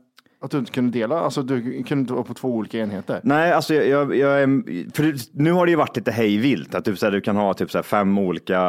att 0.45 0.51
du 0.51 0.59
inte 0.59 0.73
kunde 0.73 0.99
dela, 0.99 1.21
alltså 1.21 1.43
du 1.43 1.63
kunde 1.83 2.01
inte 2.01 2.13
vara 2.13 2.25
på 2.25 2.35
två 2.35 2.49
olika 2.49 2.79
enheter. 2.79 3.21
Nej, 3.25 3.53
alltså 3.53 3.75
jag, 3.75 3.87
jag, 3.87 4.17
jag 4.17 4.43
är, 4.43 4.93
för 4.95 5.15
nu 5.43 5.53
har 5.53 5.67
det 5.67 5.71
ju 5.71 5.77
varit 5.77 5.97
lite 5.97 6.13
hejvilt 6.13 6.75
att 6.75 6.85
typ 6.85 6.99
så 6.99 7.07
här, 7.07 7.13
du 7.13 7.21
kan 7.21 7.37
ha 7.37 7.55
typ 7.55 7.71
så 7.71 7.79
här 7.79 7.83
fem 7.83 8.19
olika 8.19 8.61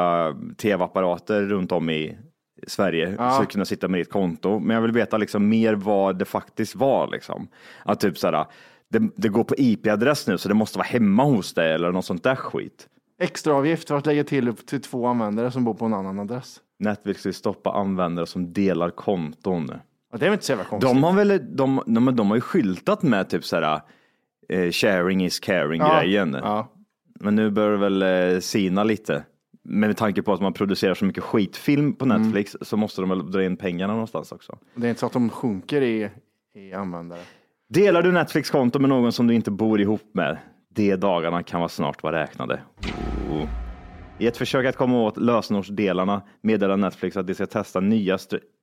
tv-apparater 0.57 1.41
runt 1.41 1.71
om 1.71 1.89
i 1.89 2.17
Sverige 2.67 3.15
Ja. 3.17 3.31
så 3.31 3.41
du 3.41 3.47
kunna 3.47 3.65
sitta 3.65 3.88
med 3.88 3.99
ditt 3.99 4.11
konto. 4.11 4.59
Men 4.59 4.75
jag 4.75 4.81
vill 4.81 4.91
veta 4.91 5.17
liksom 5.17 5.49
mer 5.49 5.73
vad 5.73 6.19
det 6.19 6.25
faktiskt 6.25 6.75
var 6.75 7.07
liksom. 7.11 7.47
Att 7.83 7.99
typ 7.99 8.17
så 8.17 8.27
här, 8.31 8.45
det, 8.89 9.09
det 9.15 9.29
går 9.29 9.43
på 9.43 9.55
IP-adress 9.57 10.27
nu 10.27 10.38
så 10.38 10.47
det 10.47 10.55
måste 10.55 10.77
vara 10.77 10.88
hemma 10.88 11.23
hos 11.23 11.53
dig 11.53 11.73
eller 11.73 11.91
något 11.91 12.05
sånt 12.05 12.23
där 12.23 12.35
skit. 12.35 12.88
Extraavgift 13.21 13.88
för 13.88 13.97
att 13.97 14.05
lägga 14.05 14.23
till 14.23 14.47
upp 14.47 14.65
till 14.65 14.81
två 14.81 15.07
användare 15.07 15.51
som 15.51 15.63
bor 15.63 15.73
på 15.73 15.85
en 15.85 15.93
annan 15.93 16.19
adress. 16.19 16.61
Netflix 16.79 17.25
vill 17.25 17.33
stoppa 17.33 17.71
användare 17.71 18.25
som 18.25 18.53
delar 18.53 18.89
konton. 18.89 19.71
Det 20.19 20.25
är 20.25 20.30
väl 20.30 20.34
inte 20.34 20.45
så 20.45 20.51
jävla 20.51 20.65
konstigt. 20.65 20.91
De 20.93 21.04
har 21.04 21.13
väl, 21.13 21.56
de, 21.56 21.82
de, 21.86 22.15
de 22.15 22.28
har 22.30 22.36
ju 22.36 22.41
skyltat 22.41 23.04
med 23.04 23.30
typ 23.30 23.45
så 23.45 23.56
här 23.56 23.82
eh, 24.49 24.71
sharing 24.71 25.25
is 25.25 25.39
caring 25.39 25.82
grejen. 25.82 26.38
ja. 26.43 26.71
Men 27.19 27.36
nu 27.36 27.51
bör 27.51 27.71
det 27.71 27.78
väl 27.78 28.01
eh, 28.34 28.39
sina 28.39 28.84
lite. 28.84 29.23
Men 29.63 29.80
med 29.89 29.97
tanke 29.97 30.21
på 30.21 30.34
att 30.34 30.41
man 30.41 30.54
producerar 30.54 30.93
så 30.93 31.06
mycket 31.06 31.23
skitfilm 31.23 31.93
på 31.93 32.06
Mm. 32.06 32.21
Netflix 32.21 32.56
så 32.62 32.78
måste 32.78 33.01
de 33.01 33.10
väl 33.10 33.32
dra 33.32 33.43
in 33.43 33.58
pengarna 33.58 33.93
någonstans 33.93 34.32
också. 34.32 34.58
Det 34.75 34.88
är 34.88 34.89
inte 34.89 34.99
så 34.99 35.06
att 35.06 35.13
de 35.13 35.30
sjunker 35.30 35.82
i, 35.82 36.10
i 36.56 36.73
användare. 36.73 37.19
Delar 37.69 38.01
du 38.01 38.12
Netflix-konto 38.12 38.80
med 38.80 38.89
någon 38.89 39.12
som 39.12 39.28
du 39.28 39.34
inte 39.34 39.51
bor 39.51 39.82
ihop 39.82 40.10
med? 40.13 40.38
De 40.75 40.95
dagarna 40.95 41.43
kan 41.43 41.60
vara 41.60 41.69
snart 41.69 42.04
vara 42.04 42.21
räknade. 42.23 42.60
Oh. 43.32 43.47
I 44.19 44.28
ett 44.28 44.38
försök 44.38 44.65
att 44.65 44.75
komma 44.75 44.97
åt 45.01 45.17
lösenordsdelarna 45.17 46.21
meddelar 46.41 46.78
Netflix 46.78 47.17
att 47.17 47.28
de 47.28 47.34
ska 47.34 47.45
testa 47.45 47.80
nya 47.80 48.17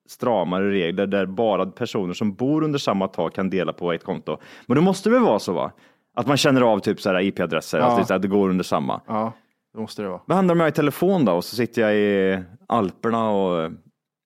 stramare 0.09 0.71
regler 0.71 1.07
där 1.07 1.27
bara 1.27 1.67
personer 1.67 2.15
som 2.15 2.35
bor 2.35 2.63
under 2.65 2.79
samma 2.79 3.09
tak 3.09 3.35
kan 3.35 3.51
dela 3.51 3.73
på 3.73 3.93
ett 3.93 4.05
konto. 4.05 4.37
Men 4.67 4.75
det 4.75 4.81
måste 4.81 5.11
väl 5.11 5.21
vara 5.23 5.39
så 5.39 5.53
va? 5.53 5.73
Att 6.17 6.27
man 6.27 6.37
känner 6.37 6.61
av 6.61 6.79
typ 6.79 7.01
så 7.01 7.21
IP-adresser, 7.21 7.79
Ja. 7.79 8.01
att 8.01 8.09
det, 8.09 8.19
det 8.19 8.29
går 8.29 8.49
under 8.49 8.65
samma. 8.65 9.01
Ja, 9.07 9.33
det 9.75 9.81
måste 9.81 10.03
det 10.03 10.09
vara. 10.09 10.21
Vad 10.27 10.37
handlar 10.37 10.55
om 10.55 10.61
jag 10.61 10.69
i 10.69 10.73
telefon 10.73 11.25
då? 11.25 11.33
Och 11.33 11.45
så 11.45 11.57
sitter 11.57 11.83
jag 11.83 11.95
i 11.97 12.43
Alperna 12.69 13.31
och 13.31 13.65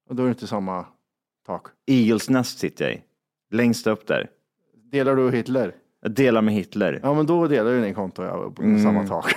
Och 0.09 0.17
då 0.17 0.23
är 0.23 0.27
det 0.27 0.31
inte 0.31 0.47
samma 0.47 0.85
tak. 1.47 1.67
Eagles 1.87 2.31
Nest 2.31 2.59
sitter 2.59 2.85
jag 2.85 2.95
i. 2.95 3.03
Längst 3.51 3.87
upp 3.87 4.07
där. 4.07 4.27
Delar 4.93 5.17
du 5.17 5.31
Hitler? 5.31 5.73
Jag 6.03 6.11
delar 6.13 6.43
med 6.43 6.55
Hitler. 6.55 7.01
Ja, 7.03 7.15
men 7.15 7.27
då 7.27 7.47
delar 7.47 7.71
du 7.71 7.81
din 7.81 7.95
konto 7.95 8.23
ja, 8.23 8.51
på 8.57 8.63
Mm. 8.63 8.83
samma 8.83 9.07
tak. 9.07 9.35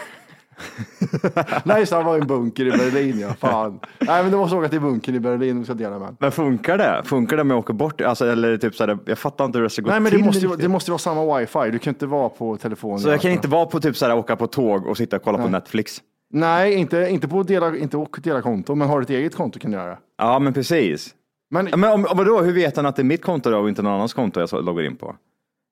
Nej, 1.64 1.86
det, 1.86 1.96
han 1.96 2.06
var 2.06 2.18
i 2.18 2.22
en 2.22 2.28
bunker 2.28 2.66
i 2.66 2.72
Berlin, 2.72 3.20
ja. 3.20 3.34
Fan. 3.34 3.80
Nej, 4.00 4.24
men 4.24 4.32
du 4.32 4.38
måste 4.38 4.56
åka 4.56 4.70
till 4.70 4.82
bunkern 4.82 5.16
i 5.16 5.20
Berlin 5.20 5.60
och 5.60 5.66
ska 5.66 5.74
dela 5.74 6.00
med. 6.00 6.16
Men 6.20 6.32
funkar 6.32 6.78
det? 6.78 7.02
Funkar 7.06 7.38
det 7.38 7.44
med 7.44 7.58
att 7.58 7.64
åka 7.64 7.74
bort? 7.74 8.02
Alltså, 8.02 8.26
eller 8.26 8.58
typ 8.58 8.76
så 8.76 8.86
här, 8.86 8.98
jag 9.06 9.18
fattar 9.18 9.46
inte 9.46 9.58
hur 9.58 9.64
det 9.64 9.70
ska 9.70 9.82
gå 9.82 9.90
Nej, 9.90 10.00
men 10.00 10.10
till. 10.12 10.20
det 10.20 10.26
måste, 10.26 10.46
ju, 10.46 10.56
det 10.56 10.68
måste 10.68 10.92
vara 10.92 11.00
samma 11.00 11.38
wifi. 11.40 11.72
Du 11.72 11.80
kan 11.80 11.94
inte 11.94 12.06
vara 12.06 12.30
på 12.30 12.58
telefon. 12.58 13.00
Så 13.00 13.10
jag 13.10 13.22
kan 13.22 13.32
inte 13.32 13.48
vara 13.48 13.66
på 13.66 13.80
typ 13.80 13.98
så 13.98 14.06
här, 14.06 14.16
åka 14.18 14.36
på 14.36 14.48
tåg 14.48 14.88
och 14.88 14.98
sitta 14.98 15.16
och 15.16 15.24
kolla 15.24 15.38
på 15.38 15.44
Nej. 15.44 15.52
Netflix? 15.52 16.02
Nej, 16.34 16.74
inte, 16.74 17.08
inte 17.10 17.28
på 17.28 17.44
dela, 17.44 17.78
inte 17.78 18.06
dela 18.24 18.42
konto, 18.42 18.76
men 18.76 18.88
har 18.88 19.00
du 19.00 19.04
ett 19.04 19.10
eget 19.10 19.36
konto 19.36 19.60
kan 19.60 19.72
du 19.72 19.78
göra. 19.78 19.98
Ja, 20.18 20.40
men 20.40 20.54
precis. 20.54 21.14
Men, 21.52 21.66
men 21.66 21.84
om, 21.92 22.06
om, 22.06 22.18
vadå, 22.18 22.42
hur 22.42 22.54
vet 22.54 22.76
han 22.76 22.86
att 22.86 22.96
det 22.96 23.02
är 23.02 23.04
mitt 23.04 23.22
konto 23.26 23.50
då 23.52 23.58
och 23.60 23.70
inte 23.70 23.82
någon 23.82 23.94
annans 23.94 24.14
konto 24.14 24.40
jag 24.40 24.50
så- 24.50 24.62
loggar 24.62 24.84
in 24.84 24.96
på? 24.96 25.16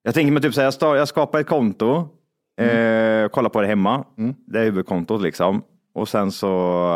Jag 0.04 0.13
tänker 0.13 0.32
mig 0.32 0.41
typ 0.41 0.54
så 0.54 0.62
här, 0.62 0.73
jag, 0.82 0.97
jag 0.97 1.08
skapar 1.08 1.39
ett 1.39 1.47
konto, 1.47 2.08
eh, 2.57 3.29
kollar 3.29 3.49
på 3.49 3.61
det 3.61 3.67
hemma, 3.67 4.05
det 4.45 4.59
är 4.59 4.63
huvudkontot 4.63 5.21
liksom. 5.21 5.63
Och 5.93 6.09
sen 6.09 6.31
så 6.31 6.47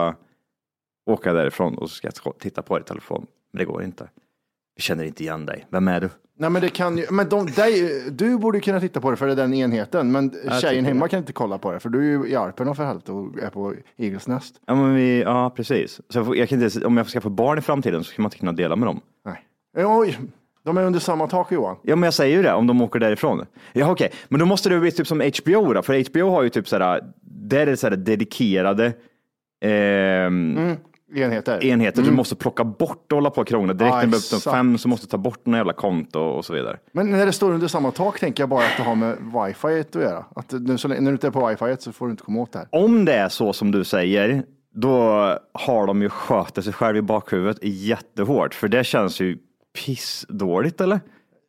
eh, 0.08 1.14
åker 1.14 1.30
jag 1.30 1.38
därifrån 1.38 1.78
och 1.78 1.90
så 1.90 1.96
ska 1.96 2.08
jag 2.08 2.40
titta 2.40 2.62
på 2.62 2.78
det 2.78 2.82
i 2.82 2.86
telefon. 2.86 3.26
Men 3.54 3.60
det 3.60 3.66
går 3.66 3.84
inte. 3.84 4.10
Jag 4.76 4.84
känner 4.84 5.04
inte 5.04 5.24
igen 5.24 5.46
dig. 5.46 5.68
Vem 5.70 5.88
är 5.88 6.02
du? 6.02 6.10
nej, 6.42 6.50
men 6.50 6.62
det 6.62 6.70
kan 6.70 6.98
ju, 6.98 7.06
men 7.12 7.30
de, 7.30 7.46
dig, 7.46 8.04
du 8.12 8.38
borde 8.38 8.60
kunna 8.60 8.80
titta 8.80 9.02
på 9.02 9.12
det 9.12 9.18
för 9.18 9.28
det 9.28 9.32
är 9.32 9.36
den 9.36 9.54
enheten, 9.54 10.12
men 10.12 10.32
tjejen 10.62 10.86
hemma 10.86 11.06
det. 11.06 11.10
kan 11.10 11.20
inte 11.20 11.34
kolla 11.34 11.58
på 11.58 11.72
det, 11.72 11.80
för 11.80 11.90
du 11.90 12.00
är 12.00 12.04
ju 12.04 12.30
i 12.30 12.36
Arpen 12.36 12.76
för 12.76 12.84
helvete 12.84 13.12
och 13.12 13.40
är 13.40 13.50
på 13.50 13.74
Eagles 13.98 14.28
Nest. 14.28 14.56
Ja, 14.66 14.76
men 14.76 14.96
vi, 14.96 15.22
ja 15.22 15.50
precis. 15.56 16.02
Så 16.10 16.20
jag, 16.20 16.26
får, 16.26 16.38
jag 16.38 16.50
kan 16.50 16.64
inte, 16.64 16.86
om 16.86 16.98
jag 16.98 17.08
ska 17.08 17.22
få 17.22 17.30
barn 17.30 17.58
i 17.58 17.62
framtiden 17.62 18.04
så 18.04 18.12
ska 18.12 18.22
man 18.22 18.28
inte 18.28 18.38
kunna 18.38 18.52
dela 18.52 18.76
med 18.76 18.88
dem. 18.88 19.02
Nej. 19.26 19.46
Oj, 19.78 20.18
de 20.64 20.78
är 20.78 20.84
under 20.84 21.00
samma 21.00 21.28
tak 21.28 21.52
Johan. 21.52 21.76
Ja, 21.84 21.96
men 21.96 22.04
jag 22.08 22.14
säger 22.14 22.38
ju 22.38 22.44
det, 22.44 22.54
om 22.54 22.68
de 22.68 22.82
åker 22.82 23.00
därifrån. 23.00 23.46
Ja, 23.74 23.92
okej, 23.92 24.12
men 24.30 24.40
då 24.40 24.46
måste 24.46 24.70
det 24.70 24.80
bli 24.80 24.92
typ 24.92 25.08
som 25.08 25.20
HBO 25.20 25.74
då, 25.74 25.82
för 25.82 26.10
HBO 26.10 26.30
har 26.30 26.44
ju 26.44 26.50
typ 26.50 26.68
sådär, 26.68 27.02
där 27.22 27.60
är 27.60 27.66
det 27.66 27.78
sådär 27.78 27.98
dedikerade 27.98 28.94
ehm, 29.66 30.78
Enheter. 31.16 31.64
enheter. 31.64 32.02
Du 32.02 32.12
måste 32.12 32.36
plocka 32.36 32.64
bort 32.64 33.12
och 33.12 33.18
hålla 33.18 33.30
på 33.30 33.42
och 33.42 33.48
krångla. 33.48 33.74
Direkt 33.74 33.96
när 33.96 34.02
du 34.02 34.08
blir 34.08 34.18
upp 34.18 34.24
till 34.24 34.38
exakt. 34.38 34.56
fem 34.56 34.78
så 34.78 34.88
måste 34.88 35.06
du 35.08 35.10
ta 35.10 35.18
bort 35.18 35.46
några 35.46 35.58
jävla 35.58 35.74
konto 35.74 36.20
och 36.20 36.46
så 36.46 36.54
vidare. 36.54 36.78
Men 36.92 37.12
när 37.12 37.26
det 37.26 37.32
står 37.32 37.52
under 37.52 37.68
samma 37.68 37.92
tak 37.92 38.20
tänker 38.20 38.44
jag 38.44 38.50
bara 38.50 38.64
att 38.64 38.78
det 38.78 38.84
har 38.84 38.96
med 38.96 39.18
wifi 39.18 39.80
att 39.80 39.96
göra. 39.96 40.26
Att 40.36 40.52
nu, 40.52 40.78
så 40.78 40.88
länge, 40.88 41.02
när 41.02 41.12
du 41.12 41.16
inte 41.16 41.28
är 41.28 41.32
på 41.32 41.48
wifi 41.48 41.76
så 41.80 41.92
får 41.92 42.06
du 42.06 42.12
inte 42.12 42.24
komma 42.24 42.42
åt 42.42 42.52
det 42.52 42.60
här. 42.60 42.68
Om 42.72 43.06
det 43.06 43.14
är 43.14 43.30
så 43.30 43.54
som 43.54 43.72
du 43.72 43.84
säger, 43.84 44.44
då 44.74 45.00
har 45.54 45.88
de 45.88 46.02
ju 46.02 46.10
skjutit 46.10 46.64
sig 46.64 46.74
själv 46.74 46.98
i 46.98 47.02
bakhuvudet 47.02 47.58
jättehårt, 47.62 48.54
för 48.54 48.68
det 48.68 48.84
känns 48.84 49.20
ju 49.20 49.38
pissdåligt 49.74 50.82
eller? 50.82 51.00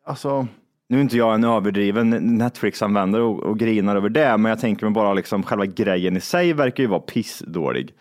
Alltså, 0.05 0.47
Nu 0.89 0.99
är 0.99 1.03
inte 1.03 1.17
jag 1.17 1.35
en 1.35 1.45
överdriven 1.45 2.11
Netflix-användare 2.39 3.23
och, 3.23 3.43
och 3.43 3.59
grinar 3.59 3.97
över 3.97 4.09
det, 4.09 4.37
men 4.37 4.51
jag 4.51 4.61
tänker 4.61 4.87
mig 4.87 4.95
bara 4.95 5.15
liksom 5.15 5.43
själva 5.43 5.67
grejen 5.67 6.17
i 6.17 6.21
sig 6.21 6.53
verkar 6.53 6.83
ju 6.83 6.89
vara 6.89 7.01
pissdålig. 7.01 7.95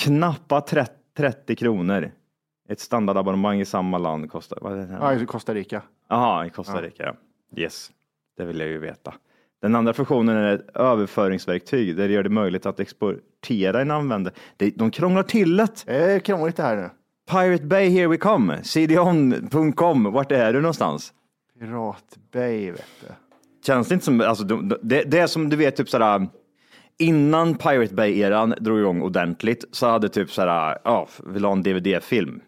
Knappa 0.00 0.60
30, 0.60 0.92
30 1.16 1.56
kronor. 1.56 2.10
Ett 2.68 2.80
standardabonnemang 2.80 3.60
i 3.60 3.64
samma 3.64 3.98
land 3.98 4.30
kostar, 4.30 4.58
vad 4.62 4.72
är 4.72 4.76
det? 4.76 4.88
ja, 5.00 5.06
här? 5.06 5.22
i 5.22 5.26
Costa 5.26 5.54
Rica. 5.54 5.82
Jaha, 6.08 6.46
i 6.46 6.50
Costa 6.50 6.82
Rica. 6.82 7.04
Ja. 7.04 7.60
Yes, 7.62 7.90
det 8.36 8.44
vill 8.44 8.60
jag 8.60 8.68
ju 8.68 8.78
veta. 8.78 9.14
Den 9.62 9.74
andra 9.74 9.92
funktionen 9.92 10.36
är 10.36 10.54
ett 10.54 10.76
överföringsverktyg 10.76 11.96
där 11.96 12.08
det 12.08 12.14
gör 12.14 12.22
det 12.22 12.28
möjligt 12.30 12.66
att 12.66 12.80
exportera 12.80 13.80
en 13.80 13.90
användare. 13.90 14.34
De 14.74 14.90
krånglar 14.90 15.22
till 15.22 15.56
det. 15.56 15.86
Det 15.86 15.96
är 15.96 16.20
krångligt 16.20 16.56
det 16.56 16.62
här 16.62 16.76
nu. 16.76 16.90
Pirate 17.30 17.64
Bay, 17.64 17.90
here 17.90 18.08
we 18.08 18.16
come. 18.16 18.62
cdon.com, 18.62 20.12
vart 20.12 20.32
är 20.32 20.52
du 20.52 20.60
någonstans? 20.60 21.12
Pirat 21.60 22.18
Bay 22.32 22.70
vet 22.70 22.84
du. 23.00 23.06
Känns 23.66 23.88
det 23.88 23.94
inte 23.94 24.04
som, 24.04 24.20
alltså, 24.20 24.44
de- 24.44 24.68
de- 24.68 24.78
det, 24.82 25.02
det 25.02 25.18
är 25.18 25.26
som 25.26 25.48
du 25.48 25.56
vet, 25.56 25.76
typ 25.76 25.88
sådär, 25.88 26.28
innan 26.98 27.54
Pirate 27.54 27.94
Bay-eran 27.94 28.54
drog 28.60 28.78
igång 28.80 29.02
ordentligt 29.02 29.64
så 29.72 29.86
hade 29.86 30.08
typ 30.08 30.30
sådär, 30.30 30.78
ja, 30.84 31.08
vill 31.26 31.44
ha 31.44 31.52
en 31.52 31.62
DVD-film? 31.62 32.40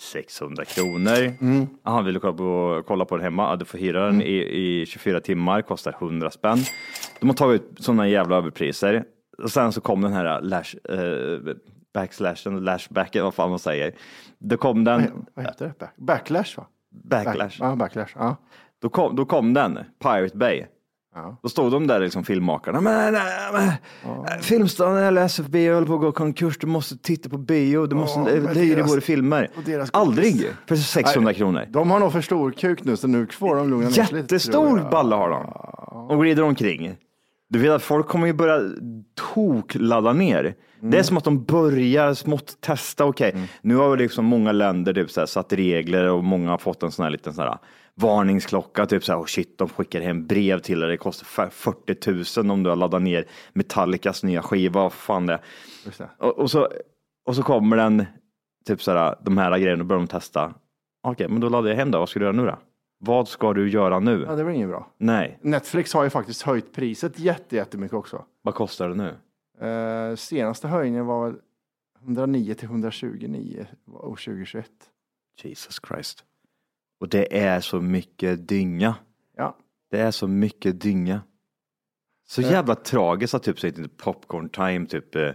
600 0.00 0.64
kronor. 0.64 1.32
Aha, 1.84 2.02
vill 2.02 2.14
du 2.14 2.20
kolla 2.20 2.32
på, 2.36 2.82
kolla 2.86 3.04
på 3.04 3.16
den 3.16 3.24
hemma? 3.24 3.56
Du 3.56 3.64
får 3.64 3.78
hyra 3.78 4.06
den 4.06 4.22
i, 4.22 4.34
i 4.80 4.86
24 4.86 5.20
timmar, 5.20 5.62
kostar 5.62 5.94
100 6.00 6.30
spänn. 6.30 6.58
De 7.20 7.28
har 7.28 7.34
tagit 7.36 7.62
ut 7.62 7.84
sådana 7.84 8.08
jävla 8.08 8.36
överpriser. 8.36 9.04
Och 9.42 9.50
sen 9.50 9.72
så 9.72 9.80
kom 9.80 10.00
den 10.00 10.12
här 10.12 10.40
lash, 10.40 10.76
eh, 10.88 11.54
backslashen, 11.94 12.60
lashbacken, 12.64 13.24
vad 13.24 13.34
fan 13.34 13.50
man 13.50 13.58
säger. 13.58 13.94
Då 14.38 14.56
kom 14.56 14.84
den, 14.84 15.24
Vad 15.34 15.44
heter 15.46 15.66
det? 15.66 15.74
Back, 15.78 15.94
backlash 15.96 16.56
va? 16.56 16.66
backlash. 17.04 17.36
Back, 17.38 17.56
ja, 17.60 17.76
backlash. 17.76 18.12
Ja. 18.18 18.36
Då 18.82 18.88
kom, 18.88 19.16
då 19.16 19.24
kom 19.24 19.54
den, 19.54 19.78
Pirate 20.02 20.36
Bay. 20.36 20.64
Ja. 21.14 21.36
Då 21.42 21.48
stod 21.48 21.72
de 21.72 21.86
där 21.86 22.00
liksom 22.00 22.24
filmmakarna. 22.24 22.80
Men, 22.80 23.12
nej, 23.12 23.22
men, 23.52 23.68
äh, 24.24 24.38
Filmstaden 24.40 24.96
eller 25.04 25.22
SFB 25.22 25.68
höll 25.68 25.86
på 25.86 25.94
att 25.94 26.00
gå 26.00 26.12
konkurs. 26.12 26.58
Du 26.58 26.66
måste 26.66 26.96
titta 26.98 27.28
på 27.28 27.38
bio. 27.38 27.86
Du 27.86 27.96
måste, 27.96 28.20
Ja, 28.20 28.26
deras- 28.54 28.90
våra 28.92 29.00
filmer. 29.00 29.48
Aldrig 29.92 30.46
för 30.66 30.76
600 30.76 31.34
kronor. 31.34 31.64
De 31.68 31.90
har 31.90 32.00
nog 32.00 32.12
för 32.12 32.20
stor 32.20 32.50
kuk 32.50 32.84
nu 32.84 32.96
så 32.96 33.08
nu 33.08 33.26
får 33.26 33.56
de 33.56 33.70
lugna 33.70 33.84
ner 33.86 33.92
sig 33.92 34.02
lite, 34.04 34.16
Jättestor 34.16 34.90
balle 34.90 35.14
har 35.14 35.30
de. 35.30 35.44
Och 36.16 36.22
glider 36.22 36.42
omkring. 36.42 36.96
Du 37.52 37.58
vet 37.58 37.70
att 37.70 37.82
folk 37.82 38.06
kommer 38.08 38.26
ju 38.26 38.32
börja 38.32 38.70
tokladda 39.34 40.12
ner. 40.12 40.54
Det 40.80 40.98
är 40.98 41.02
som 41.02 41.16
att 41.16 41.24
de 41.24 41.44
börjar 41.44 42.14
smått 42.14 42.60
testa. 42.60 43.04
Okej, 43.04 43.36
nu 43.62 43.76
har 43.76 43.96
liksom 43.96 44.24
många 44.24 44.52
länder 44.52 44.94
typ 44.94 45.10
så 45.10 45.20
här 45.20 45.26
satt 45.26 45.52
regler 45.52 46.08
och 46.08 46.24
många 46.24 46.50
har 46.50 46.58
fått 46.58 46.82
en 46.82 46.90
sån 46.90 47.02
här 47.02 47.10
liten 47.10 47.32
sån 47.32 47.44
här 47.44 47.58
varningsklocka. 47.94 48.86
Typ 48.86 49.04
så 49.04 49.12
här, 49.12 49.20
oh 49.20 49.24
shit, 49.24 49.58
de 49.58 49.68
skickar 49.68 50.00
hem 50.00 50.26
brev 50.26 50.58
till 50.58 50.80
dig. 50.80 50.88
Det 50.90 50.96
kostar 50.96 51.44
fa- 51.44 51.50
40 51.50 52.40
000 52.42 52.50
om 52.50 52.62
du 52.62 52.70
har 52.70 52.76
laddat 52.76 53.02
ner 53.02 53.24
Metallicas 53.52 54.22
nya 54.22 54.42
skiva. 54.42 54.80
Vad 54.82 54.92
fan 54.92 55.26
det 55.26 55.38
det. 55.98 56.08
Och, 56.18 56.38
och, 56.38 56.50
så, 56.50 56.68
och 57.26 57.36
så 57.36 57.42
kommer 57.42 57.76
den, 57.76 58.06
typ 58.66 58.82
så 58.82 58.92
här, 58.92 59.16
de 59.22 59.38
här 59.38 59.58
grejerna 59.58 59.82
och 59.82 59.86
börjar 59.86 60.00
de 60.00 60.06
testa. 60.08 60.54
Okej, 61.02 61.28
men 61.28 61.40
då 61.40 61.48
laddar 61.48 61.68
jag 61.68 61.76
hem 61.76 61.90
det. 61.90 61.98
Vad 61.98 62.08
ska 62.08 62.18
du 62.18 62.24
göra 62.24 62.36
nu 62.36 62.46
då? 62.46 62.58
Vad 63.04 63.28
ska 63.28 63.52
du 63.52 63.70
göra 63.70 64.00
nu? 64.00 64.24
Ja, 64.28 64.34
det 64.36 64.44
var 64.44 64.50
inget 64.50 64.68
bra. 64.68 64.90
Nej, 64.98 65.38
Netflix 65.42 65.94
har 65.94 66.04
ju 66.04 66.10
faktiskt 66.10 66.42
höjt 66.42 66.72
priset 66.72 67.18
jätte, 67.18 67.56
jättemycket 67.56 67.94
också. 67.94 68.24
vad 68.42 68.54
kostar 68.54 68.88
det 68.88 68.94
nu? 68.94 69.16
Eh, 69.68 70.16
senaste 70.16 70.68
höjningen 70.68 71.06
var 71.06 71.24
väl 71.30 71.38
109 72.02 72.54
till 72.54 72.68
129 72.68 73.66
år 73.92 74.16
2021. 74.16 74.70
Jesus 75.42 75.80
Christ. 75.88 76.24
Och 77.00 77.08
det 77.08 77.38
är 77.38 77.60
så 77.60 77.80
mycket 77.80 78.48
dynga. 78.48 78.94
Ja, 79.36 79.56
Det 79.90 79.98
är 80.00 80.10
så 80.10 80.26
mycket 80.26 80.80
dynga. 80.80 81.20
Så 82.28 82.42
Ja. 82.42 82.50
jävla 82.50 82.74
tragiskt 82.74 83.34
att 83.34 83.42
typ 83.42 83.64
heter 83.64 83.82
det 83.82 83.88
popcorn 83.96 84.48
time 84.48 84.86
typ. 84.86 85.14
eh, 85.16 85.30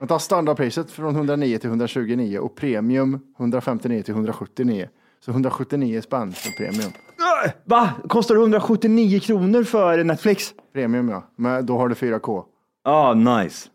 Man 0.00 0.08
tar 0.08 0.18
standardpriset 0.18 0.90
från 0.90 1.14
109 1.14 1.58
till 1.58 1.68
129 1.70 2.38
och 2.38 2.56
premium 2.56 3.20
159 3.38 4.02
till 4.02 4.14
179. 4.14 4.88
Så 5.20 5.30
179 5.30 6.00
spänn 6.00 6.32
för 6.32 6.50
premium. 6.50 6.92
Va? 7.64 7.92
Kostar 8.08 8.34
det 8.34 8.40
179 8.40 9.20
kronor 9.20 9.64
för 9.64 10.04
Netflix? 10.04 10.54
Premium 10.72 11.08
ja, 11.08 11.30
men 11.36 11.66
då 11.66 11.78
har 11.78 11.88
du 11.88 11.94
4K. 11.94 12.44
Ja, 12.84 13.14
nice. 13.14 13.68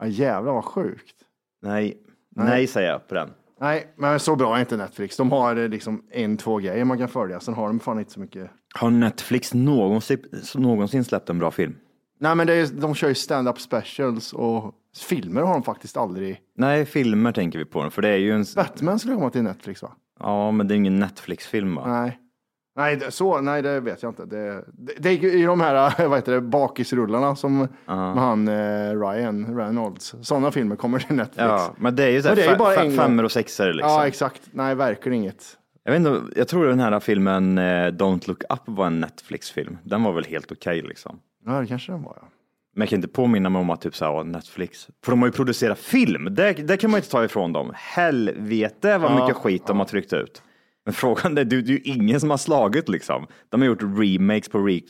Ja, 0.00 0.06
jävlar 0.06 0.52
vad 0.52 0.64
sjukt. 0.64 1.16
Nej. 1.62 1.96
Nej, 2.36 2.66
säger 2.66 2.90
jag 2.90 3.08
på 3.08 3.14
den. 3.14 3.30
Nej, 3.60 3.94
men 3.96 4.20
så 4.20 4.36
bra 4.36 4.56
är 4.56 4.60
inte 4.60 4.76
Netflix. 4.76 5.16
De 5.16 5.32
har 5.32 5.56
eh, 5.56 5.68
liksom 5.68 6.02
en, 6.10 6.36
två 6.36 6.56
grejer 6.58 6.84
man 6.84 6.98
kan 6.98 7.08
följa. 7.08 7.40
Sen 7.40 7.54
har 7.54 7.66
de 7.66 7.80
fan 7.80 7.98
inte 7.98 8.12
så 8.12 8.20
mycket. 8.20 8.50
Har 8.74 8.90
Netflix 8.90 9.54
någonsin, 9.54 10.18
någonsin 10.54 11.04
släppt 11.04 11.30
en 11.30 11.38
bra 11.38 11.50
film? 11.50 11.76
Nej, 12.20 12.34
men 12.34 12.46
det 12.46 12.54
är, 12.54 12.66
de 12.66 12.94
kör 12.94 13.08
ju 13.08 13.14
stand-up 13.14 13.60
specials 13.60 14.32
och 14.32 14.74
filmer 15.08 15.42
har 15.42 15.52
de 15.52 15.62
faktiskt 15.62 15.96
aldrig. 15.96 16.40
Nej, 16.56 16.86
filmer 16.86 17.32
tänker 17.32 17.58
vi 17.58 17.64
på. 17.64 17.90
För 17.90 18.02
det 18.02 18.08
är 18.08 18.16
ju 18.16 18.32
en... 18.32 18.44
Batman 18.56 18.98
skulle 18.98 19.14
komma 19.14 19.30
till 19.30 19.42
Netflix 19.42 19.82
va? 19.82 19.92
Ja, 20.20 20.50
men 20.50 20.68
det 20.68 20.74
är 20.74 20.76
ingen 20.76 20.98
Netflix-film 20.98 21.74
va? 21.74 21.86
Nej. 21.86 22.18
Nej, 22.76 22.96
det, 22.96 23.10
så, 23.10 23.40
nej, 23.40 23.62
det 23.62 23.80
vet 23.80 24.02
jag 24.02 24.10
inte. 24.10 24.24
Det, 24.24 24.64
det, 24.72 24.92
det 24.98 25.08
är 25.08 25.36
ju 25.38 25.46
de 25.46 25.60
här 25.60 25.92
vad 26.08 26.18
heter 26.18 26.32
det, 26.32 26.40
bakisrullarna 26.40 27.36
som 27.36 27.58
med 27.58 27.68
han 27.86 28.48
eh, 28.48 29.00
Ryan 29.00 29.56
Reynolds. 29.58 30.14
Sådana 30.22 30.50
filmer 30.50 30.76
kommer 30.76 30.98
till 30.98 31.16
Netflix. 31.16 31.38
Ja, 31.38 31.74
men 31.78 31.96
det 31.96 32.04
är 32.04 32.10
ju 32.10 32.22
så 32.22 32.28
Men 32.28 32.36
det 32.36 32.42
är 32.42 32.44
ju 32.44 32.50
här, 32.50 32.58
bara 32.58 32.76
fe- 32.76 32.80
en 32.80 32.88
gång. 32.88 32.96
femmor 32.98 33.24
och 33.24 33.32
sexor 33.32 33.72
liksom. 33.72 33.90
Ja, 33.92 34.06
exakt. 34.06 34.42
Nej, 34.50 34.74
verkligen 34.74 35.18
inget. 35.18 35.44
Jag 35.84 35.92
vet 35.92 35.98
inte, 35.98 36.22
jag 36.36 36.48
tror 36.48 36.66
den 36.66 36.80
här 36.80 37.00
filmen 37.00 37.58
eh, 37.58 37.62
Don't 37.92 38.28
Look 38.28 38.42
Up 38.50 38.60
var 38.64 38.86
en 38.86 39.00
Netflix-film. 39.00 39.78
Den 39.82 40.02
var 40.02 40.12
väl 40.12 40.24
helt 40.24 40.52
okej 40.52 40.82
liksom. 40.82 41.18
Ja, 41.46 41.52
det 41.60 41.66
kanske 41.66 41.92
den 41.92 42.02
var. 42.02 42.18
Ja. 42.20 42.28
Men 42.74 42.80
jag 42.82 42.88
kan 42.88 42.96
inte 42.96 43.08
påminna 43.08 43.48
mig 43.50 43.60
om 43.60 43.70
att 43.70 43.80
typ 43.80 43.96
så 43.96 44.04
här, 44.04 44.24
Netflix, 44.24 44.88
för 45.04 45.12
de 45.12 45.20
har 45.20 45.28
ju 45.28 45.32
producerat 45.32 45.78
film. 45.78 46.28
Det, 46.34 46.52
det 46.52 46.76
kan 46.76 46.90
man 46.90 46.98
ju 46.98 47.00
inte 47.00 47.10
ta 47.10 47.24
ifrån 47.24 47.52
dem. 47.52 47.72
Helvete 47.74 48.98
vad 48.98 49.10
Ja, 49.12 49.20
mycket 49.24 49.36
skit 49.36 49.66
de 49.66 49.78
har 49.78 49.86
tryckt 49.86 50.12
ut. 50.12 50.42
Men 50.86 50.94
frågan 50.94 51.38
är, 51.38 51.44
det, 51.44 51.62
det 51.62 51.72
är 51.72 51.76
ju 51.76 51.80
ingen 51.84 52.20
som 52.20 52.30
har 52.30 52.36
slagit 52.36 52.88
liksom. 52.88 53.26
De 53.48 53.60
har 53.60 53.68
gjort 53.68 53.82
remakes 53.82 54.48
på 54.48 54.58
re, 54.58 54.80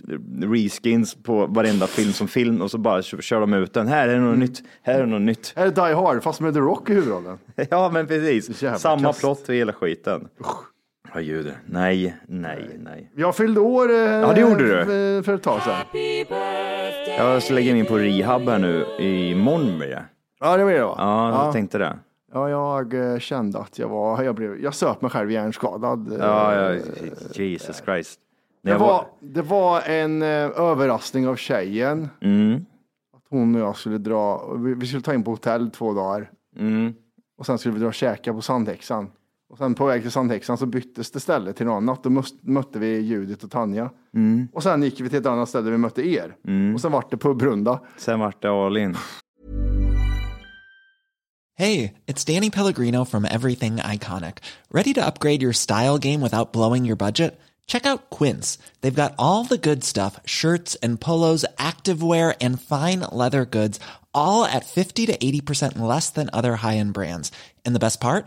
reskins 0.42 1.14
på 1.22 1.46
varenda 1.46 1.86
film 1.86 2.12
som 2.12 2.28
film 2.28 2.62
och 2.62 2.70
så 2.70 2.78
bara 2.78 3.02
kör, 3.02 3.40
de 3.40 3.54
ut 3.54 3.72
den. 3.74 3.88
Här 3.88 4.08
är 4.08 4.14
Mm. 4.16 4.28
något 4.30 4.38
nytt, 4.38 4.62
här 4.82 5.00
är 5.00 5.06
något 5.06 5.22
nytt. 5.22 5.52
Är 5.56 5.64
det 5.64 5.70
Die 5.70 5.94
Hard 5.94 6.22
fast 6.22 6.40
med 6.40 6.54
The 6.54 6.60
Rock 6.60 6.90
i 6.90 6.94
huvudrollen? 6.94 7.38
Ja, 7.70 7.90
men 7.92 8.06
precis. 8.06 8.62
Jävla 8.62 8.78
Samma 8.78 9.02
kast. 9.02 9.20
plott 9.20 9.48
och 9.48 9.54
hela 9.54 9.72
skiten. 9.72 10.28
Ja, 11.14 11.20
gud. 11.20 11.52
Nej, 11.66 12.14
nej, 12.28 12.76
nej. 12.84 13.10
Jag 13.16 13.36
fyllde 13.36 13.60
år 13.60 13.90
eh, 13.90 13.96
Ja, 13.96 14.32
det 14.34 14.40
gjorde 14.40 14.62
du. 14.78 14.84
för, 14.84 15.22
för 15.22 15.34
ett 15.34 15.42
tag 15.42 15.62
sedan. 15.62 15.74
Jag 17.18 17.42
ska 17.42 17.54
lägga 17.54 17.76
in 17.76 17.86
på 17.86 17.98
rehab 17.98 18.42
här 18.48 18.58
nu 18.58 18.86
imorgon 18.98 19.78
blir 19.78 19.88
det. 19.88 20.04
Ja, 20.40 20.56
det 20.56 20.64
var 20.64 20.72
det 20.72 20.84
va? 20.84 20.94
Ja, 20.98 21.44
jag 21.44 21.52
tänkte 21.52 21.78
det. 21.78 21.98
Ja, 22.32 22.50
jag 22.50 23.12
eh, 23.12 23.18
kände 23.18 23.58
att 23.58 23.78
jag 23.78 23.88
var, 23.88 24.22
jag 24.22 24.34
blev, 24.34 24.60
jag 24.62 24.74
söp 24.74 25.02
mig 25.02 25.10
själv 25.10 25.30
hjärnskadad. 25.30 26.12
eh, 26.12 26.18
Ja, 26.18 26.54
ja, 26.72 26.80
Jesus 27.34 27.82
Christ. 27.84 28.20
Det 28.62 28.70
jag 28.70 28.78
var, 28.78 29.06
det 29.20 29.42
var 29.42 29.80
en 29.80 30.22
eh, 30.22 30.28
överraskning 30.60 31.28
av 31.28 31.36
tjejen. 31.36 32.08
Mm, 32.20 32.54
Att 33.16 33.22
hon 33.30 33.54
och 33.54 33.60
jag 33.60 33.76
skulle 33.76 33.98
dra, 33.98 34.52
vi, 34.54 34.74
vi 34.74 34.86
skulle 34.86 35.02
ta 35.02 35.14
in 35.14 35.22
på 35.24 35.30
hotell 35.30 35.70
två 35.70 35.92
dagar. 35.92 36.30
mm. 36.58 36.94
Och 37.38 37.46
sen 37.46 37.58
skulle 37.58 37.74
vi 37.74 37.80
dra 37.80 37.86
och 37.88 37.94
käka 37.94 38.32
på 38.34 38.40
Sandhäxan. 38.40 39.10
Och 39.54 39.58
sen 39.58 39.74
på 39.74 39.86
väg 39.86 40.02
till 40.02 40.10
Sandhäxan 40.10 40.58
så 40.58 40.66
byttes 40.66 41.10
det 41.10 41.20
ställe 41.20 41.52
till 41.52 41.66
något 41.66 41.76
annat. 41.76 42.02
Då 42.02 42.22
mötte 42.42 42.78
vi 42.78 42.98
Judit 42.98 43.44
och 43.44 43.50
Tanja. 43.50 43.90
Mm. 44.14 44.48
Och 44.52 44.62
sen 44.62 44.82
gick 44.82 45.00
vi 45.00 45.08
till 45.08 45.18
ett 45.18 45.26
annat 45.26 45.48
ställe 45.48 45.64
där 45.64 45.70
vi 45.70 45.78
mötte 45.78 46.08
er. 46.08 46.34
Och 46.74 46.80
sen 46.80 46.92
vart 46.92 47.10
det 47.10 47.16
pubrunda. 47.16 47.80
Sen 47.96 48.20
vart 48.20 48.42
det 48.42 48.48
all 48.48 48.76
in. 48.76 48.96
Hey, 51.56 51.92
it's 52.06 52.34
Danny 52.34 52.50
Pellegrino 52.50 53.04
from 53.04 53.24
Everything 53.24 53.76
Iconic. 53.76 54.38
Ready 54.70 54.94
to 54.94 55.06
upgrade 55.06 55.42
your 55.42 55.52
style 55.52 55.98
game 55.98 56.20
without 56.20 56.52
blowing 56.52 56.84
your 56.84 56.96
budget? 56.96 57.40
Check 57.66 57.86
out 57.86 58.10
Quince. 58.18 58.58
They've 58.80 59.02
got 59.02 59.14
all 59.18 59.44
the 59.44 59.68
good 59.68 59.84
stuff 59.84 60.18
shirts 60.24 60.74
and 60.82 61.00
polos, 61.00 61.44
activewear, 61.58 62.34
and 62.40 62.60
fine 62.60 63.00
leather 63.12 63.44
goods, 63.44 63.78
all 64.12 64.44
at 64.44 64.66
50 64.66 65.06
to 65.06 65.16
80% 65.16 65.78
less 65.78 66.10
than 66.10 66.28
other 66.32 66.56
high 66.56 66.76
end 66.78 66.92
brands. 66.92 67.30
And 67.64 67.72
the 67.72 67.84
best 67.84 68.00
part? 68.00 68.26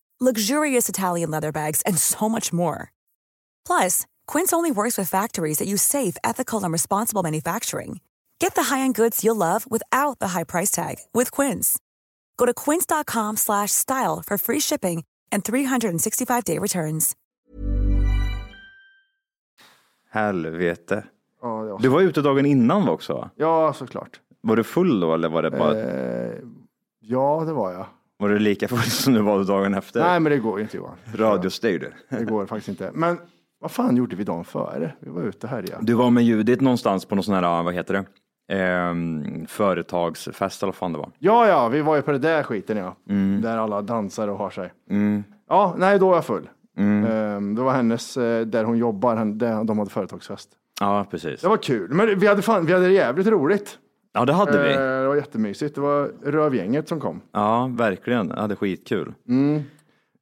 luxurious 0.21 0.87
Italian 0.89 1.31
leather 1.31 1.51
bags, 1.51 1.81
and 1.85 1.97
so 1.97 2.29
much 2.29 2.53
more. 2.53 2.91
Plus, 3.65 4.05
Quince 4.27 4.53
only 4.53 4.71
works 4.71 4.97
with 4.97 5.09
factories 5.09 5.57
that 5.57 5.67
use 5.67 5.81
safe, 5.81 6.15
ethical, 6.23 6.63
and 6.63 6.71
responsible 6.71 7.23
manufacturing. 7.23 7.99
Get 8.39 8.55
the 8.55 8.63
high-end 8.75 8.95
goods 8.95 9.23
you'll 9.23 9.35
love 9.35 9.65
without 9.69 10.19
the 10.19 10.29
high 10.29 10.43
price 10.45 10.71
tag 10.71 10.95
with 11.13 11.31
Quince. 11.31 11.79
Go 12.37 12.45
to 12.45 12.53
quince.com 12.53 13.37
slash 13.37 13.71
style 13.71 14.21
for 14.25 14.37
free 14.37 14.59
shipping 14.59 15.03
and 15.31 15.43
365-day 15.43 16.57
returns. 16.59 17.15
Helvete. 20.09 21.03
Ja, 21.41 21.63
det 21.63 21.71
var 21.71 21.79
Du 21.79 21.87
var 21.89 22.01
ute 22.01 22.21
dagen 22.21 22.45
innan 22.45 22.89
också? 22.89 23.29
Ja, 23.35 23.73
såklart. 23.73 24.19
Var 24.41 24.55
du 24.55 24.63
full 24.63 24.99
då 24.99 25.13
eller 25.13 25.29
var 25.29 25.41
det 25.43 25.51
bara, 25.51 25.77
Eh, 25.79 26.33
ja, 26.99 27.43
det 27.45 27.53
var 27.53 27.71
jag. 27.71 27.85
Var 28.21 28.29
du 28.29 28.39
lika 28.39 28.67
full 28.67 28.79
som 28.81 29.13
du 29.13 29.21
var 29.21 29.43
dagen 29.43 29.73
efter? 29.73 29.99
Nej, 29.99 30.19
men 30.19 30.31
det 30.31 30.37
går 30.37 30.57
ju 30.57 30.63
inte 30.63 30.77
Johan. 30.77 30.95
Radiostyrd. 31.13 31.93
Det 32.09 32.25
går 32.25 32.45
faktiskt 32.45 32.69
inte. 32.69 32.91
Men 32.93 33.17
vad 33.59 33.71
fan 33.71 33.95
gjorde 33.95 34.15
vi 34.15 34.23
dagen 34.23 34.45
före? 34.45 34.93
Vi 34.99 35.09
var 35.09 35.21
ute 35.21 35.47
här 35.47 35.65
ja. 35.71 35.77
Du 35.81 35.93
var 35.93 36.09
med 36.09 36.23
Judit 36.23 36.61
någonstans 36.61 37.05
på 37.05 37.15
någon 37.15 37.23
sån 37.23 37.35
här, 37.35 37.63
vad 37.63 37.73
heter 37.73 37.93
det? 37.93 38.05
Ehm, 38.57 39.45
företagsfest 39.47 40.63
eller 40.63 40.71
vad 40.71 40.75
fan 40.75 40.93
det 40.93 40.97
var. 40.97 41.09
Ja, 41.19 41.47
ja, 41.47 41.67
vi 41.67 41.81
var 41.81 41.95
ju 41.95 42.01
på 42.01 42.11
det 42.11 42.17
där 42.17 42.43
skiten 42.43 42.77
ja. 42.77 42.95
Där 43.41 43.57
alla 43.57 43.81
dansar 43.81 44.27
och 44.27 44.37
har 44.37 44.49
sig. 44.49 44.73
Mm. 44.89 45.23
Ja, 45.49 45.75
nej, 45.77 45.99
då 45.99 46.07
var 46.07 46.15
jag 46.15 46.25
full. 46.25 46.49
Ehm, 46.77 47.55
det 47.55 47.61
var 47.61 47.71
hennes, 47.71 48.17
eh, 48.17 48.45
där 48.45 48.63
hon 48.63 48.77
jobbar, 48.77 49.25
där 49.25 49.63
de 49.63 49.79
hade 49.79 49.91
företagsfest. 49.91 50.49
Ja, 50.79 51.05
precis. 51.11 51.41
Det 51.41 51.47
var 51.47 51.57
kul, 51.57 51.93
men 51.93 52.19
vi 52.19 52.27
hade, 52.27 52.41
fan, 52.41 52.65
vi 52.65 52.73
hade 52.73 52.87
det 52.87 52.93
jävligt 52.93 53.27
roligt. 53.27 53.77
Ja, 54.13 54.25
det 54.25 54.33
hade 54.33 54.63
vi. 54.63 54.73
det 54.73 55.00
var 55.11 55.15
jättemysigt. 55.15 55.75
Det 55.75 55.81
var 55.81 56.11
rövgänget 56.23 56.87
som 56.87 56.99
kom. 56.99 57.21
Ja, 57.31 57.71
verkligen. 57.73 58.29
Jag 58.29 58.37
hade 58.37 58.55
skitkul. 58.55 59.13
Mm. 59.27 59.61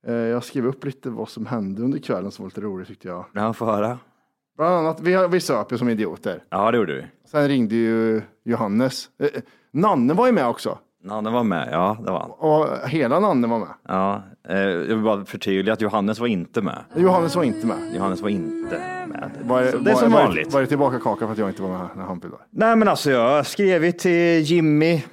Eh, 0.07 0.13
jag 0.13 0.43
skrev 0.43 0.65
upp 0.67 0.85
lite 0.85 1.09
vad 1.09 1.29
som 1.29 1.45
hände 1.45 1.81
under 1.81 1.99
kvällen 1.99 2.31
som 2.31 2.43
var 2.43 2.49
lite 2.49 2.61
roligt 2.61 2.87
tyckte 2.87 3.07
jag. 3.07 3.25
Ja, 3.33 3.53
få 3.53 3.65
höra. 3.65 3.99
Bland 4.57 4.75
annat, 4.75 5.01
vi, 5.01 5.27
vi 5.27 5.39
söp 5.39 5.71
ju 5.71 5.77
som 5.77 5.89
idioter. 5.89 6.43
Ja, 6.49 6.71
det 6.71 6.77
gjorde 6.77 6.95
vi. 6.95 7.05
Sen 7.25 7.47
ringde 7.47 7.75
ju 7.75 8.21
Johannes. 8.43 9.09
Eh, 9.19 9.25
eh, 9.25 9.41
Nanne 9.71 10.13
var 10.13 10.25
ju 10.27 10.31
med 10.31 10.47
också. 10.47 10.79
Nanne 11.03 11.29
var 11.29 11.43
med, 11.43 11.69
ja 11.71 11.97
det 12.05 12.11
var 12.11 12.19
han. 12.19 12.31
Och 12.31 12.89
hela 12.89 13.19
Nanne 13.19 13.47
var 13.47 13.59
med. 13.59 13.67
Ja, 13.87 14.23
eh, 14.49 14.59
jag 14.59 14.95
vill 14.95 15.03
bara 15.03 15.25
förtydliga 15.25 15.73
att 15.73 15.81
Johannes 15.81 16.19
var 16.19 16.27
inte 16.27 16.61
med. 16.61 16.83
Johannes 16.95 17.35
var 17.35 17.43
inte 17.43 17.67
med. 17.67 17.77
Johannes 17.95 18.21
var 18.21 18.29
inte 18.29 18.81
med. 19.07 19.31
Var, 19.43 19.61
det 19.61 19.91
är 19.91 19.95
som 19.95 20.11
var, 20.11 20.23
vanligt. 20.23 20.53
Var 20.53 20.61
det 20.61 20.67
tillbaka 20.67 20.99
kaka 20.99 21.25
för 21.25 21.31
att 21.33 21.37
jag 21.37 21.49
inte 21.49 21.61
var 21.61 21.69
med 21.69 21.87
när 21.95 22.03
han 22.03 22.21
fyllde? 22.21 22.37
Nej 22.51 22.75
men 22.75 22.87
alltså 22.87 23.11
jag 23.11 23.29
har 23.29 23.43
skrivit 23.43 23.99
till 23.99 24.41
Jimmy. 24.41 25.03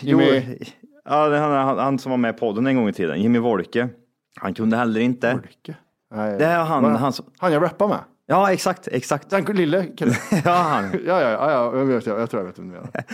Jimmy? 0.00 0.42
Jo, 0.60 0.66
ja, 1.04 1.38
han, 1.38 1.52
han, 1.52 1.78
han 1.78 1.98
som 1.98 2.10
var 2.10 2.16
med 2.16 2.34
i 2.34 2.38
podden 2.38 2.66
en 2.66 2.76
gång 2.76 2.88
i 2.88 2.92
tiden. 2.92 3.22
Jimmy 3.22 3.38
Wolke. 3.38 3.88
Han 4.36 4.54
kunde 4.54 4.76
heller 4.76 5.00
inte. 5.00 5.32
Wolke? 5.32 5.76
Nej. 6.14 6.38
Det 6.38 6.44
är 6.44 6.64
han, 6.64 6.82
Var- 6.82 6.90
han 6.90 7.12
som... 7.12 7.24
Han 7.38 7.52
jag 7.52 7.62
rappar 7.62 7.88
med? 7.88 7.98
Ja 8.26 8.52
exakt, 8.52 8.88
exakt. 8.92 9.30
Den 9.30 9.44
lille 9.44 9.86
killen? 9.96 10.14
Ja 10.44 10.52
han. 10.52 10.84
ja, 11.06 11.20
ja, 11.20 11.30
ja, 11.30 11.50
ja 11.50 11.76
jag, 11.78 11.84
vet, 11.84 12.06
jag, 12.06 12.20
jag 12.20 12.30
tror 12.30 12.42
jag 12.42 12.46
vet 12.46 12.58
vem 12.58 12.68
du 12.68 12.74
menar. 12.74 12.90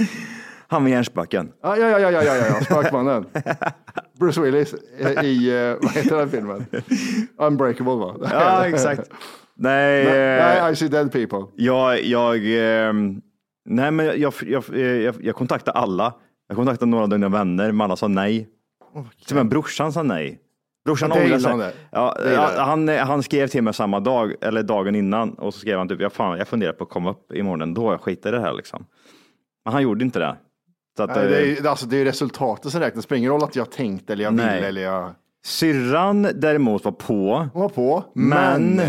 Han 0.71 0.83
med 0.83 0.93
järnspöken. 0.93 1.53
Ja, 1.63 1.77
ja, 1.77 1.89
ja, 1.89 1.99
ja, 1.99 2.11
ja, 2.11 2.37
ja, 2.37 2.47
ja. 2.47 2.61
Spökmannen. 2.65 3.27
Bruce 4.21 4.41
Willis 4.41 4.75
i, 5.23 5.51
eh, 5.51 5.77
vad 5.81 5.93
heter 5.93 6.17
den 6.17 6.31
filmen? 6.31 6.67
Unbreakable 7.39 7.95
va? 7.95 8.17
Ja 8.31 8.67
exakt. 8.67 9.11
Nej, 9.55 10.07
eh, 10.07 10.13
Nej, 10.13 10.73
I 10.73 10.77
see 10.77 10.89
dead 10.89 11.13
people. 11.13 11.45
jag, 11.57 12.05
jag, 12.05 12.37
ehm, 12.37 13.21
nej 13.65 13.91
men 13.91 14.07
jag, 14.07 14.35
jag, 14.47 14.65
jag, 14.77 15.15
jag, 15.21 15.35
kontaktade 15.35 15.79
alla. 15.79 16.15
Jag 16.49 16.57
kontaktade 16.57 16.91
några 16.91 17.05
av 17.05 17.09
dina 17.11 17.29
vänner, 17.29 17.73
men 17.73 17.81
alla 17.81 17.97
sa 17.97 18.09
nej. 18.09 18.49
Till 19.27 19.37
och 19.37 19.45
med 19.45 19.49
brorsan 19.49 19.93
sa 19.93 20.03
nej. 20.03 20.41
Brorsan 20.85 21.23
gillar 21.23 21.39
sig. 21.39 21.73
ja, 21.91 22.17
han, 22.57 22.89
han 22.89 23.23
skrev 23.23 23.49
till 23.49 23.63
mig 23.63 23.75
samma 23.75 24.01
dag, 24.01 24.35
eller 24.41 24.63
dagen 24.63 24.95
innan, 24.95 25.31
och 25.31 25.55
så 25.55 25.61
skrev 25.61 25.79
han 25.79 25.89
typ, 25.89 26.01
jag, 26.01 26.13
fan, 26.13 26.39
jag 26.39 26.49
funderar 26.49 26.73
på 26.73 26.85
att 26.85 26.91
komma 26.91 27.11
upp 27.11 27.33
imorgon 27.33 27.63
ändå, 27.63 27.93
jag 27.93 28.01
skiter 28.01 28.29
i 28.29 28.37
det 28.37 28.41
här 28.41 28.53
liksom. 28.53 28.87
Men 29.65 29.73
han 29.73 29.83
gjorde 29.83 30.05
inte 30.05 30.19
det. 30.19 30.37
Så 31.01 31.05
att, 31.05 31.17
Nej, 31.17 31.29
det, 31.29 31.53
eh, 31.53 31.65
är, 31.65 31.69
alltså, 31.69 31.87
det 31.87 31.97
är 31.97 32.05
resultatet 32.05 32.73
som 32.73 32.81
räknas. 32.81 32.95
Det 33.05 33.07
spelar 33.07 33.19
ingen 33.19 33.31
roll 33.31 33.45
att 33.45 33.57
jag 33.57 33.71
tänkte 33.71 34.13
eller 34.13 34.25
jag 34.25 34.31
ville 34.31 34.47
Nej. 34.47 34.65
eller 34.65 34.83
jag... 34.83 35.11
Syrran 35.45 36.29
däremot 36.35 36.85
var 36.85 36.93
på. 36.93 37.49
Hon 37.53 37.63
var 37.63 37.69
på, 37.69 38.05
Men- 38.15 38.77
men, 38.77 38.87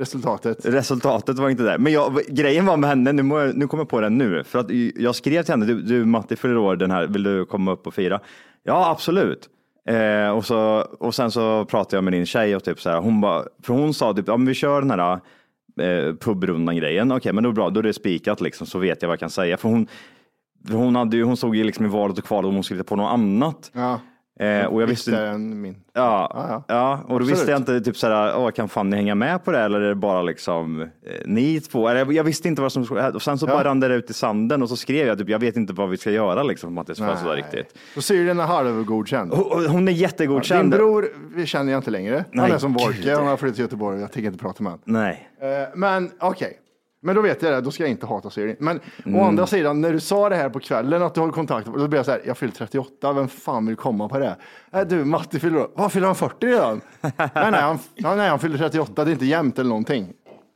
resultatet. 0.00 0.66
Resultatet 0.66 1.38
var 1.38 1.50
inte 1.50 1.62
där. 1.62 1.78
Men 1.78 1.92
jag, 1.92 2.20
grejen 2.28 2.66
var 2.66 2.76
med 2.76 2.90
henne, 2.90 3.12
nu, 3.12 3.22
må 3.22 3.40
jag, 3.40 3.56
nu 3.56 3.66
kommer 3.66 3.80
jag 3.80 3.88
på 3.88 4.00
det 4.00 4.08
nu, 4.08 4.44
för 4.44 4.58
att 4.58 4.70
jag 4.96 5.14
skrev 5.14 5.42
till 5.42 5.52
henne, 5.52 5.66
du, 5.66 5.82
du 5.82 6.04
Matti 6.04 6.36
fyller 6.36 6.58
år 6.58 6.76
den 6.76 6.90
här, 6.90 7.06
vill 7.06 7.22
du 7.22 7.44
komma 7.44 7.72
upp 7.72 7.86
och 7.86 7.94
fira? 7.94 8.20
Ja, 8.62 8.90
absolut. 8.90 9.48
Eh, 9.88 10.30
och, 10.30 10.44
så, 10.44 10.86
och 11.00 11.14
sen 11.14 11.30
så 11.30 11.64
pratade 11.64 11.96
jag 11.96 12.04
med 12.04 12.12
din 12.12 12.26
tjej 12.26 12.56
och 12.56 12.64
typ 12.64 12.80
så 12.80 12.90
här, 12.90 12.98
hon 13.00 13.20
bara, 13.20 13.44
för 13.62 13.74
hon 13.74 13.94
sa 13.94 14.14
typ, 14.14 14.28
ja 14.28 14.36
men 14.36 14.46
vi 14.46 14.54
kör 14.54 14.80
den 14.80 14.90
här 14.90 15.20
eh, 15.80 16.14
pubrundan 16.14 16.76
grejen, 16.76 17.12
okej 17.12 17.32
men 17.32 17.44
då 17.44 17.48
är 17.48 17.52
det 17.52 17.56
bra, 17.56 17.70
då 17.70 17.80
är 17.80 17.84
det 17.84 17.92
spikat 17.92 18.40
liksom, 18.40 18.66
så 18.66 18.78
vet 18.78 19.02
jag 19.02 19.08
vad 19.08 19.12
jag 19.12 19.20
kan 19.20 19.30
säga. 19.30 19.56
För 19.56 19.68
hon, 19.68 19.86
hon, 20.70 20.96
hade, 20.96 21.22
hon 21.22 21.36
stod 21.36 21.56
ju 21.56 21.64
liksom 21.64 21.84
i 21.86 21.88
valet 21.88 22.18
och 22.18 22.24
kvalet 22.24 22.48
om 22.48 22.54
hon 22.54 22.64
skulle 22.64 22.78
hitta 22.80 22.88
på 22.88 22.96
något 22.96 23.12
annat. 23.12 23.70
Ja. 23.72 24.00
Eh, 24.40 24.66
och 24.66 24.82
jag 24.82 24.86
visste 24.86 25.10
Viktigare 25.10 25.30
än 25.34 25.60
min. 25.60 25.76
Ja, 25.94 26.30
Ja, 26.34 26.64
ja. 26.68 26.92
och 27.02 27.08
då 27.08 27.14
Absolut. 27.16 27.32
visste 27.32 27.50
jag 27.50 27.60
inte, 27.60 27.80
typ 27.80 27.96
såhär, 27.96 28.36
åh, 28.38 28.50
kan 28.50 28.68
Fanny 28.68 28.96
hänga 28.96 29.14
med 29.14 29.44
på 29.44 29.50
det 29.52 29.58
eller 29.60 29.80
är 29.80 29.88
det 29.88 29.94
bara 29.94 30.22
liksom 30.22 30.80
eh, 30.82 30.88
ni 31.26 31.60
två? 31.60 31.88
Eller, 31.88 32.00
jag- 32.00 32.12
jag 32.12 32.24
visste 32.24 32.48
inte 32.48 32.62
vad 32.62 32.72
som 32.72 32.84
skulle 32.84 33.08
Och 33.10 33.22
sen 33.22 33.38
så 33.38 33.46
Ja. 33.46 33.50
bara 33.54 33.64
rann 33.64 33.80
det 33.80 33.86
ut 33.94 34.10
i 34.10 34.12
sanden 34.12 34.62
och 34.62 34.68
så 34.68 34.76
skrev 34.76 35.06
jag, 35.06 35.18
typ, 35.18 35.28
jag 35.28 35.38
vet 35.38 35.56
inte 35.56 35.72
vad 35.72 35.88
vi 35.90 35.96
ska 35.96 36.10
göra 36.10 36.42
liksom, 36.42 36.68
på 36.68 36.72
Mattis 36.72 36.98
födelsedag 36.98 37.36
riktigt. 37.38 37.74
Så 37.94 38.02
syrran 38.02 38.40
är 38.40 38.44
halvgodkänd. 38.44 39.32
Hon, 39.34 39.66
hon 39.66 39.88
är 39.88 39.92
jättegodkänd. 39.92 40.62
Din 40.62 40.70
bror 40.78 41.08
vi 41.34 41.46
känner 41.46 41.72
jag 41.72 41.78
inte 41.78 41.90
längre. 41.90 42.16
Han 42.16 42.24
Nej, 42.32 42.50
är 42.52 42.58
som. 42.58 42.72
Wolke, 42.72 43.14
han 43.16 43.26
har 43.26 43.36
flyttat 43.36 43.54
till 43.56 43.62
Göteborg. 43.64 44.00
Jag 44.00 44.12
tänker 44.12 44.26
inte 44.26 44.38
prata 44.44 44.62
med 44.62 44.72
honom. 44.72 44.82
Nej. 44.84 45.28
Eh, 45.42 45.68
Men 45.74 46.10
okej, 46.20 46.58
men 47.02 47.14
då 47.14 47.22
vet 47.22 47.42
jag 47.42 47.52
det. 47.52 47.60
Då 47.60 47.70
ska 47.70 47.82
jag 47.82 47.90
inte 47.90 48.06
hata 48.06 48.30
Syrien. 48.30 48.56
Men 48.60 48.80
Mm. 49.04 49.20
å 49.20 49.24
andra 49.24 49.46
sidan, 49.46 49.80
när 49.80 49.92
du 49.92 50.00
sa 50.00 50.28
det 50.28 50.36
här 50.36 50.48
på 50.48 50.60
kvällen 50.60 51.02
att 51.02 51.14
du 51.14 51.20
har 51.20 51.30
kontakt, 51.30 51.66
då 51.66 51.72
blev 51.88 51.94
jag 51.94 52.04
så 52.04 52.10
här, 52.10 52.20
jag 52.24 52.38
fyller 52.38 52.52
38, 52.52 53.12
vem 53.12 53.28
fan 53.28 53.66
vill 53.66 53.76
komma 53.76 54.08
på 54.08 54.18
det? 54.18 54.36
Äh, 54.72 54.80
du, 54.80 55.04
Matti 55.04 55.38
fyller. 55.40 55.66
Vad 55.74 55.92
fyller 55.92 56.06
han 56.06 56.16
40 56.16 56.46
redan? 56.46 56.80
nej, 57.00 57.12
nej, 57.34 57.60
han, 57.60 57.78
ja, 57.94 58.14
nej, 58.14 58.28
han 58.28 58.38
fyller 58.38 58.58
38, 58.58 59.04
det 59.04 59.10
är 59.10 59.12
inte 59.12 59.26
jämnt 59.26 59.58
eller 59.58 59.68
någonting. 59.68 60.12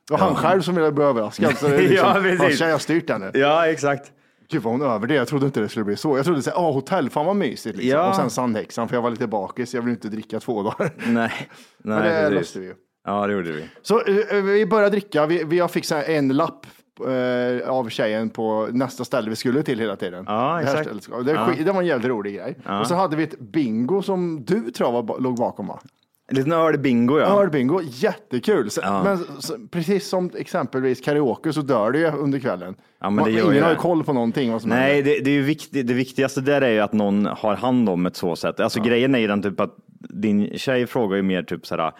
Det 0.08 0.12
var 0.12 0.18
han 0.18 0.34
själv 0.34 0.60
som 0.60 0.74
ville 0.74 0.92
bli 0.92 1.04
överraskad. 1.04 1.58
Så 1.58 1.68
det 1.68 1.74
är 1.76 1.78
liksom, 1.88 2.08
Ja, 2.08 2.14
precis. 2.14 2.38
"Fan, 2.40 2.50
tjej, 2.50 2.66
jag 2.68 2.74
har 2.74 2.78
styrt 2.78 3.06
den 3.06 3.20
nu. 3.20 3.30
Ja, 3.34 3.66
exakt. 3.66 4.12
Gud 4.50 4.62
vad 4.62 4.72
hon 4.72 4.82
över 4.82 5.06
det. 5.06 5.14
Jag 5.14 5.28
trodde 5.28 5.46
inte 5.46 5.60
det 5.60 5.68
skulle 5.68 5.84
bli 5.84 5.96
så. 5.96 6.16
Jag 6.18 6.24
trodde 6.26 6.42
så 6.42 6.50
här, 6.50 6.58
åh, 6.58 6.72
hotell, 6.74 7.10
fan 7.10 7.26
vad 7.26 7.36
mysigt. 7.36 7.76
Liksom. 7.76 7.98
Ja. 8.00 8.08
Och 8.08 8.16
sen 8.16 8.30
sandhäxan, 8.30 8.88
för 8.88 8.96
jag 8.96 9.02
var 9.02 9.10
lite 9.10 9.26
bakis. 9.26 9.74
Jag 9.74 9.82
ville 9.82 9.92
inte 9.94 10.08
dricka 10.08 10.40
två 10.40 10.62
dagar. 10.62 10.90
Nej. 11.06 11.32
Men 11.78 11.98
Nej, 11.98 12.08
det 12.08 12.20
precis. 12.20 12.34
löste 12.34 12.58
vi 12.60 12.66
ju. 12.66 12.74
Ja, 13.06 13.26
det 13.26 13.32
gjorde 13.32 13.52
vi. 13.52 13.64
Så 13.82 14.00
eh, 14.30 14.42
vi 14.42 14.66
började 14.66 14.90
dricka. 14.90 15.26
Vi, 15.26 15.44
vi 15.44 15.58
har 15.58 15.68
fixat 15.68 16.08
en 16.08 16.28
lapp 16.28 16.66
eh, 17.06 17.68
av 17.70 17.88
tjejen 17.88 18.30
på 18.30 18.68
nästa 18.72 19.04
ställe 19.04 19.30
vi 19.30 19.36
skulle 19.36 19.62
till 19.62 19.78
hela 19.78 19.96
tiden. 19.96 20.24
Ja, 20.28 20.54
Det 20.56 20.62
exakt. 20.62 20.84
stället 20.84 21.02
ska- 21.02 21.20
Det, 21.22 21.32
Ja. 21.32 21.50
det 21.64 21.72
var 21.72 21.80
en 21.80 21.86
jävligt 21.86 22.08
rolig 22.08 22.34
grej. 22.34 22.56
Ja. 22.64 22.80
Och 22.80 22.86
så 22.86 22.94
hade 22.94 23.16
vi 23.16 23.22
ett 23.22 23.40
bingo 23.40 24.02
som 24.02 24.44
du 24.44 24.70
tror 24.70 24.92
jag 24.94 25.02
var, 25.02 25.20
låg 25.20 25.36
bakom 25.36 25.66
va? 25.66 25.80
En 26.28 26.36
liten 26.36 26.52
ördbingo 26.52 27.18
ja. 27.18 27.42
Örbingo, 27.42 27.80
jättekul. 27.82 28.70
Så, 28.70 28.80
Ja. 28.84 29.02
Men 29.04 29.18
så, 29.42 29.54
precis 29.70 30.08
som 30.08 30.30
exempelvis 30.36 31.00
karaoke 31.00 31.52
så 31.52 31.60
dör 31.62 31.90
det 31.92 31.98
ju 31.98 32.06
under 32.10 32.38
kvällen. 32.38 32.74
Ja, 33.00 33.10
men 33.10 33.16
det 33.24 33.30
Man- 33.30 33.32
gör 33.38 33.50
Ingen 33.52 33.62
har 33.62 33.70
ju 33.70 33.74
det. 33.76 33.80
koll 33.80 34.04
på 34.04 34.12
någonting. 34.12 34.52
Vad 34.52 34.60
som 34.60 34.70
Nej, 34.70 35.02
det, 35.02 35.18
det, 35.24 35.30
är 35.30 35.34
ju 35.34 35.42
viktigt, 35.42 35.86
det 35.86 35.94
viktigaste 35.94 36.40
där 36.40 36.60
är 36.62 36.70
ju 36.70 36.80
att 36.80 36.92
någon 36.92 37.26
har 37.26 37.54
hand 37.54 37.88
om 37.88 38.06
ett 38.06 38.16
så 38.16 38.36
sätt. 38.36 38.60
Alltså 38.60 38.80
grejen 38.82 39.14
är 39.14 39.18
ju 39.18 39.26
den 39.26 39.42
typ 39.42 39.60
att 39.60 39.76
din 40.08 40.58
tjej 40.58 40.86
frågar 40.86 41.16
ju 41.16 41.22
mer 41.22 41.42
typ 41.42 41.66
såhär, 41.66 41.92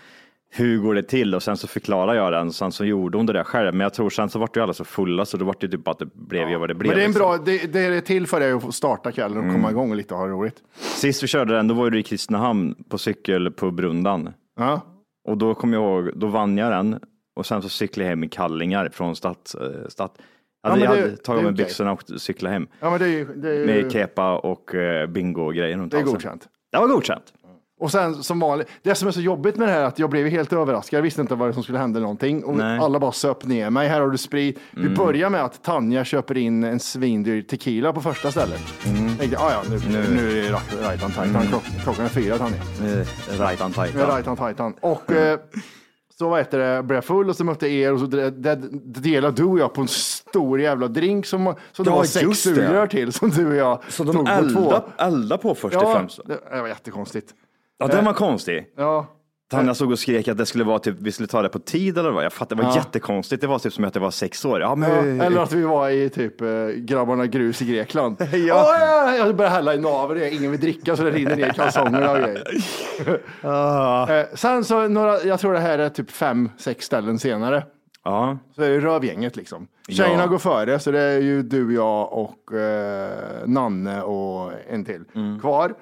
hur 0.56 0.78
går 0.78 0.94
det 0.94 1.02
till? 1.02 1.34
Och 1.34 1.42
sen 1.42 1.56
så 1.56 1.66
förklarar 1.68 2.14
jag 2.14 2.32
den, 2.32 2.52
sen 2.52 2.72
så 2.72 2.84
gjorde 2.84 3.18
hon 3.18 3.26
det 3.26 3.32
där 3.32 3.44
själv. 3.44 3.74
Men 3.74 3.80
jag 3.80 3.94
tror 3.94 4.10
sen 4.10 4.28
så 4.28 4.38
vart 4.38 4.56
ju 4.56 4.60
alla 4.60 4.72
så 4.72 4.84
fulla 4.84 5.24
så 5.24 5.36
då 5.36 5.44
vart 5.44 5.60
det 5.60 5.68
typ 5.68 5.88
att 5.88 5.98
det 5.98 6.14
blev 6.14 6.48
ju 6.50 6.56
vad 6.58 6.68
det 6.70 6.74
blev. 6.74 6.88
Men 6.90 6.96
det 6.98 7.02
är 7.02 7.04
en 7.04 7.10
liksom. 7.10 7.28
bra, 7.28 7.38
det, 7.44 7.72
det 7.72 7.80
är 7.80 8.00
till 8.00 8.26
för 8.26 8.40
dig 8.40 8.52
att 8.52 8.74
starta 8.74 9.12
kvällen 9.12 9.38
och 9.38 9.44
Mm. 9.44 9.54
komma 9.56 9.70
igång 9.70 9.94
lite 9.94 10.14
och 10.14 10.20
ha 10.20 10.28
roligt. 10.28 10.62
Sist 10.76 11.22
vi 11.22 11.26
körde 11.26 11.54
den, 11.56 11.68
då 11.68 11.74
var 11.74 11.90
det 11.90 11.98
i 11.98 12.02
Kristinehamn 12.02 12.74
på 12.88 12.98
cykelpubrundan. 12.98 14.32
Ja. 14.56 14.80
Och 15.28 15.38
då 15.38 15.54
kom 15.54 15.72
jag 15.72 15.82
ihåg, 15.82 16.10
då 16.18 16.26
vann 16.26 16.58
jag 16.58 16.70
den 16.72 16.98
och 17.36 17.46
sen 17.46 17.62
så 17.62 17.68
cyklade 17.68 18.04
jag 18.04 18.10
hem 18.10 18.24
i 18.24 18.28
kallingar 18.28 18.88
från 18.92 19.16
stads, 19.16 19.54
eh, 19.54 19.88
stad. 19.88 20.10
Ja, 20.16 20.70
Alltså, 20.70 20.84
jag 20.84 20.90
hade 20.90 21.02
tagit 21.16 21.24
det 21.26 21.32
är 21.32 21.36
av 21.36 21.42
mig 21.42 21.52
byxorna 21.52 21.92
och 21.92 22.02
cyklade 22.20 22.52
hem. 22.52 22.66
Ja, 22.80 22.90
men 22.90 22.98
det 22.98 23.06
är 23.08 23.24
det 23.36 23.56
är 23.56 23.66
Med 23.66 23.92
kepa 23.92 24.38
och 24.38 24.74
eh, 24.74 25.06
bingo 25.06 25.42
och 25.42 25.54
grejer 25.54 25.78
runt 25.78 25.92
det 25.92 25.98
är 25.98 26.02
godkänt. 26.02 26.48
Det 26.72 26.78
var 26.78 26.88
godkänt. 26.88 27.32
Och 27.84 27.90
sen 27.90 28.22
som 28.22 28.40
vanligt, 28.40 28.68
det 28.82 28.94
som 28.94 29.08
är 29.08 29.12
så 29.12 29.20
jobbigt 29.20 29.56
med 29.56 29.68
det 29.68 29.72
här 29.72 29.80
är 29.80 29.84
att 29.84 29.98
jag 29.98 30.10
blev 30.10 30.26
helt 30.28 30.52
överraskad. 30.52 30.98
Jag 30.98 31.02
visste 31.02 31.20
inte 31.20 31.34
vad 31.34 31.48
det 31.48 31.52
som 31.52 31.62
skulle 31.62 31.78
hända 31.78 32.00
någonting 32.00 32.44
och 32.44 32.56
Nej. 32.56 32.78
alla 32.78 32.98
bara 33.00 33.12
söp 33.12 33.44
ner 33.44 33.70
mig. 33.70 33.88
Här 33.88 34.00
har 34.00 34.10
du 34.10 34.18
sprit. 34.18 34.58
Vi 34.70 34.80
Mm. 34.82 34.94
börjar 34.94 35.30
med 35.30 35.44
att 35.44 35.62
Tanja 35.64 36.04
köper 36.04 36.36
in 36.36 36.64
en 36.64 36.80
svindyr 36.80 37.42
tequila 37.42 37.92
på 37.92 38.00
första 38.00 38.30
stället. 38.30 38.62
Mm. 38.86 39.16
Tänkte, 39.16 39.38
ah, 39.38 39.50
ja, 39.52 39.62
nu, 39.70 39.78
nu. 39.92 40.14
Nu. 40.16 40.38
är 40.38 40.42
det 40.42 40.58
right- 40.82 41.04
on 41.04 41.10
titan. 41.10 41.46
Klock, 41.46 41.62
klockan 41.82 42.04
är 42.04 42.08
fyra 42.08 42.38
Tanja. 42.38 42.56
Eh, 42.56 43.40
Right 43.40 43.60
on 43.60 43.72
det 43.76 43.82
right 44.16 44.28
on 44.28 44.36
titan. 44.36 44.74
Och 44.80 45.12
eh, 45.12 45.38
så 46.18 46.28
vad 46.28 46.38
heter 46.38 46.58
det, 46.58 46.82
blev 46.82 46.96
jag 46.96 47.04
full 47.04 47.28
och 47.28 47.36
så 47.36 47.44
mötte 47.44 47.66
jag 47.68 47.74
er 47.76 47.92
och 47.92 48.00
så 48.00 48.06
det, 48.06 48.30
det, 48.30 48.54
det 48.84 49.00
delade 49.00 49.36
du 49.36 49.44
och 49.44 49.58
jag 49.58 49.74
på 49.74 49.80
en 49.80 49.88
stor 49.88 50.60
jävla 50.60 50.88
drink 50.88 51.26
som, 51.26 51.54
som 51.72 51.84
det 51.84 51.90
Ja, 51.90 51.96
var 51.96 52.04
sex 52.04 52.26
det. 52.28 52.34
sugrör 52.34 52.86
till 52.86 53.12
som 53.12 53.30
du 53.30 53.46
och 53.46 53.54
jag 53.54 53.80
Så 53.88 54.04
tog 54.04 54.14
de 54.14 54.24
på 54.24 54.30
eldade 54.32 54.82
elda 54.98 55.38
på 55.38 55.54
först 55.54 55.76
och 55.76 55.82
Ja, 55.82 55.94
främst. 55.94 56.20
det, 56.26 56.38
det 56.52 56.60
var 56.60 56.68
jättekonstigt. 56.68 57.34
Ja, 57.78 57.86
den 57.86 58.04
var 58.04 58.12
konstig. 58.12 58.66
Ja. 58.76 59.06
Tanja 59.50 59.74
stod 59.74 59.92
och 59.92 59.98
skrek 59.98 60.28
att 60.28 60.38
det 60.38 60.46
skulle 60.46 60.64
vara 60.64 60.78
typ, 60.78 60.96
vi 61.00 61.12
skulle 61.12 61.26
ta 61.26 61.42
det 61.42 61.48
på 61.48 61.58
tid 61.58 61.98
eller 61.98 62.10
vad. 62.10 62.24
Jag 62.24 62.32
fattar, 62.32 62.56
det 62.56 62.62
var 62.62 62.70
Ja. 62.70 62.76
jättekonstigt. 62.76 63.40
Det 63.40 63.46
var 63.46 63.58
typ 63.58 63.72
som 63.72 63.84
att 63.84 63.94
det 63.94 64.00
var 64.00 64.10
sex 64.10 64.44
år. 64.44 64.60
Ja, 64.60 64.74
men... 64.74 65.16
Ja, 65.16 65.24
eller 65.24 65.40
att 65.42 65.52
vi 65.52 65.62
var 65.62 65.88
i 65.90 66.10
typ 66.10 66.40
eh, 66.40 66.48
grabbarna 66.76 67.26
grus 67.26 67.62
i 67.62 67.64
Grekland. 67.66 68.16
Ja. 68.32 68.54
Åh, 68.54 68.80
ja, 68.80 69.16
jag 69.26 69.36
började 69.36 69.54
hälla 69.56 69.74
i 69.74 69.78
naveln, 69.80 70.32
ingen 70.32 70.50
vill 70.50 70.60
dricka 70.60 70.96
så 70.96 71.02
det 71.02 71.10
rinner 71.10 71.36
ner 71.36 71.46
i 71.50 71.50
kalsongerna 71.54 72.10
och 72.10 72.18
grejer. 72.18 72.42
Ah. 73.42 74.12
Eh, 74.12 74.26
sen 74.34 74.64
så, 74.64 74.88
några, 74.88 75.22
jag 75.22 75.40
tror 75.40 75.52
det 75.52 75.58
här 75.58 75.78
är 75.78 75.88
typ 75.88 76.10
fem, 76.10 76.50
sex 76.58 76.84
ställen 76.86 77.18
senare. 77.18 77.66
Ja. 78.04 78.38
Så 78.56 78.62
är 78.62 78.70
det 78.70 78.80
rövgänget 78.80 79.36
liksom. 79.36 79.66
Tjejerna 79.88 80.22
Ja. 80.22 80.26
går 80.26 80.38
före, 80.38 80.78
så 80.78 80.90
det 80.90 81.00
är 81.00 81.18
ju 81.20 81.42
du, 81.42 81.74
jag 81.74 82.12
och 82.12 82.52
eh, 82.54 83.10
Nanne 83.46 84.02
och 84.02 84.52
en 84.68 84.84
till 84.84 85.04
Mm. 85.14 85.40
kvar. 85.40 85.74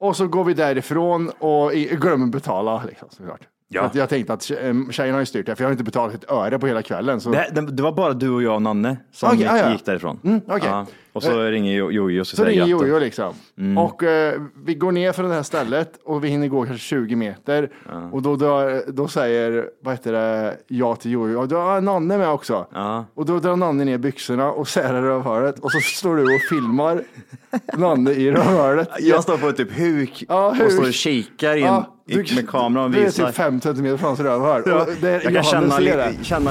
Och 0.00 0.16
så 0.16 0.26
går 0.28 0.44
vi 0.44 0.54
därifrån 0.54 1.30
och 1.38 1.72
glömmer 1.72 2.26
betala. 2.26 2.84
Liksom, 2.84 3.08
såklart. 3.10 3.40
Ja. 3.68 3.82
Att 3.82 3.94
jag 3.94 4.08
tänkte 4.08 4.32
att 4.32 4.40
tje- 4.40 4.90
tjejerna 4.92 5.14
har 5.16 5.20
ju 5.20 5.26
styrt 5.26 5.46
det, 5.46 5.56
för 5.56 5.64
jag 5.64 5.68
har 5.68 5.72
inte 5.72 5.84
betalat 5.84 6.14
ett 6.14 6.30
öre 6.30 6.58
på 6.58 6.66
hela 6.66 6.82
kvällen. 6.82 7.20
Så... 7.20 7.30
Det, 7.30 7.48
det, 7.52 7.60
det 7.60 7.82
var 7.82 7.92
bara 7.92 8.12
du 8.12 8.30
och 8.30 8.42
jag 8.42 8.54
och 8.54 8.62
Nanne 8.62 8.96
som 9.12 9.28
Okej, 9.28 9.38
gick, 9.40 9.48
ja, 9.48 9.58
ja. 9.58 9.72
gick 9.72 9.84
därifrån. 9.84 10.20
Mm, 10.24 10.40
okej. 10.48 10.84
Ja. 11.14 11.18
Och 11.18 11.22
så 11.22 11.42
ringer 11.42 11.74
Jo- 11.76 11.90
Jojo 11.90 12.20
och 12.20 12.26
så, 12.26 12.36
säger 12.36 12.50
ringer. 12.50 12.66
Jojo 12.66 12.98
liksom. 12.98 13.34
Mm. 13.58 13.78
Och 13.78 14.02
eh, 14.02 14.40
vi 14.64 14.74
går 14.74 14.92
ner 14.92 15.12
från 15.12 15.28
det 15.28 15.34
här 15.34 15.42
stället 15.42 15.92
och 16.04 16.24
vi 16.24 16.28
hinner 16.28 16.48
gå 16.48 16.64
kanske 16.64 16.84
20 16.86 17.16
meter. 17.16 17.70
Och 18.12 18.22
då, 18.22 18.36
drar, 18.36 18.82
då 18.92 19.08
säger, 19.08 19.66
vad 19.82 19.94
heter 19.94 20.12
det, 20.12 20.56
jag 20.66 21.00
till 21.00 21.10
Jojo, 21.10 21.40
och 21.40 21.48
då 21.48 21.56
har 21.56 21.80
Nanne 21.80 22.18
med 22.18 22.28
också. 22.28 22.66
Ja. 22.72 23.04
Och 23.14 23.26
då 23.26 23.38
drar 23.38 23.56
Nanne 23.56 23.84
ner 23.84 23.98
byxorna 23.98 24.50
och 24.52 24.68
särar 24.68 25.02
rövhålet 25.02 25.58
och 25.58 25.72
så 25.72 25.80
står 25.80 26.16
du 26.16 26.22
och 26.22 26.40
filmar 26.50 27.02
Nanne 27.76 28.10
i 28.10 28.30
rövhålet. 28.30 28.88
Jag 29.00 29.22
står 29.22 29.36
på 29.38 29.52
typ 29.52 29.78
huk, 29.78 30.24
Ja, 30.28 30.46
och 30.48 30.56
huk. 30.56 30.72
står 30.72 30.82
och 30.86 30.92
kikar 30.92 31.56
in 31.56 31.64
Ja, 31.64 31.94
i- 32.06 32.16
med 32.16 32.48
kameran 32.48 32.84
och 32.84 32.90
Du 32.90 32.98
är 32.98 33.04
visar. 33.04 33.26
typ 33.26 33.34
5 33.34 33.60
centimeter 33.60 33.96
från 33.96 34.06
hans 34.06 34.20
rövhål. 34.20 34.62
Ja, 34.66 34.82
Och 34.82 34.88
det- 35.00 35.24
jag 35.24 35.32
kan 35.34 35.42
känna, 35.44 35.78
lite, 35.78 35.96
det. 35.96 36.24
känna 36.24 36.50